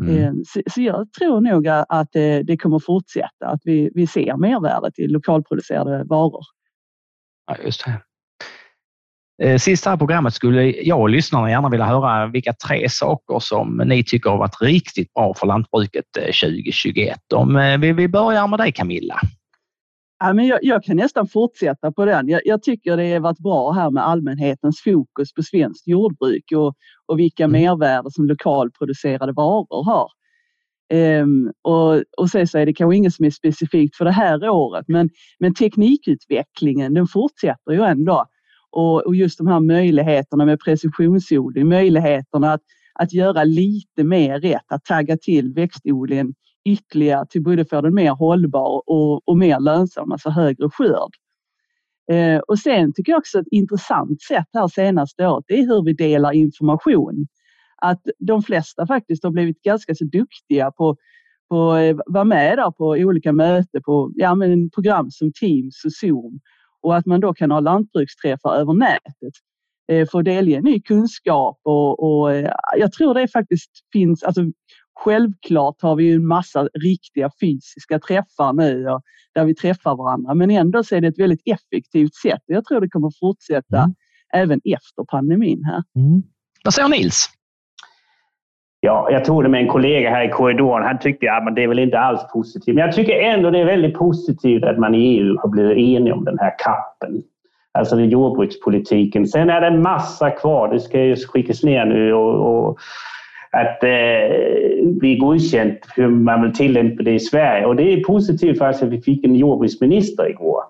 Mm. 0.00 0.16
Eh, 0.16 0.32
så, 0.46 0.60
så, 0.70 0.80
jag 0.80 1.12
tror 1.12 1.40
nog 1.40 1.68
att 1.68 2.08
det, 2.12 2.36
eh, 2.36 2.44
det 2.44 2.56
kommer 2.56 2.78
fortsätta, 2.78 3.46
att 3.46 3.60
vi, 3.64 3.90
vi 3.94 4.06
ser 4.06 4.36
mervärdet 4.36 4.98
i 4.98 5.06
lokalproducerade 5.06 6.04
varor. 6.04 6.44
Ja, 7.46 7.56
just 7.64 7.84
det. 7.84 8.00
Sist 9.58 9.86
här 9.86 9.96
programmet 9.96 10.34
skulle 10.34 10.64
jag 10.64 11.00
och 11.00 11.10
lyssnarna 11.10 11.50
gärna 11.50 11.68
vilja 11.68 11.86
höra 11.86 12.26
vilka 12.26 12.52
tre 12.52 12.88
saker 12.88 13.38
som 13.38 13.76
ni 13.76 14.04
tycker 14.04 14.30
har 14.30 14.38
varit 14.38 14.60
riktigt 14.60 15.14
bra 15.14 15.34
för 15.34 15.46
lantbruket 15.46 16.04
2021. 16.14 17.32
Om 17.34 17.78
vi 17.80 18.08
börjar 18.08 18.48
med 18.48 18.58
dig 18.58 18.72
Camilla. 18.72 19.20
Ja, 20.22 20.32
men 20.32 20.46
jag, 20.46 20.58
jag, 20.62 20.84
kan 20.84 20.96
nästan 20.96 21.26
fortsätta 21.26 21.92
på 21.92 22.04
den. 22.04 22.28
Jag, 22.28 22.40
jag, 22.44 22.62
tycker 22.62 22.96
det 22.96 23.12
har 23.12 23.20
varit 23.20 23.38
bra 23.38 23.70
här 23.70 23.90
med 23.90 24.06
allmänhetens 24.06 24.80
fokus 24.80 25.34
på 25.34 25.42
svenskt 25.42 25.88
jordbruk 25.88 26.44
och, 26.54 26.74
och 27.06 27.18
vilka 27.18 27.44
mm. 27.44 27.62
mervärden 27.62 28.10
som 28.10 28.26
lokalproducerade 28.26 29.32
varor 29.32 29.84
har. 29.84 30.08
Um, 31.22 31.52
och, 31.62 32.02
och 32.16 32.30
sen 32.30 32.46
så 32.46 32.58
är 32.58 32.66
det 32.66 32.72
kanske 32.72 32.96
inget 32.96 33.14
som 33.14 33.24
är 33.24 33.30
specifikt 33.30 33.96
för 33.96 34.04
det 34.04 34.10
här 34.10 34.48
året, 34.48 34.84
men, 34.88 35.10
men 35.38 35.54
teknikutvecklingen 35.54 36.94
den 36.94 37.06
fortsätter 37.06 37.72
ju 37.72 37.82
ändå. 37.82 38.26
Och, 38.70 39.06
och 39.06 39.16
just 39.16 39.38
de 39.38 39.46
här 39.46 39.60
möjligheterna 39.60 40.44
med 40.44 40.60
precisionsodling, 40.60 41.68
möjligheterna 41.68 42.52
att, 42.52 42.62
att 42.94 43.12
göra 43.12 43.44
lite 43.44 44.04
mer 44.04 44.40
rätt, 44.40 44.72
att 44.72 44.84
tagga 44.84 45.16
till 45.16 45.52
växtodlingen 45.52 46.34
ytterligare 46.64 47.26
till 47.26 47.42
både 47.42 47.64
få 47.64 47.80
den 47.80 47.94
mer 47.94 48.10
hållbar 48.10 48.82
och, 48.86 49.28
och 49.28 49.38
mer 49.38 49.60
lönsam, 49.60 50.12
alltså 50.12 50.30
högre 50.30 50.70
skörd. 50.70 51.10
Eh, 52.12 52.38
och 52.38 52.58
sen 52.58 52.92
tycker 52.92 53.12
jag 53.12 53.18
också 53.18 53.38
ett 53.38 53.46
intressant 53.50 54.22
sätt 54.22 54.46
här 54.52 54.68
senaste 54.68 55.26
året, 55.26 55.44
det 55.48 55.54
är 55.54 55.66
hur 55.66 55.84
vi 55.84 55.92
delar 55.92 56.32
information. 56.32 57.26
Att 57.82 58.00
de 58.18 58.42
flesta 58.42 58.86
faktiskt 58.86 59.24
har 59.24 59.30
blivit 59.30 59.62
ganska 59.62 59.94
så 59.94 60.04
duktiga 60.04 60.70
på 60.70 60.96
på 61.50 61.76
eh, 61.76 61.96
vara 62.06 62.24
med 62.24 62.58
där 62.58 62.70
på 62.70 62.88
olika 62.88 63.32
möten 63.32 63.82
på 63.82 64.12
ja, 64.14 64.34
men 64.34 64.70
program 64.70 65.10
som 65.10 65.32
Teams 65.32 65.84
och 65.84 65.92
Zoom 65.92 66.40
och 66.82 66.96
att 66.96 67.06
man 67.06 67.20
då 67.20 67.34
kan 67.34 67.50
ha 67.50 67.60
lantbruksträffar 67.60 68.54
över 68.54 68.74
nätet 68.74 69.34
eh, 69.92 70.08
för 70.08 70.18
att 70.18 70.24
delge 70.24 70.60
ny 70.60 70.80
kunskap 70.80 71.60
och, 71.62 72.02
och 72.02 72.32
eh, 72.32 72.52
jag 72.76 72.92
tror 72.92 73.14
det 73.14 73.28
faktiskt 73.28 73.70
finns, 73.92 74.22
alltså 74.22 74.42
Självklart 75.04 75.82
har 75.82 75.96
vi 75.96 76.14
en 76.14 76.26
massa 76.26 76.68
riktiga 76.84 77.30
fysiska 77.40 77.98
träffar 77.98 78.52
nu 78.52 78.88
och 78.88 79.02
där 79.34 79.44
vi 79.44 79.54
träffar 79.54 79.96
varandra, 79.96 80.34
men 80.34 80.50
ändå 80.50 80.84
så 80.84 80.96
är 80.96 81.00
det 81.00 81.08
ett 81.08 81.18
väldigt 81.18 81.42
effektivt 81.44 82.14
sätt. 82.14 82.42
Jag 82.46 82.64
tror 82.64 82.80
det 82.80 82.88
kommer 82.88 83.10
fortsätta 83.20 83.78
mm. 83.78 83.94
även 84.34 84.60
efter 84.64 85.04
pandemin 85.10 85.64
här. 85.64 85.82
Mm. 85.96 86.22
Vad 86.64 86.74
säger 86.74 86.88
Nils? 86.88 87.30
Ja, 88.80 89.08
jag 89.10 89.24
tog 89.24 89.42
det 89.42 89.48
med 89.48 89.60
en 89.60 89.68
kollega 89.68 90.10
här 90.10 90.24
i 90.24 90.28
korridoren. 90.28 90.86
Han 90.86 90.98
tyckte 90.98 91.32
att 91.32 91.44
ja, 91.44 91.50
det 91.50 91.62
är 91.62 91.68
väl 91.68 91.78
inte 91.78 91.98
alls 91.98 92.20
positivt. 92.32 92.74
Men 92.74 92.84
jag 92.84 92.94
tycker 92.94 93.20
ändå 93.20 93.50
det 93.50 93.58
är 93.58 93.64
väldigt 93.64 93.94
positivt 93.94 94.64
att 94.64 94.78
man 94.78 94.94
i 94.94 94.98
EU 94.98 95.36
har 95.40 95.48
blivit 95.48 95.78
enig 95.78 96.12
om 96.12 96.24
den 96.24 96.38
här 96.38 96.54
kappen. 96.58 97.22
Alltså 97.72 98.00
jordbrukspolitiken. 98.00 99.26
Sen 99.26 99.50
är 99.50 99.60
det 99.60 99.66
en 99.66 99.82
massa 99.82 100.30
kvar. 100.30 100.72
Det 100.72 100.80
ska 100.80 101.00
ju 101.00 101.16
skickas 101.16 101.62
ner 101.62 101.84
nu 101.84 102.14
och, 102.14 102.68
och 102.68 102.78
att 103.52 103.84
eh, 103.84 104.86
bli 104.86 105.16
godkänt 105.16 105.78
hur 105.96 106.08
man 106.08 106.42
vill 106.42 106.52
tillämpa 106.52 107.02
det 107.02 107.12
i 107.12 107.20
Sverige. 107.20 107.66
Och 107.66 107.76
det 107.76 107.92
är 107.92 108.04
positivt 108.04 108.58
faktiskt 108.58 108.82
att 108.82 108.90
vi 108.90 109.00
fick 109.00 109.24
en 109.24 109.34
jordbruksminister 109.34 110.30
igår 110.30 110.62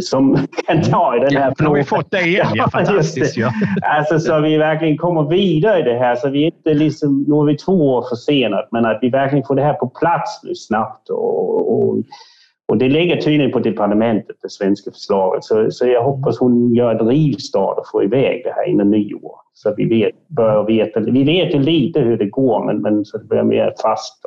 som 0.00 0.46
kan 0.66 0.82
ta 0.82 1.16
i 1.16 1.20
den 1.20 1.36
här 1.36 1.54
frågan. 1.54 1.54
Ja, 1.58 1.68
har 1.68 1.74
vi 1.74 1.84
fått 1.84 2.10
det 2.10 2.20
igen. 2.20 2.46
Ja, 2.54 2.70
fantastiskt. 2.70 3.36
Ja. 3.36 3.52
Alltså, 3.82 4.20
så 4.20 4.40
vi 4.40 4.56
verkligen 4.56 4.96
kommer 4.96 5.22
vidare 5.22 5.80
i 5.80 5.82
det 5.82 5.98
här. 5.98 6.16
Så 6.16 6.28
vi 6.28 6.44
inte 6.44 6.74
liksom, 6.74 7.24
nu 7.28 7.34
är 7.34 7.44
vi 7.44 7.56
två 7.56 7.94
år 7.94 8.04
försenat, 8.08 8.68
men 8.72 8.86
att 8.86 8.98
vi 9.02 9.10
verkligen 9.10 9.44
får 9.46 9.54
det 9.54 9.62
här 9.62 9.74
på 9.74 9.88
plats 9.88 10.40
nu 10.44 10.54
snabbt. 10.54 11.10
Och, 11.10 11.78
och, 11.78 11.96
och 12.68 12.78
det 12.78 12.88
ligger 12.88 13.16
tydligen 13.16 13.52
på 13.52 13.58
departementet, 13.58 14.36
det 14.42 14.50
svenska 14.50 14.90
förslaget. 14.90 15.44
Så, 15.44 15.70
så 15.70 15.86
jag 15.86 16.02
hoppas 16.02 16.38
hon 16.38 16.74
gör 16.74 16.94
ett 16.94 17.08
rivstart 17.08 17.78
och 17.78 17.90
får 17.92 18.04
iväg 18.04 18.42
det 18.44 18.52
här 18.52 18.68
innan 18.68 18.90
nyår. 18.90 19.36
Så 19.52 19.74
vi 19.76 19.84
vet, 19.84 20.28
bör 20.28 20.64
veta, 20.64 21.00
vi 21.00 21.24
vet 21.24 21.54
ju 21.54 21.58
lite 21.58 22.00
hur 22.00 22.18
det 22.18 22.26
går, 22.26 22.64
men, 22.64 22.82
men 22.82 23.04
så 23.04 23.18
det 23.18 23.24
börjar 23.24 23.44
mer 23.44 23.74
fast. 23.82 24.24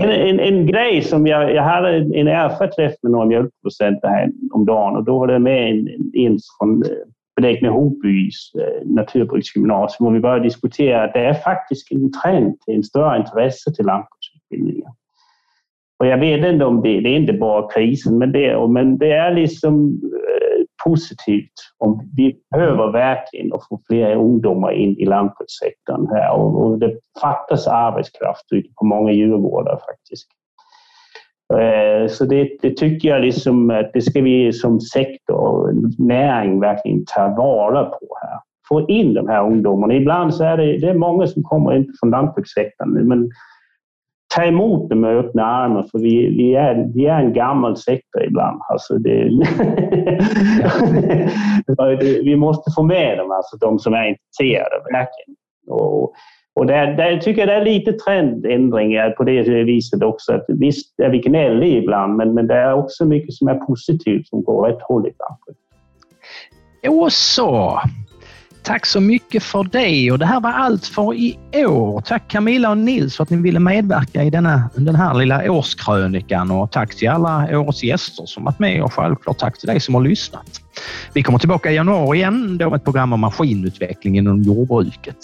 En, 0.00 0.10
en, 0.10 0.40
en, 0.40 0.66
grej 0.66 1.02
som 1.02 1.26
jag, 1.26 1.54
jag 1.54 1.62
hade 1.62 1.96
en 1.96 2.28
erfarenhet 2.28 3.02
med 3.02 3.12
några 3.12 3.26
mjölkproducenter 3.26 4.08
här 4.08 4.30
om 4.52 4.66
dagen 4.66 4.96
och 4.96 5.04
då 5.04 5.18
var 5.18 5.26
det 5.26 5.38
med 5.38 5.70
en, 5.70 5.88
en 6.14 6.38
från 6.58 6.82
eh, 6.82 6.90
Blekinge 7.36 7.70
Hobys 7.70 8.54
eh, 8.54 8.86
naturbruksgymnasium 8.86 10.06
och 10.06 10.14
vi 10.14 10.20
började 10.20 10.44
diskutera 10.44 11.04
att 11.04 11.12
det 11.12 11.20
är 11.20 11.34
faktiskt 11.34 11.92
en 11.92 12.12
trend 12.12 12.60
till 12.60 12.74
en 12.74 12.82
större 12.82 13.18
intresse 13.18 13.72
till 13.74 13.86
lantbruksutbildningar. 13.86 14.92
Och 16.00 16.06
jag 16.06 16.18
vet 16.18 16.44
inte 16.44 16.64
om 16.64 16.82
det, 16.82 17.00
det 17.00 17.08
är 17.08 17.16
inte 17.16 17.32
bara 17.32 17.70
krisen, 17.70 18.18
men 18.18 18.32
det, 18.32 18.68
men 18.68 18.98
det 18.98 19.12
är 19.12 19.34
liksom 19.34 20.00
eh, 20.04 20.64
positivt. 20.84 21.52
Om 21.78 22.10
vi 22.16 22.36
behöver 22.50 22.92
verkligen 22.92 23.52
att 23.52 23.68
få 23.68 23.80
fler 23.86 24.16
ungdomar 24.16 24.72
in 24.72 24.98
i 24.98 25.04
lantbrukssektorn 25.04 26.08
här 26.10 26.32
och, 26.32 26.62
och 26.62 26.78
det 26.78 26.98
fattas 27.20 27.66
arbetskraft 27.68 28.52
ute 28.52 28.68
på 28.78 28.84
många 28.84 29.12
djurgårdar 29.12 29.80
faktiskt. 29.88 30.28
Eh, 31.58 32.08
så 32.08 32.24
det, 32.24 32.50
det, 32.62 32.76
tycker 32.76 33.08
jag 33.08 33.20
liksom 33.22 33.70
att 33.70 33.90
det 33.92 34.00
ska 34.00 34.22
vi 34.22 34.52
som 34.52 34.80
sektor 34.80 35.36
och 35.36 35.74
näring 35.98 36.60
verkligen 36.60 37.04
ta 37.06 37.28
vara 37.28 37.84
på 37.84 38.06
här. 38.22 38.38
Få 38.68 38.88
in 38.88 39.14
de 39.14 39.28
här 39.28 39.46
ungdomarna. 39.46 39.94
Ibland 39.94 40.34
så 40.34 40.44
är 40.44 40.56
det, 40.56 40.78
det 40.78 40.88
är 40.88 40.94
många 40.94 41.26
som 41.26 41.42
kommer 41.42 41.76
in 41.76 41.92
från 42.00 42.10
lantbrukssektorn 42.10 43.08
men 43.08 43.30
ta 44.34 44.44
emot 44.44 44.90
dem 44.90 45.00
med 45.00 45.16
öppna 45.16 45.44
armar 45.44 45.82
för 45.90 45.98
vi, 45.98 46.36
vi, 46.36 46.54
är, 46.54 46.90
vi 46.94 47.06
är 47.06 47.20
en 47.20 47.32
gammal 47.32 47.76
sektor 47.76 48.24
ibland. 48.24 48.60
Alltså 48.68 48.98
det, 48.98 49.30
vi 52.24 52.36
måste 52.36 52.70
få 52.76 52.82
med 52.82 53.18
dem, 53.18 53.30
alltså 53.30 53.56
de 53.56 53.78
som 53.78 53.94
är 53.94 54.08
intresserade 54.08 54.82
verkligen. 54.92 55.36
Och, 55.68 56.14
Och 56.54 56.66
där, 56.66 56.86
där 56.96 57.16
tycker 57.16 57.40
jag 57.40 57.48
det 57.48 57.54
är 57.54 57.64
lite 57.64 57.92
trendändringar 57.92 59.10
på 59.10 59.24
det 59.24 59.42
viset 59.64 60.02
också. 60.02 60.32
Att 60.32 60.44
visst 60.48 61.00
är 61.00 61.10
vi 61.10 61.18
gnälliga 61.18 61.78
ibland, 61.78 62.16
men, 62.16 62.34
men 62.34 62.46
det 62.46 62.54
är 62.54 62.72
också 62.72 63.04
mycket 63.04 63.34
som 63.34 63.48
är 63.48 63.54
positivt 63.54 64.28
som 64.28 64.42
går 64.42 64.68
rätt 64.68 64.82
håll 64.82 65.06
ibland. 65.06 65.38
Och 67.02 67.12
så. 67.12 67.80
Tack 68.62 68.86
så 68.86 69.00
mycket 69.00 69.42
för 69.42 69.64
det 69.72 70.12
och 70.12 70.18
det 70.18 70.26
här 70.26 70.40
var 70.40 70.50
allt 70.50 70.86
för 70.86 71.14
i 71.14 71.38
år. 71.54 72.00
Tack 72.00 72.28
Camilla 72.28 72.70
och 72.70 72.78
Nils 72.78 73.16
för 73.16 73.22
att 73.22 73.30
ni 73.30 73.36
ville 73.36 73.60
medverka 73.60 74.22
i 74.22 74.30
denna, 74.30 74.70
den 74.74 74.94
här 74.94 75.14
lilla 75.14 75.52
årskrönikan 75.52 76.50
och 76.50 76.72
tack 76.72 76.94
till 76.94 77.08
alla 77.08 77.58
årets 77.58 77.82
gäster 77.82 78.26
som 78.26 78.44
varit 78.44 78.58
med 78.58 78.82
och 78.82 78.92
självklart 78.92 79.38
tack 79.38 79.58
till 79.58 79.66
dig 79.66 79.80
som 79.80 79.94
har 79.94 80.02
lyssnat. 80.02 80.60
Vi 81.12 81.22
kommer 81.22 81.38
tillbaka 81.38 81.70
i 81.70 81.74
januari 81.74 82.18
igen 82.18 82.58
då 82.58 82.70
med 82.70 82.76
ett 82.76 82.84
program 82.84 83.12
om 83.12 83.20
maskinutveckling 83.20 84.18
inom 84.18 84.42
jordbruket. 84.42 85.16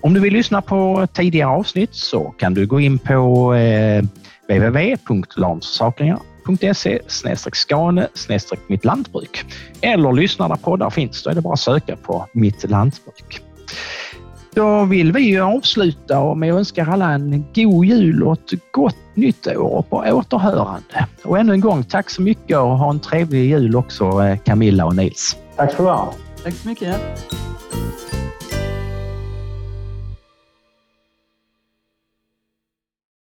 Om 0.00 0.14
du 0.14 0.20
vill 0.20 0.32
lyssna 0.32 0.62
på 0.62 1.06
tidigare 1.12 1.50
avsnitt 1.50 1.94
så 1.94 2.34
kan 2.38 2.54
du 2.54 2.66
gå 2.66 2.80
in 2.80 2.98
på 2.98 3.54
eh, 3.54 4.04
www.lanssakerna.se 6.44 7.54
skane 7.54 8.08
mitt 8.68 8.84
lantbruk. 8.84 9.44
Eller 9.80 10.12
lyssna 10.12 10.48
där 10.48 10.56
poddar 10.56 10.90
finns. 10.90 11.22
Då 11.22 11.30
är 11.30 11.34
det 11.34 11.40
bara 11.40 11.52
att 11.52 11.60
söka 11.60 11.96
på 11.96 12.26
mitt 12.32 12.70
lantbruk. 12.70 13.42
Då 14.54 14.84
vill 14.84 15.12
vi 15.12 15.38
avsluta 15.38 16.34
med 16.34 16.52
att 16.52 16.58
önska 16.58 16.86
alla 16.86 17.10
en 17.12 17.44
god 17.54 17.84
jul 17.84 18.22
och 18.22 18.32
ett 18.32 18.72
gott 18.72 18.96
nytt 19.14 19.46
år 19.46 19.78
och 19.78 19.90
på 19.90 19.96
återhörande. 19.96 21.06
Och 21.24 21.38
ännu 21.38 21.52
en 21.52 21.60
gång, 21.60 21.84
tack 21.84 22.10
så 22.10 22.22
mycket 22.22 22.56
och 22.56 22.78
ha 22.78 22.90
en 22.90 23.00
trevlig 23.00 23.50
jul 23.50 23.76
också 23.76 24.36
Camilla 24.44 24.84
och 24.84 24.96
Nils. 24.96 25.36
Tack 25.56 25.72
så 25.72 25.82
du 25.82 25.88
Tack 26.44 26.54
så 26.54 26.68
mycket. 26.68 26.96